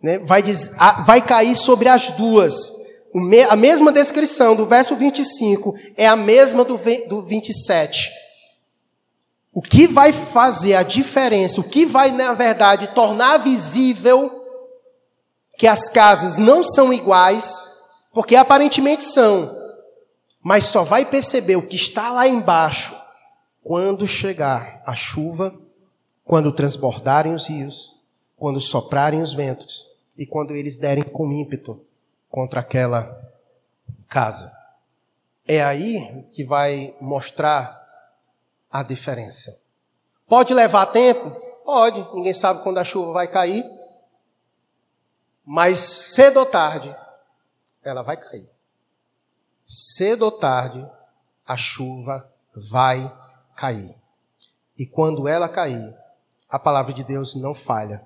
Né? 0.02 0.20
Vai, 0.20 0.44
vai 1.06 1.22
cair 1.26 1.56
sobre 1.56 1.90
as 1.90 2.12
duas. 2.12 2.81
A 3.50 3.56
mesma 3.56 3.92
descrição 3.92 4.56
do 4.56 4.66
verso 4.66 4.96
25 4.96 5.74
é 5.98 6.08
a 6.08 6.16
mesma 6.16 6.64
do, 6.64 6.80
do 7.08 7.22
27. 7.24 8.10
O 9.54 9.62
que 9.62 9.86
vai 9.86 10.14
fazer 10.14 10.76
a 10.76 10.84
diferença, 10.84 11.60
o 11.60 11.64
que 11.64 11.86
vai, 11.86 12.10
na 12.12 12.34
verdade, 12.34 12.88
tornar 12.96 13.38
visível 13.40 14.46
que 15.58 15.68
as 15.68 15.90
casas 15.90 16.38
não 16.38 16.64
são 16.64 16.94
iguais, 16.94 17.66
porque 18.14 18.36
aparentemente 18.36 19.04
são. 19.04 19.50
Mas 20.42 20.66
só 20.66 20.84
vai 20.84 21.06
perceber 21.06 21.58
o 21.58 21.68
que 21.68 21.76
está 21.76 22.12
lá 22.12 22.28
embaixo 22.28 22.96
quando 23.62 24.08
chegar 24.08 24.82
a 24.86 24.96
chuva, 24.96 25.54
quando 26.24 26.52
transbordarem 26.54 27.34
os 27.34 27.48
rios, 27.48 27.98
quando 28.38 28.62
soprarem 28.62 29.22
os 29.22 29.34
ventos 29.34 29.86
e 30.18 30.26
quando 30.26 30.56
eles 30.56 30.78
derem 30.78 31.04
com 31.04 31.32
ímpeto 31.32 31.80
contra 32.32 32.62
aquela 32.62 33.22
casa. 34.08 34.52
É 35.46 35.62
aí 35.62 36.24
que 36.34 36.44
vai 36.44 36.96
mostrar 37.02 37.80
a 38.72 38.82
diferença. 38.82 39.60
Pode 40.28 40.54
levar 40.54 40.86
tempo? 40.88 41.30
Pode, 41.66 42.08
ninguém 42.16 42.34
sabe 42.34 42.64
quando 42.64 42.78
a 42.78 42.84
chuva 42.84 43.12
vai 43.12 43.28
cair. 43.28 43.66
Mas 45.46 45.80
cedo 45.80 46.38
ou 46.38 46.46
tarde, 46.46 46.96
ela 47.84 48.02
vai 48.02 48.16
cair. 48.16 48.50
Cedo 49.66 50.24
ou 50.24 50.32
tarde, 50.32 50.90
a 51.46 51.58
chuva 51.58 52.32
vai 52.56 53.12
cair. 53.56 53.94
E 54.78 54.86
quando 54.86 55.28
ela 55.28 55.50
cair, 55.50 55.96
a 56.50 56.58
palavra 56.58 56.94
de 56.94 57.04
Deus 57.04 57.36
não 57.36 57.54
falha. 57.54 58.06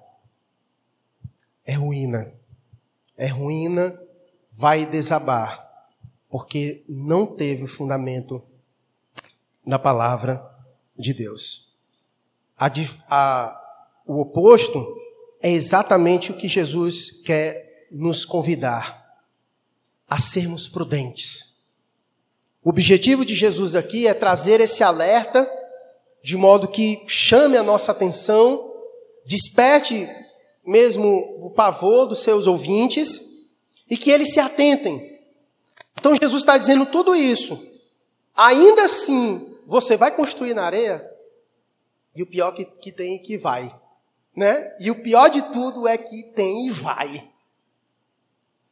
É 1.66 1.74
ruína. 1.74 2.34
É 3.18 3.28
ruína, 3.28 4.00
vai 4.56 4.86
desabar. 4.86 5.64
Porque 6.30 6.84
não 6.88 7.26
teve 7.26 7.68
fundamento 7.68 8.42
na 9.66 9.78
palavra 9.78 10.44
de 10.98 11.14
Deus. 11.14 11.72
A, 12.58 12.72
a, 13.10 13.62
o 14.06 14.22
oposto 14.22 14.96
é 15.42 15.52
exatamente 15.52 16.32
o 16.32 16.38
que 16.38 16.48
Jesus 16.48 17.12
quer 17.24 17.88
nos 17.92 18.24
convidar 18.24 19.04
a 20.08 20.20
sermos 20.20 20.68
prudentes. 20.68 21.56
O 22.64 22.70
objetivo 22.70 23.26
de 23.26 23.36
Jesus 23.36 23.76
aqui 23.76 24.08
é 24.08 24.14
trazer 24.14 24.60
esse 24.60 24.84
alerta 24.84 25.50
de 26.24 26.36
modo 26.36 26.68
que 26.68 27.04
chame 27.08 27.56
a 27.56 27.62
nossa 27.62 27.92
atenção, 27.92 28.74
desperte 29.24 30.10
mesmo 30.66 31.08
o 31.46 31.52
pavor 31.52 32.08
dos 32.08 32.20
seus 32.20 32.48
ouvintes 32.48 33.35
e 33.90 33.98
que 33.98 34.12
eles 34.12 34.34
se 34.34 34.40
atentem. 34.40 35.20
Então 35.98 36.16
Jesus 36.16 36.42
está 36.42 36.58
dizendo 36.58 36.86
tudo 36.86 37.16
isso. 37.16 37.60
Ainda 38.36 38.86
assim, 38.86 39.58
você 39.66 39.96
vai 39.96 40.12
construir 40.12 40.54
na 40.54 40.64
areia? 40.64 41.10
E 42.16 42.24
o 42.24 42.28
pior 42.28 42.52
que, 42.52 42.66
que 42.66 42.92
tem 42.92 43.16
é 43.16 43.20
que 43.20 43.38
vai. 43.38 43.74
Né? 44.36 44.76
E 44.80 44.92
o 44.92 45.02
pior 45.02 45.30
de 45.30 45.42
tudo 45.54 45.88
é 45.88 45.98
que 45.98 46.24
tem 46.36 46.68
e 46.68 46.70
vai. 46.70 47.30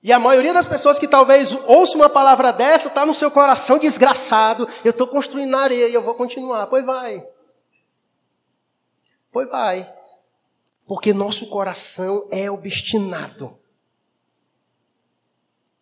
E 0.02 0.12
a 0.12 0.20
maioria 0.20 0.54
das 0.54 0.66
pessoas 0.66 1.00
que 1.00 1.08
talvez 1.08 1.54
ouçam 1.66 2.02
uma 2.02 2.10
palavra 2.10 2.52
dessa 2.52 2.90
está 2.90 3.06
no 3.06 3.14
seu 3.14 3.32
coração 3.32 3.80
desgraçado. 3.80 4.68
Eu 4.84 4.92
estou 4.92 5.08
construindo 5.08 5.50
na 5.50 5.60
areia 5.60 5.88
e 5.88 5.94
eu 5.94 6.02
vou 6.02 6.14
continuar. 6.16 6.68
Pois 6.68 6.86
vai. 6.86 7.26
Pois 9.32 9.50
vai. 9.50 9.92
Porque 10.86 11.14
nosso 11.14 11.48
coração 11.48 12.28
é 12.30 12.52
obstinado. 12.52 13.58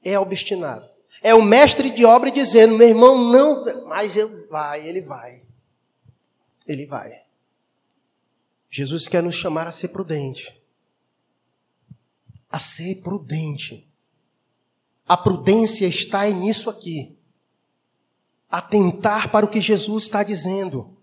É 0.04 0.18
obstinado. 0.20 0.90
É 1.22 1.36
o 1.36 1.42
mestre 1.42 1.92
de 1.92 2.04
obra 2.04 2.32
dizendo: 2.32 2.78
meu 2.78 2.88
irmão, 2.88 3.32
não, 3.32 3.88
mas 3.88 4.16
eu 4.16 4.48
vai, 4.48 4.88
ele 4.88 5.02
vai. 5.02 5.44
Ele 6.68 6.86
vai. 6.86 7.22
Jesus 8.70 9.08
quer 9.08 9.22
nos 9.22 9.36
chamar 9.36 9.68
a 9.68 9.72
ser 9.72 9.90
prudente. 9.90 10.58
A 12.50 12.58
ser 12.58 13.02
prudente. 13.04 13.88
A 15.08 15.18
prudência 15.18 15.86
está 15.86 16.28
nisso 16.30 16.70
aqui. 16.70 17.18
Atentar 18.50 19.30
para 19.30 19.46
o 19.46 19.50
que 19.50 19.62
Jesus 19.62 20.04
está 20.04 20.24
dizendo. 20.24 20.98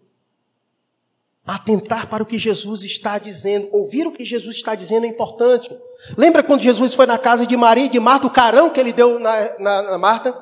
Atentar 1.46 2.08
para 2.08 2.22
o 2.22 2.26
que 2.26 2.38
Jesus 2.38 2.84
está 2.84 3.18
dizendo. 3.18 3.68
Ouvir 3.72 4.06
o 4.06 4.12
que 4.12 4.24
Jesus 4.24 4.56
está 4.56 4.74
dizendo 4.74 5.04
é 5.04 5.08
importante. 5.08 5.70
Lembra 6.16 6.42
quando 6.42 6.60
Jesus 6.60 6.94
foi 6.94 7.06
na 7.06 7.18
casa 7.18 7.46
de 7.46 7.56
Maria 7.56 7.86
e 7.86 7.88
de 7.88 7.98
Marta, 7.98 8.26
o 8.26 8.30
carão 8.30 8.70
que 8.70 8.78
ele 8.78 8.92
deu 8.92 9.18
na, 9.18 9.58
na, 9.58 9.82
na 9.82 9.98
Marta? 9.98 10.32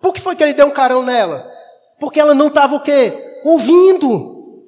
Por 0.00 0.12
que 0.12 0.20
foi 0.20 0.34
que 0.34 0.42
ele 0.42 0.54
deu 0.54 0.66
um 0.66 0.70
carão 0.70 1.02
nela? 1.02 1.50
Porque 1.98 2.20
ela 2.20 2.34
não 2.34 2.48
estava 2.48 2.76
o 2.76 2.80
quê? 2.80 3.40
Ouvindo. 3.44 4.66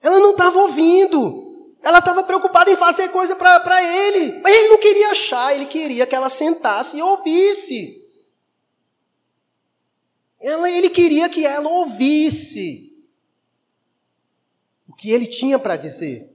Ela 0.00 0.18
não 0.20 0.32
estava 0.32 0.58
ouvindo. 0.58 1.42
Ela 1.82 1.98
estava 1.98 2.22
preocupada 2.22 2.70
em 2.70 2.76
fazer 2.76 3.08
coisa 3.08 3.34
para 3.34 3.82
ele. 3.82 4.40
Mas 4.40 4.54
ele 4.54 4.68
não 4.68 4.78
queria 4.78 5.10
achar, 5.10 5.54
ele 5.54 5.66
queria 5.66 6.06
que 6.06 6.14
ela 6.14 6.28
sentasse 6.28 6.96
e 6.96 7.02
ouvisse. 7.02 8.00
Ela, 10.40 10.70
ele 10.70 10.90
queria 10.90 11.28
que 11.28 11.46
ela 11.46 11.68
ouvisse 11.68 12.92
o 14.88 14.94
que 14.94 15.10
ele 15.10 15.26
tinha 15.26 15.58
para 15.58 15.76
dizer. 15.76 16.31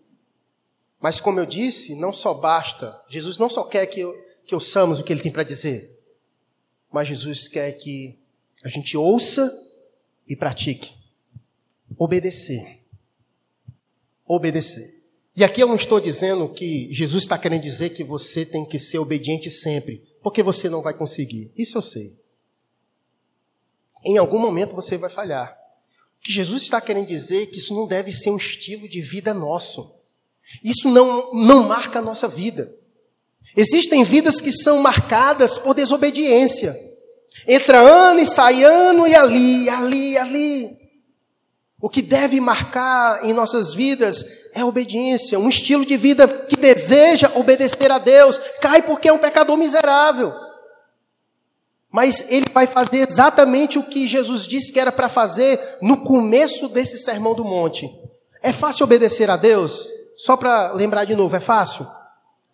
Mas, 1.00 1.20
como 1.20 1.40
eu 1.40 1.46
disse, 1.46 1.96
não 1.96 2.12
só 2.12 2.34
basta. 2.34 3.00
Jesus 3.08 3.38
não 3.38 3.50
só 3.50 3.64
quer 3.64 3.86
que, 3.86 4.00
eu, 4.00 4.14
que 4.46 4.56
ouçamos 4.56 5.00
o 5.00 5.04
que 5.04 5.14
ele 5.14 5.22
tem 5.22 5.32
para 5.32 5.44
dizer. 5.44 5.96
Mas 6.92 7.08
Jesus 7.08 7.48
quer 7.48 7.72
que 7.74 8.18
a 8.64 8.70
gente 8.70 8.98
ouça 8.98 9.54
e 10.28 10.36
pratique. 10.36 10.94
Obedecer. 11.98 12.80
Obedecer. 14.26 14.98
E 15.36 15.44
aqui 15.44 15.62
eu 15.62 15.68
não 15.68 15.76
estou 15.76 16.00
dizendo 16.00 16.50
que 16.50 16.92
Jesus 16.92 17.24
está 17.24 17.38
querendo 17.38 17.62
dizer 17.62 17.92
que 17.92 18.04
você 18.04 18.44
tem 18.44 18.66
que 18.66 18.80
ser 18.80 18.98
obediente 18.98 19.52
sempre, 19.52 20.02
porque 20.24 20.42
você 20.42 20.68
não 20.68 20.82
vai 20.82 20.96
conseguir. 20.96 21.52
Isso 21.56 21.78
eu 21.78 21.82
sei. 21.82 22.18
Em 24.04 24.18
algum 24.18 24.40
momento 24.40 24.76
você 24.76 24.98
vai 24.98 25.12
falhar. 25.12 25.56
O 26.20 26.24
que 26.24 26.32
Jesus 26.32 26.64
está 26.64 26.82
querendo 26.82 27.08
dizer 27.08 27.44
é 27.44 27.46
que 27.46 27.58
isso 27.58 27.76
não 27.76 27.88
deve 27.88 28.12
ser 28.12 28.32
um 28.32 28.38
estilo 28.38 28.90
de 28.90 29.00
vida 29.00 29.32
nosso. 29.34 29.94
Isso 30.64 30.90
não, 30.90 31.34
não 31.34 31.64
marca 31.64 32.00
a 32.00 32.02
nossa 32.02 32.28
vida. 32.28 32.74
Existem 33.56 34.04
vidas 34.04 34.42
que 34.42 34.52
são 34.52 34.80
marcadas 34.80 35.58
por 35.58 35.74
desobediência. 35.74 36.76
Entra 37.48 37.80
ano 37.80 38.20
e 38.20 38.26
sai 38.26 38.64
ano 38.64 39.08
e 39.08 39.16
ali, 39.16 39.70
ali, 39.70 40.18
ali. 40.18 40.78
O 41.80 41.90
que 41.90 42.02
deve 42.02 42.42
marcar 42.42 43.24
em 43.24 43.34
nossas 43.34 43.74
vidas 43.74 44.26
é 44.54 44.66
obediência, 44.66 45.38
um 45.38 45.48
estilo 45.48 45.86
de 45.86 45.96
vida 45.96 46.28
que 46.28 46.56
deseja 46.56 47.32
obedecer 47.36 47.92
a 47.92 48.00
Deus, 48.00 48.40
cai 48.60 48.82
porque 48.82 49.08
é 49.08 49.14
um 49.14 49.20
pecador 49.20 49.56
miserável. 49.56 50.34
Mas 51.92 52.32
ele 52.32 52.48
vai 52.52 52.66
fazer 52.68 53.08
exatamente 53.08 53.78
o 53.78 53.84
que 53.84 54.08
Jesus 54.08 54.48
disse 54.48 54.74
que 54.74 54.80
era 54.80 54.92
para 54.92 55.08
fazer 55.08 55.60
no 55.82 55.98
começo 55.98 56.68
desse 56.70 56.98
sermão 56.98 57.34
do 57.34 57.46
monte. 57.46 57.90
É 58.42 58.52
fácil 58.52 58.84
obedecer 58.84 59.30
a 59.30 59.38
Deus? 59.38 59.88
Só 60.18 60.36
para 60.36 60.74
lembrar 60.74 61.06
de 61.06 61.16
novo, 61.16 61.36
é 61.36 61.40
fácil? 61.40 61.88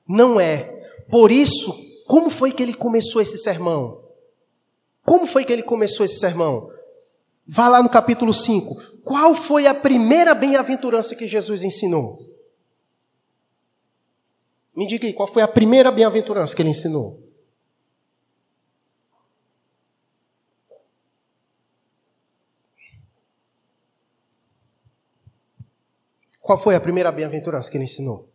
Não 0.06 0.38
é. 0.38 0.86
Por 1.10 1.32
isso, 1.32 1.74
como 2.06 2.30
foi 2.30 2.52
que 2.52 2.62
ele 2.62 2.74
começou 2.74 3.22
esse 3.22 3.38
sermão? 3.38 4.04
Como 5.06 5.26
foi 5.26 5.46
que 5.46 5.54
ele 5.54 5.64
começou 5.64 6.06
esse 6.06 6.20
sermão? 6.20 6.70
Vá 7.48 7.70
lá 7.70 7.82
no 7.82 7.90
capítulo 7.90 8.34
5. 8.34 9.02
Qual 9.04 9.34
foi 9.34 9.66
a 9.66 9.74
primeira 9.74 10.36
bem-aventurança 10.36 11.16
que 11.16 11.28
Jesus 11.28 11.64
ensinou? 11.64 12.20
Me 14.76 14.86
diga 14.86 15.08
aí, 15.08 15.14
qual 15.14 15.28
foi 15.28 15.42
a 15.42 15.48
primeira 15.48 15.90
bem-aventurança 15.90 16.54
que 16.54 16.62
ele 16.62 16.70
ensinou? 16.70 17.23
Qual 26.44 26.60
foi 26.60 26.76
a 26.76 26.82
primeira 26.82 27.10
bem-aventurança 27.10 27.72
que 27.72 27.78
ele 27.78 27.86
ensinou? 27.86 28.30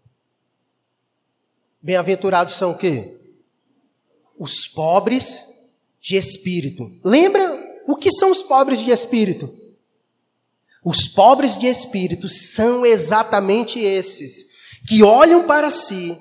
Bem-aventurados 1.80 2.54
são 2.54 2.70
o 2.70 2.74
quê? 2.74 3.18
Os 4.38 4.66
pobres 4.66 5.44
de 6.00 6.16
espírito. 6.16 6.90
Lembra 7.04 7.82
o 7.86 7.94
que 7.96 8.10
são 8.10 8.30
os 8.30 8.42
pobres 8.42 8.80
de 8.80 8.90
espírito? 8.90 9.54
Os 10.82 11.06
pobres 11.06 11.58
de 11.58 11.66
espírito 11.66 12.30
são 12.30 12.86
exatamente 12.86 13.78
esses 13.78 14.46
que 14.88 15.02
olham 15.02 15.46
para 15.46 15.70
si, 15.70 16.16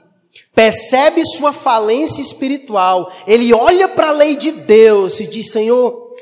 percebe 0.53 1.23
sua 1.23 1.53
falência 1.53 2.19
espiritual, 2.19 3.09
ele 3.25 3.53
olha 3.53 3.87
para 3.87 4.09
a 4.09 4.13
lei 4.13 4.35
de 4.35 4.51
Deus 4.51 5.21
e 5.21 5.27
diz: 5.27 5.53
Senhor, 5.53 6.17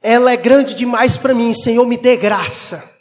ela 0.00 0.32
é 0.32 0.36
grande 0.36 0.74
demais 0.74 1.18
para 1.18 1.34
mim, 1.34 1.52
Senhor, 1.52 1.84
me 1.84 1.98
dê 1.98 2.16
graça. 2.16 2.91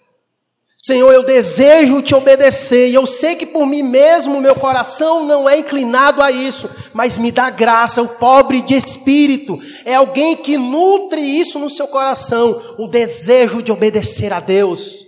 Senhor, 0.83 1.11
eu 1.11 1.21
desejo 1.21 2.01
te 2.01 2.15
obedecer, 2.15 2.89
e 2.89 2.95
eu 2.95 3.05
sei 3.05 3.35
que 3.35 3.45
por 3.45 3.67
mim 3.67 3.83
mesmo 3.83 4.41
meu 4.41 4.55
coração 4.55 5.23
não 5.27 5.47
é 5.47 5.59
inclinado 5.59 6.23
a 6.23 6.31
isso, 6.31 6.67
mas 6.91 7.19
me 7.19 7.31
dá 7.31 7.51
graça. 7.51 8.01
O 8.01 8.07
pobre 8.07 8.63
de 8.63 8.73
espírito 8.73 9.59
é 9.85 9.93
alguém 9.93 10.35
que 10.35 10.57
nutre 10.57 11.21
isso 11.21 11.59
no 11.59 11.69
seu 11.69 11.87
coração, 11.87 12.59
o 12.79 12.87
desejo 12.87 13.61
de 13.61 13.71
obedecer 13.71 14.33
a 14.33 14.39
Deus. 14.39 15.05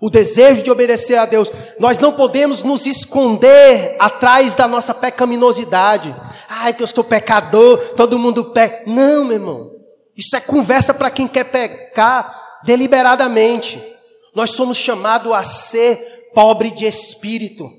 O 0.00 0.08
desejo 0.08 0.62
de 0.62 0.70
obedecer 0.70 1.16
a 1.16 1.26
Deus. 1.26 1.50
Nós 1.80 1.98
não 1.98 2.12
podemos 2.12 2.62
nos 2.62 2.86
esconder 2.86 3.96
atrás 3.98 4.54
da 4.54 4.68
nossa 4.68 4.94
pecaminosidade. 4.94 6.14
Ai, 6.48 6.72
que 6.72 6.82
eu 6.82 6.86
sou 6.86 7.02
pecador, 7.02 7.78
todo 7.96 8.18
mundo 8.18 8.46
peca. 8.46 8.84
Não, 8.86 9.24
meu 9.24 9.34
irmão. 9.34 9.70
Isso 10.16 10.36
é 10.36 10.40
conversa 10.40 10.94
para 10.94 11.10
quem 11.10 11.26
quer 11.26 11.44
pecar 11.44 12.60
deliberadamente. 12.64 13.91
Nós 14.34 14.50
somos 14.52 14.76
chamados 14.76 15.32
a 15.32 15.44
ser 15.44 15.98
pobre 16.34 16.70
de 16.70 16.86
espírito. 16.86 17.70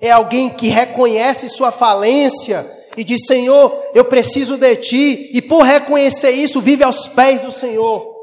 É 0.00 0.10
alguém 0.10 0.50
que 0.50 0.68
reconhece 0.68 1.48
sua 1.48 1.72
falência 1.72 2.66
e 2.96 3.04
diz: 3.04 3.26
Senhor, 3.26 3.90
eu 3.94 4.04
preciso 4.04 4.56
de 4.56 4.76
ti, 4.76 5.30
e 5.32 5.42
por 5.42 5.62
reconhecer 5.62 6.30
isso, 6.30 6.60
vive 6.60 6.82
aos 6.82 7.08
pés 7.08 7.42
do 7.42 7.52
Senhor, 7.52 8.14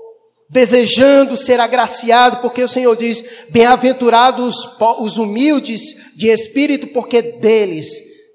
desejando 0.49 1.37
ser 1.37 1.59
agraciado, 1.59 2.37
porque 2.37 2.63
o 2.63 2.69
Senhor 2.69 2.95
diz: 2.95 3.23
Bem-aventurados 3.49 4.55
os 4.99 5.17
humildes 5.17 5.81
de 6.15 6.27
espírito, 6.27 6.87
porque 6.87 7.21
deles 7.21 7.87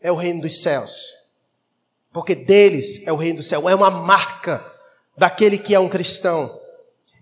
é 0.03 0.11
o 0.11 0.17
reino 0.17 0.43
dos 0.43 0.63
céus. 0.63 1.13
Porque 2.13 2.35
deles 2.35 3.01
é 3.07 3.13
o 3.13 3.17
reino 3.17 3.39
do 3.39 3.43
céu, 3.43 3.69
é 3.69 3.75
uma 3.75 3.91
marca 3.91 4.65
daquele 5.17 5.57
que 5.57 5.75
é 5.75 5.81
um 5.81 5.89
cristão 5.89 6.62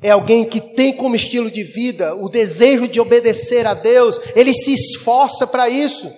é 0.03 0.11
alguém 0.11 0.45
que 0.45 0.61
tem 0.61 0.97
como 0.97 1.15
estilo 1.15 1.51
de 1.51 1.63
vida 1.63 2.15
o 2.15 2.29
desejo 2.29 2.89
de 2.89 3.01
obedecer 3.01 3.67
a 3.67 3.75
Deus, 3.75 4.19
ele 4.35 4.53
se 4.53 4.73
esforça 4.73 5.47
para 5.47 5.69
isso. 5.69 6.11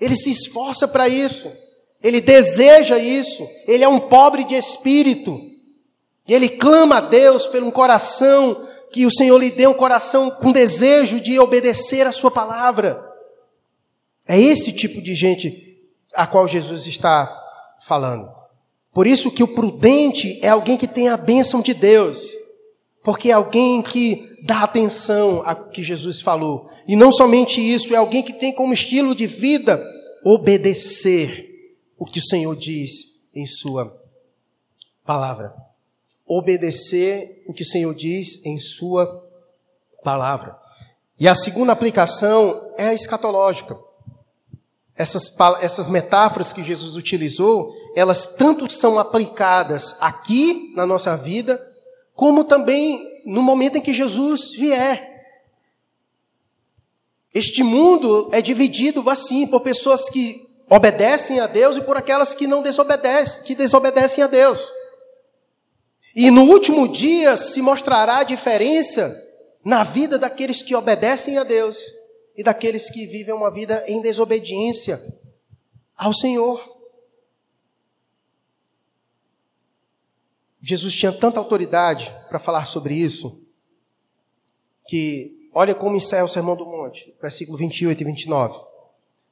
Ele 0.00 0.16
se 0.16 0.30
esforça 0.30 0.86
para 0.86 1.08
isso. 1.08 1.50
Ele 2.02 2.20
deseja 2.20 2.98
isso. 2.98 3.46
Ele 3.66 3.84
é 3.84 3.88
um 3.88 4.00
pobre 4.00 4.44
de 4.44 4.54
espírito. 4.54 5.38
E 6.26 6.34
ele 6.34 6.48
clama 6.48 6.98
a 6.98 7.00
Deus 7.00 7.46
pelo 7.46 7.66
um 7.66 7.70
coração 7.70 8.68
que 8.92 9.04
o 9.04 9.10
Senhor 9.10 9.38
lhe 9.38 9.50
dê 9.50 9.66
um 9.66 9.74
coração 9.74 10.30
com 10.30 10.52
desejo 10.52 11.20
de 11.20 11.38
obedecer 11.38 12.06
a 12.06 12.12
sua 12.12 12.30
palavra. 12.30 13.04
É 14.26 14.38
esse 14.38 14.72
tipo 14.72 15.02
de 15.02 15.14
gente 15.14 15.78
a 16.14 16.26
qual 16.26 16.46
Jesus 16.46 16.86
está 16.86 17.36
falando. 17.86 18.28
Por 18.92 19.06
isso 19.06 19.30
que 19.30 19.42
o 19.42 19.48
prudente 19.48 20.38
é 20.42 20.48
alguém 20.48 20.76
que 20.76 20.86
tem 20.86 21.08
a 21.08 21.16
bênção 21.16 21.60
de 21.60 21.74
Deus. 21.74 22.20
Porque 23.02 23.30
é 23.30 23.32
alguém 23.32 23.82
que 23.82 24.28
dá 24.44 24.62
atenção 24.62 25.42
ao 25.44 25.68
que 25.68 25.82
Jesus 25.82 26.20
falou. 26.20 26.68
E 26.86 26.96
não 26.96 27.10
somente 27.10 27.60
isso, 27.60 27.94
é 27.94 27.96
alguém 27.96 28.22
que 28.22 28.32
tem 28.32 28.52
como 28.52 28.72
estilo 28.72 29.14
de 29.14 29.26
vida 29.26 29.82
obedecer 30.24 31.48
o 31.98 32.04
que 32.04 32.18
o 32.18 32.22
Senhor 32.22 32.54
diz 32.56 33.28
em 33.34 33.46
Sua 33.46 33.90
palavra. 35.04 35.54
Obedecer 36.26 37.44
o 37.46 37.52
que 37.52 37.62
o 37.62 37.66
Senhor 37.66 37.94
diz 37.94 38.44
em 38.44 38.58
Sua 38.58 39.06
palavra. 40.02 40.56
E 41.18 41.28
a 41.28 41.34
segunda 41.34 41.72
aplicação 41.72 42.74
é 42.78 42.88
a 42.88 42.94
escatológica. 42.94 43.78
Essas, 44.96 45.34
essas 45.60 45.88
metáforas 45.88 46.52
que 46.52 46.62
Jesus 46.62 46.96
utilizou, 46.96 47.74
elas 47.94 48.26
tanto 48.26 48.70
são 48.70 48.98
aplicadas 48.98 49.96
aqui 50.00 50.72
na 50.74 50.86
nossa 50.86 51.16
vida, 51.16 51.60
como 52.20 52.44
também 52.44 53.22
no 53.24 53.42
momento 53.42 53.78
em 53.78 53.80
que 53.80 53.94
Jesus 53.94 54.50
vier. 54.50 55.08
Este 57.32 57.62
mundo 57.62 58.28
é 58.30 58.42
dividido 58.42 59.08
assim 59.08 59.46
por 59.46 59.62
pessoas 59.62 60.10
que 60.10 60.38
obedecem 60.68 61.40
a 61.40 61.46
Deus 61.46 61.78
e 61.78 61.80
por 61.80 61.96
aquelas 61.96 62.34
que 62.34 62.46
não 62.46 62.60
desobedecem, 62.60 63.42
que 63.44 63.54
desobedecem 63.54 64.22
a 64.22 64.26
Deus. 64.26 64.70
E 66.14 66.30
no 66.30 66.42
último 66.42 66.86
dia 66.86 67.38
se 67.38 67.62
mostrará 67.62 68.18
a 68.18 68.24
diferença 68.24 69.18
na 69.64 69.82
vida 69.82 70.18
daqueles 70.18 70.62
que 70.62 70.74
obedecem 70.74 71.38
a 71.38 71.42
Deus 71.42 71.78
e 72.36 72.42
daqueles 72.42 72.90
que 72.90 73.06
vivem 73.06 73.34
uma 73.34 73.50
vida 73.50 73.82
em 73.88 74.02
desobediência 74.02 75.02
ao 75.96 76.12
Senhor. 76.12 76.79
Jesus 80.62 80.94
tinha 80.94 81.12
tanta 81.12 81.38
autoridade 81.38 82.12
para 82.28 82.38
falar 82.38 82.66
sobre 82.66 82.94
isso, 82.94 83.40
que 84.86 85.48
olha 85.54 85.74
como 85.74 85.96
encerra 85.96 86.24
o 86.24 86.28
Sermão 86.28 86.56
do 86.56 86.66
Monte, 86.66 87.14
versículo 87.20 87.56
28 87.56 88.00
e 88.00 88.04
29. 88.04 88.60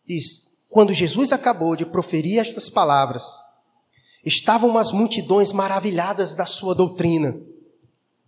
Diz: 0.06 0.56
Quando 0.70 0.94
Jesus 0.94 1.32
acabou 1.32 1.76
de 1.76 1.84
proferir 1.84 2.38
estas 2.38 2.70
palavras, 2.70 3.24
estavam 4.24 4.70
umas 4.70 4.90
multidões 4.90 5.52
maravilhadas 5.52 6.34
da 6.34 6.46
sua 6.46 6.74
doutrina, 6.74 7.38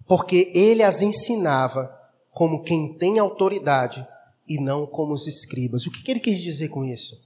porque 0.06 0.50
ele 0.54 0.82
as 0.82 1.00
ensinava 1.00 1.90
como 2.32 2.62
quem 2.62 2.94
tem 2.94 3.18
autoridade 3.18 4.06
e 4.48 4.60
não 4.60 4.86
como 4.86 5.12
os 5.12 5.26
escribas. 5.26 5.86
O 5.86 5.90
que 5.90 6.10
ele 6.10 6.20
quis 6.20 6.40
dizer 6.40 6.68
com 6.68 6.84
isso? 6.84 7.20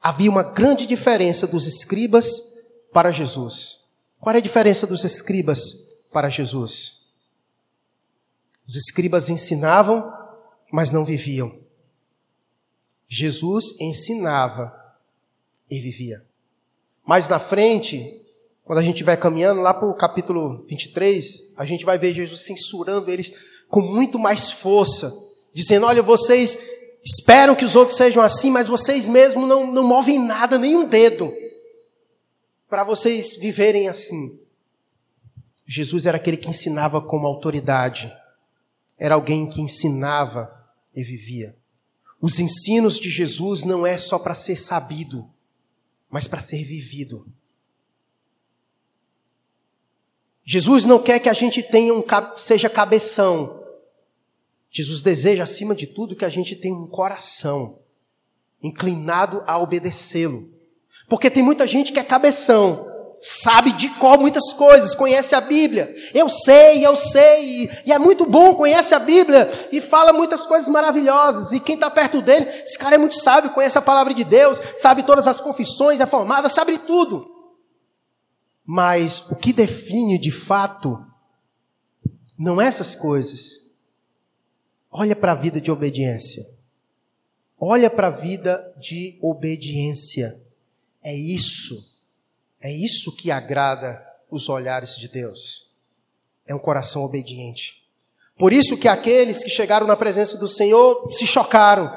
Havia 0.00 0.30
uma 0.30 0.42
grande 0.42 0.86
diferença 0.86 1.46
dos 1.46 1.66
escribas 1.66 2.54
para 2.92 3.12
Jesus. 3.12 3.79
Qual 4.20 4.34
é 4.34 4.38
a 4.38 4.42
diferença 4.42 4.86
dos 4.86 5.02
escribas 5.02 5.58
para 6.12 6.28
Jesus? 6.28 7.00
Os 8.68 8.76
escribas 8.76 9.30
ensinavam, 9.30 10.12
mas 10.70 10.90
não 10.90 11.06
viviam. 11.06 11.58
Jesus 13.08 13.80
ensinava 13.80 14.72
e 15.70 15.80
vivia. 15.80 16.22
Mais 17.04 17.30
na 17.30 17.38
frente, 17.38 18.20
quando 18.62 18.78
a 18.78 18.82
gente 18.82 19.02
vai 19.02 19.16
caminhando 19.16 19.62
lá 19.62 19.72
para 19.72 19.88
o 19.88 19.94
capítulo 19.94 20.64
23, 20.68 21.54
a 21.56 21.64
gente 21.64 21.84
vai 21.84 21.98
ver 21.98 22.14
Jesus 22.14 22.42
censurando 22.42 23.10
eles 23.10 23.32
com 23.68 23.80
muito 23.80 24.18
mais 24.18 24.50
força, 24.50 25.10
dizendo: 25.54 25.86
Olha, 25.86 26.02
vocês 26.02 26.58
esperam 27.02 27.56
que 27.56 27.64
os 27.64 27.74
outros 27.74 27.96
sejam 27.96 28.22
assim, 28.22 28.50
mas 28.50 28.66
vocês 28.66 29.08
mesmos 29.08 29.48
não, 29.48 29.72
não 29.72 29.82
movem 29.82 30.18
nada, 30.18 30.58
nem 30.58 30.76
um 30.76 30.86
dedo 30.86 31.32
para 32.70 32.84
vocês 32.84 33.36
viverem 33.36 33.88
assim. 33.88 34.38
Jesus 35.66 36.06
era 36.06 36.16
aquele 36.16 36.36
que 36.36 36.48
ensinava 36.48 37.00
como 37.00 37.26
autoridade. 37.26 38.10
Era 38.96 39.16
alguém 39.16 39.48
que 39.48 39.60
ensinava 39.60 40.56
e 40.94 41.02
vivia. 41.02 41.56
Os 42.20 42.38
ensinos 42.38 42.98
de 42.98 43.10
Jesus 43.10 43.64
não 43.64 43.86
é 43.86 43.98
só 43.98 44.18
para 44.18 44.34
ser 44.34 44.56
sabido, 44.56 45.28
mas 46.08 46.28
para 46.28 46.40
ser 46.40 46.62
vivido. 46.62 47.26
Jesus 50.44 50.84
não 50.84 51.02
quer 51.02 51.18
que 51.18 51.28
a 51.28 51.32
gente 51.32 51.62
tenha 51.62 51.92
um 51.92 52.04
seja 52.36 52.70
cabeção. 52.70 53.64
Jesus 54.70 55.02
deseja 55.02 55.42
acima 55.42 55.74
de 55.74 55.86
tudo 55.86 56.14
que 56.14 56.24
a 56.24 56.28
gente 56.28 56.54
tenha 56.54 56.74
um 56.74 56.86
coração 56.86 57.78
inclinado 58.62 59.42
a 59.46 59.58
obedecê-lo. 59.58 60.59
Porque 61.10 61.28
tem 61.28 61.42
muita 61.42 61.66
gente 61.66 61.90
que 61.90 61.98
é 61.98 62.04
cabeção, 62.04 62.86
sabe 63.20 63.72
de 63.72 63.88
cor 63.96 64.16
muitas 64.16 64.52
coisas, 64.52 64.94
conhece 64.94 65.34
a 65.34 65.40
Bíblia. 65.40 65.92
Eu 66.14 66.28
sei, 66.28 66.86
eu 66.86 66.94
sei, 66.94 67.68
e 67.84 67.92
é 67.92 67.98
muito 67.98 68.24
bom, 68.24 68.54
conhece 68.54 68.94
a 68.94 69.00
Bíblia 69.00 69.50
e 69.72 69.80
fala 69.80 70.12
muitas 70.12 70.46
coisas 70.46 70.68
maravilhosas. 70.68 71.50
E 71.50 71.58
quem 71.58 71.74
está 71.74 71.90
perto 71.90 72.22
dele, 72.22 72.46
esse 72.64 72.78
cara 72.78 72.94
é 72.94 72.98
muito 72.98 73.16
sábio, 73.16 73.50
conhece 73.50 73.76
a 73.76 73.82
palavra 73.82 74.14
de 74.14 74.22
Deus, 74.22 74.60
sabe 74.76 75.02
todas 75.02 75.26
as 75.26 75.40
confissões, 75.40 75.98
é 75.98 76.06
formado, 76.06 76.48
sabe 76.48 76.78
tudo. 76.78 77.28
Mas 78.64 79.28
o 79.32 79.34
que 79.34 79.52
define 79.52 80.16
de 80.16 80.30
fato 80.30 81.04
não 82.38 82.60
é 82.60 82.66
essas 82.66 82.94
coisas. 82.94 83.60
Olha 84.88 85.16
para 85.16 85.32
a 85.32 85.34
vida 85.34 85.60
de 85.60 85.72
obediência. 85.72 86.44
Olha 87.58 87.90
para 87.90 88.06
a 88.06 88.10
vida 88.10 88.72
de 88.78 89.18
obediência. 89.20 90.32
É 91.02 91.14
isso. 91.14 91.76
É 92.60 92.72
isso 92.72 93.16
que 93.16 93.30
agrada 93.30 94.04
os 94.30 94.48
olhares 94.48 94.96
de 94.96 95.08
Deus. 95.08 95.70
É 96.46 96.54
um 96.54 96.58
coração 96.58 97.02
obediente. 97.02 97.80
Por 98.38 98.52
isso 98.52 98.76
que 98.76 98.88
aqueles 98.88 99.42
que 99.42 99.50
chegaram 99.50 99.86
na 99.86 99.96
presença 99.96 100.38
do 100.38 100.48
Senhor 100.48 101.12
se 101.12 101.26
chocaram, 101.26 101.94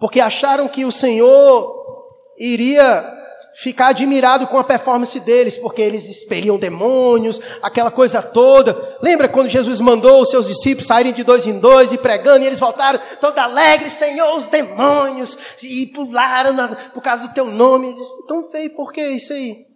porque 0.00 0.20
acharam 0.20 0.68
que 0.68 0.84
o 0.84 0.92
Senhor 0.92 2.12
iria 2.36 3.17
ficar 3.58 3.88
admirado 3.88 4.46
com 4.46 4.56
a 4.56 4.62
performance 4.62 5.18
deles, 5.18 5.58
porque 5.58 5.82
eles 5.82 6.08
expeliam 6.08 6.56
demônios, 6.56 7.40
aquela 7.60 7.90
coisa 7.90 8.22
toda. 8.22 8.96
Lembra 9.02 9.28
quando 9.28 9.48
Jesus 9.48 9.80
mandou 9.80 10.22
os 10.22 10.30
seus 10.30 10.46
discípulos 10.46 10.86
saírem 10.86 11.12
de 11.12 11.24
dois 11.24 11.44
em 11.44 11.58
dois 11.58 11.92
e 11.92 11.98
pregando, 11.98 12.44
e 12.44 12.46
eles 12.46 12.60
voltaram 12.60 13.00
todos 13.20 13.36
alegres, 13.36 13.94
Senhor, 13.94 14.36
os 14.36 14.46
demônios, 14.46 15.36
e 15.60 15.86
pularam 15.88 16.52
na, 16.52 16.68
por 16.68 17.02
causa 17.02 17.26
do 17.26 17.34
teu 17.34 17.46
nome. 17.46 17.96
Tão 18.28 18.48
feio, 18.48 18.76
por 18.76 18.92
que 18.92 19.04
isso 19.04 19.32
aí? 19.32 19.66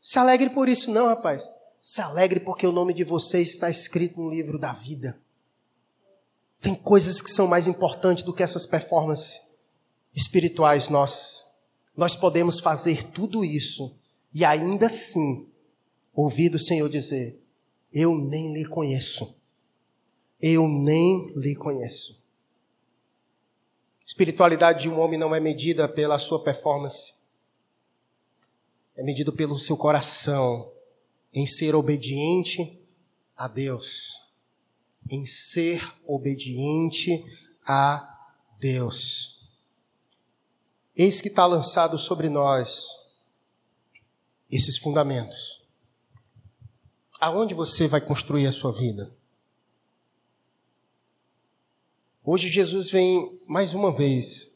Se 0.00 0.16
alegre 0.16 0.50
por 0.50 0.68
isso, 0.68 0.92
não, 0.92 1.08
rapaz. 1.08 1.42
Se 1.80 2.00
alegre 2.00 2.38
porque 2.38 2.64
o 2.64 2.72
nome 2.72 2.94
de 2.94 3.02
vocês 3.02 3.48
está 3.48 3.68
escrito 3.68 4.20
no 4.20 4.30
livro 4.30 4.60
da 4.60 4.72
vida. 4.72 5.18
Tem 6.60 6.72
coisas 6.72 7.20
que 7.20 7.30
são 7.30 7.48
mais 7.48 7.66
importantes 7.66 8.22
do 8.22 8.32
que 8.32 8.44
essas 8.44 8.64
performances 8.64 9.42
espirituais 10.14 10.88
nossas. 10.88 11.43
Nós 11.96 12.16
podemos 12.16 12.60
fazer 12.60 13.04
tudo 13.04 13.44
isso 13.44 13.96
e 14.32 14.44
ainda 14.44 14.86
assim 14.86 15.48
ouvir 16.12 16.48
do 16.48 16.58
Senhor 16.58 16.88
dizer: 16.88 17.40
Eu 17.92 18.16
nem 18.18 18.52
lhe 18.52 18.64
conheço. 18.64 19.34
Eu 20.40 20.68
nem 20.68 21.32
lhe 21.36 21.54
conheço. 21.54 22.22
Espiritualidade 24.04 24.82
de 24.82 24.88
um 24.88 25.00
homem 25.00 25.18
não 25.18 25.34
é 25.34 25.40
medida 25.40 25.88
pela 25.88 26.18
sua 26.18 26.42
performance, 26.42 27.14
é 28.94 29.02
medida 29.02 29.32
pelo 29.32 29.58
seu 29.58 29.76
coração, 29.76 30.70
em 31.32 31.46
ser 31.46 31.74
obediente 31.74 32.78
a 33.36 33.48
Deus. 33.48 34.22
Em 35.10 35.26
ser 35.26 35.82
obediente 36.06 37.24
a 37.66 38.28
Deus. 38.58 39.33
Eis 40.96 41.20
que 41.20 41.28
está 41.28 41.44
lançado 41.44 41.98
sobre 41.98 42.28
nós 42.28 43.04
esses 44.48 44.78
fundamentos. 44.78 45.64
Aonde 47.20 47.52
você 47.52 47.88
vai 47.88 48.00
construir 48.00 48.46
a 48.46 48.52
sua 48.52 48.72
vida? 48.72 49.12
Hoje 52.22 52.48
Jesus 52.48 52.90
vem 52.90 53.40
mais 53.46 53.74
uma 53.74 53.92
vez 53.92 54.50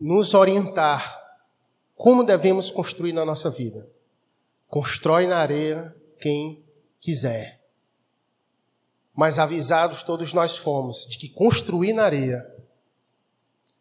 nos 0.00 0.32
orientar 0.34 1.18
como 1.96 2.22
devemos 2.22 2.70
construir 2.70 3.12
na 3.12 3.24
nossa 3.24 3.50
vida. 3.50 3.90
Constrói 4.68 5.26
na 5.26 5.38
areia 5.38 5.94
quem 6.20 6.64
quiser. 7.00 7.60
Mas 9.12 9.38
avisados 9.40 10.04
todos 10.04 10.32
nós 10.32 10.56
fomos 10.56 11.06
de 11.06 11.18
que 11.18 11.28
construir 11.28 11.92
na 11.92 12.04
areia 12.04 12.57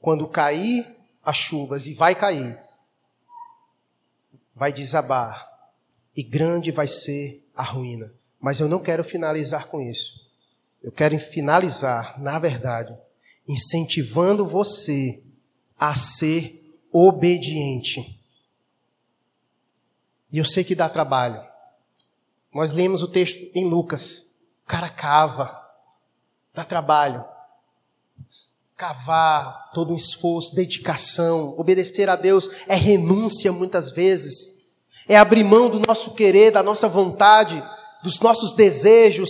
quando 0.08 0.26
cair 0.26 0.88
as 1.22 1.36
chuvas, 1.36 1.86
e 1.86 1.93
vai 1.93 2.16
cair, 2.16 2.58
vai 4.55 4.72
desabar, 4.72 5.51
e 6.16 6.24
grande 6.24 6.72
vai 6.72 6.88
ser 6.88 7.45
a 7.53 7.62
ruína. 7.62 8.14
Mas 8.39 8.62
eu 8.62 8.70
não 8.70 8.80
quero 8.80 9.03
finalizar 9.03 9.68
com 9.68 9.82
isso. 9.82 10.26
Eu 10.82 10.93
quero 10.93 11.20
finalizar, 11.20 12.18
na 12.22 12.39
verdade, 12.39 12.97
incentivando 13.45 14.47
você 14.47 15.22
a 15.78 15.93
ser 15.93 16.53
obediente. 16.93 18.18
E 20.32 20.38
eu 20.38 20.45
sei 20.45 20.64
que 20.64 20.74
dá 20.74 20.88
trabalho. 20.88 21.45
Nós 22.53 22.72
lemos 22.72 23.03
o 23.03 23.12
texto 23.12 23.51
em 23.53 23.66
Lucas. 23.66 24.34
O 24.64 24.68
cara 24.68 24.88
cava, 24.88 25.70
dá 26.53 26.64
trabalho 26.64 27.26
cavar, 28.78 29.71
todo 29.73 29.91
um 29.91 29.95
esforço, 29.95 30.55
dedicação. 30.55 31.55
Obedecer 31.57 32.07
a 32.07 32.15
Deus 32.15 32.47
é 32.67 32.75
renúncia 32.75 33.51
muitas 33.51 33.89
vezes. 33.89 34.55
É 35.07 35.17
abrir 35.17 35.43
mão 35.43 35.69
do 35.69 35.80
nosso 35.80 36.11
querer, 36.11 36.51
da 36.51 36.61
nossa 36.61 36.88
vontade, 36.88 37.61
dos 38.03 38.19
nossos 38.19 38.53
desejos 38.53 39.30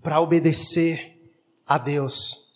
para 0.00 0.20
obedecer 0.20 1.04
a 1.66 1.76
Deus. 1.76 2.48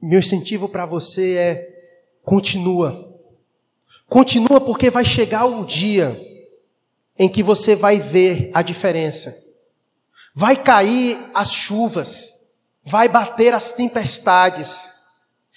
Meu 0.00 0.20
incentivo 0.20 0.68
para 0.68 0.86
você 0.86 1.36
é 1.36 1.74
continua. 2.22 3.12
Continua 4.08 4.60
porque 4.60 4.88
vai 4.88 5.04
chegar 5.04 5.44
um 5.44 5.64
dia 5.64 6.18
em 7.18 7.28
que 7.28 7.42
você 7.42 7.76
vai 7.76 7.98
ver 7.98 8.50
a 8.54 8.62
diferença. 8.62 9.38
Vai 10.34 10.60
cair 10.60 11.18
as 11.34 11.52
chuvas 11.52 12.34
vai 12.84 13.08
bater 13.08 13.54
as 13.54 13.72
tempestades. 13.72 14.90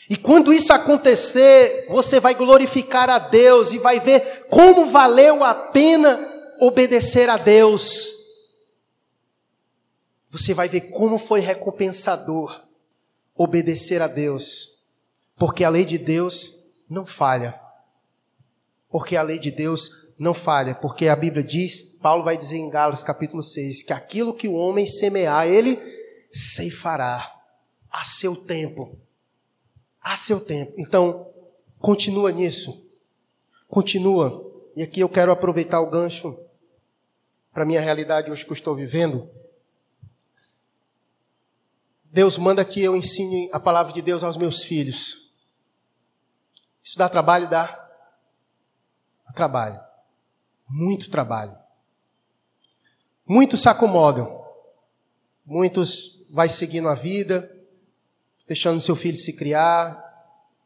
E 0.09 0.15
quando 0.15 0.53
isso 0.53 0.71
acontecer, 0.71 1.85
você 1.89 2.19
vai 2.19 2.33
glorificar 2.33 3.09
a 3.09 3.19
Deus 3.19 3.73
e 3.73 3.77
vai 3.77 3.99
ver 3.99 4.45
como 4.49 4.85
valeu 4.85 5.43
a 5.43 5.53
pena 5.53 6.17
obedecer 6.61 7.29
a 7.29 7.35
Deus. 7.35 8.13
Você 10.29 10.53
vai 10.53 10.69
ver 10.69 10.89
como 10.91 11.17
foi 11.17 11.41
recompensador 11.41 12.63
obedecer 13.35 14.01
a 14.01 14.07
Deus. 14.07 14.77
Porque 15.37 15.63
a 15.63 15.69
lei 15.69 15.83
de 15.83 15.97
Deus 15.97 16.51
não 16.89 17.05
falha. 17.05 17.59
Porque 18.89 19.15
a 19.15 19.21
lei 19.21 19.37
de 19.37 19.51
Deus 19.51 19.89
não 20.17 20.33
falha. 20.33 20.73
Porque 20.73 21.07
a 21.07 21.15
Bíblia 21.15 21.43
diz, 21.43 21.83
Paulo 22.01 22.23
vai 22.23 22.37
dizer 22.37 22.57
em 22.57 22.69
Gálatas 22.69 23.03
capítulo 23.03 23.43
6, 23.43 23.83
que 23.83 23.93
aquilo 23.93 24.33
que 24.33 24.47
o 24.47 24.53
homem 24.53 24.85
semear, 24.85 25.47
ele 25.47 25.96
ceifará 26.37 27.35
a 27.89 28.05
seu 28.05 28.35
tempo. 28.35 28.97
A 30.01 30.15
seu 30.15 30.39
tempo. 30.39 30.73
Então, 30.77 31.33
continua 31.79 32.31
nisso. 32.31 32.85
Continua. 33.67 34.45
E 34.75 34.83
aqui 34.83 34.99
eu 34.99 35.09
quero 35.09 35.31
aproveitar 35.31 35.81
o 35.81 35.89
gancho 35.89 36.39
para 37.51 37.65
minha 37.65 37.81
realidade 37.81 38.29
hoje 38.29 38.45
que 38.45 38.51
eu 38.51 38.55
estou 38.55 38.75
vivendo. 38.75 39.29
Deus 42.05 42.37
manda 42.37 42.63
que 42.63 42.81
eu 42.81 42.95
ensine 42.95 43.49
a 43.51 43.59
palavra 43.59 43.91
de 43.91 44.01
Deus 44.01 44.23
aos 44.23 44.37
meus 44.37 44.63
filhos. 44.63 45.33
Isso 46.83 46.97
dá 46.97 47.09
trabalho? 47.09 47.49
Dá 47.49 47.87
trabalho. 49.35 49.79
Muito 50.69 51.09
trabalho. 51.09 51.57
Muitos 53.25 53.61
se 53.61 53.69
acomodam. 53.69 54.45
Muitos 55.45 56.16
vai 56.29 56.49
seguindo 56.49 56.87
a 56.87 56.93
vida, 56.93 57.51
deixando 58.47 58.81
seu 58.81 58.95
filho 58.95 59.17
se 59.17 59.33
criar, 59.33 60.03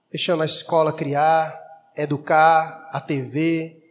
deixando 0.10 0.44
a 0.44 0.46
escola 0.46 0.94
criar, 0.94 1.60
educar, 1.96 2.90
a 2.92 3.00
TV, 3.00 3.82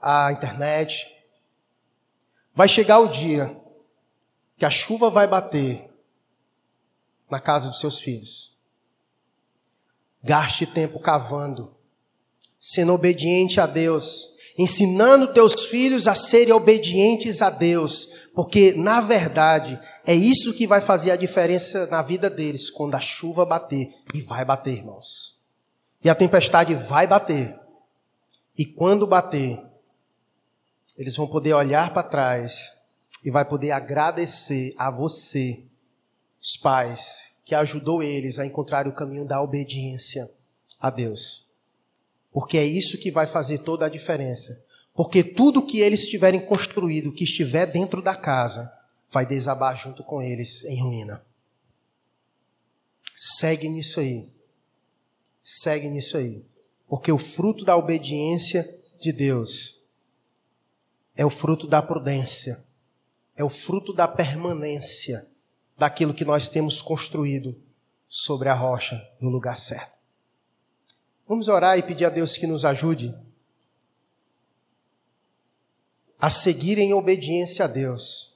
a 0.00 0.32
internet. 0.32 1.06
Vai 2.54 2.68
chegar 2.68 2.98
o 2.98 3.08
dia 3.08 3.56
que 4.56 4.64
a 4.64 4.70
chuva 4.70 5.10
vai 5.10 5.26
bater 5.26 5.90
na 7.30 7.40
casa 7.40 7.68
dos 7.68 7.80
seus 7.80 7.98
filhos. 7.98 8.56
Gaste 10.22 10.66
tempo 10.66 10.98
cavando, 11.00 11.74
sendo 12.58 12.94
obediente 12.94 13.60
a 13.60 13.66
Deus 13.66 14.34
ensinando 14.56 15.32
teus 15.32 15.64
filhos 15.64 16.06
a 16.06 16.14
serem 16.14 16.52
obedientes 16.52 17.42
a 17.42 17.50
Deus, 17.50 18.08
porque 18.34 18.72
na 18.72 19.00
verdade 19.00 19.78
é 20.06 20.14
isso 20.14 20.52
que 20.52 20.66
vai 20.66 20.80
fazer 20.80 21.10
a 21.10 21.16
diferença 21.16 21.86
na 21.86 22.02
vida 22.02 22.28
deles 22.28 22.70
quando 22.70 22.94
a 22.94 23.00
chuva 23.00 23.44
bater, 23.46 23.88
e 24.12 24.20
vai 24.20 24.44
bater, 24.44 24.74
irmãos. 24.74 25.40
E 26.02 26.10
a 26.10 26.14
tempestade 26.14 26.74
vai 26.74 27.06
bater. 27.06 27.58
E 28.56 28.66
quando 28.66 29.06
bater, 29.06 29.58
eles 30.98 31.16
vão 31.16 31.26
poder 31.26 31.54
olhar 31.54 31.92
para 31.92 32.02
trás 32.02 32.72
e 33.24 33.30
vai 33.30 33.44
poder 33.44 33.70
agradecer 33.70 34.74
a 34.76 34.90
você, 34.90 35.64
os 36.40 36.56
pais, 36.60 37.34
que 37.44 37.54
ajudou 37.54 38.02
eles 38.02 38.38
a 38.38 38.44
encontrar 38.44 38.86
o 38.86 38.92
caminho 38.92 39.26
da 39.26 39.40
obediência 39.40 40.30
a 40.78 40.90
Deus. 40.90 41.48
Porque 42.30 42.58
é 42.58 42.64
isso 42.64 42.98
que 42.98 43.10
vai 43.10 43.26
fazer 43.26 43.58
toda 43.58 43.86
a 43.86 43.88
diferença. 43.88 44.62
Porque 44.94 45.24
tudo 45.24 45.64
que 45.64 45.80
eles 45.80 46.06
tiverem 46.08 46.40
construído, 46.40 47.12
que 47.12 47.24
estiver 47.24 47.66
dentro 47.66 48.02
da 48.02 48.14
casa, 48.14 48.70
vai 49.14 49.24
desabar 49.24 49.78
junto 49.78 50.02
com 50.02 50.20
eles 50.20 50.64
em 50.64 50.82
ruína. 50.82 51.24
Segue 53.14 53.68
nisso 53.68 54.00
aí. 54.00 54.28
Segue 55.40 55.88
nisso 55.88 56.16
aí. 56.16 56.44
Porque 56.88 57.12
o 57.12 57.16
fruto 57.16 57.64
da 57.64 57.76
obediência 57.76 58.68
de 59.00 59.12
Deus 59.12 59.80
é 61.16 61.24
o 61.24 61.30
fruto 61.30 61.68
da 61.68 61.80
prudência, 61.80 62.62
é 63.36 63.44
o 63.44 63.48
fruto 63.48 63.92
da 63.92 64.08
permanência 64.08 65.24
daquilo 65.78 66.12
que 66.12 66.24
nós 66.24 66.48
temos 66.48 66.82
construído 66.82 67.56
sobre 68.08 68.48
a 68.48 68.54
rocha 68.54 69.00
no 69.20 69.30
lugar 69.30 69.56
certo. 69.56 69.94
Vamos 71.26 71.46
orar 71.46 71.78
e 71.78 71.82
pedir 71.82 72.04
a 72.04 72.10
Deus 72.10 72.36
que 72.36 72.48
nos 72.48 72.64
ajude 72.64 73.14
a 76.18 76.30
seguir 76.30 76.78
em 76.78 76.92
obediência 76.92 77.64
a 77.64 77.68
Deus 77.68 78.33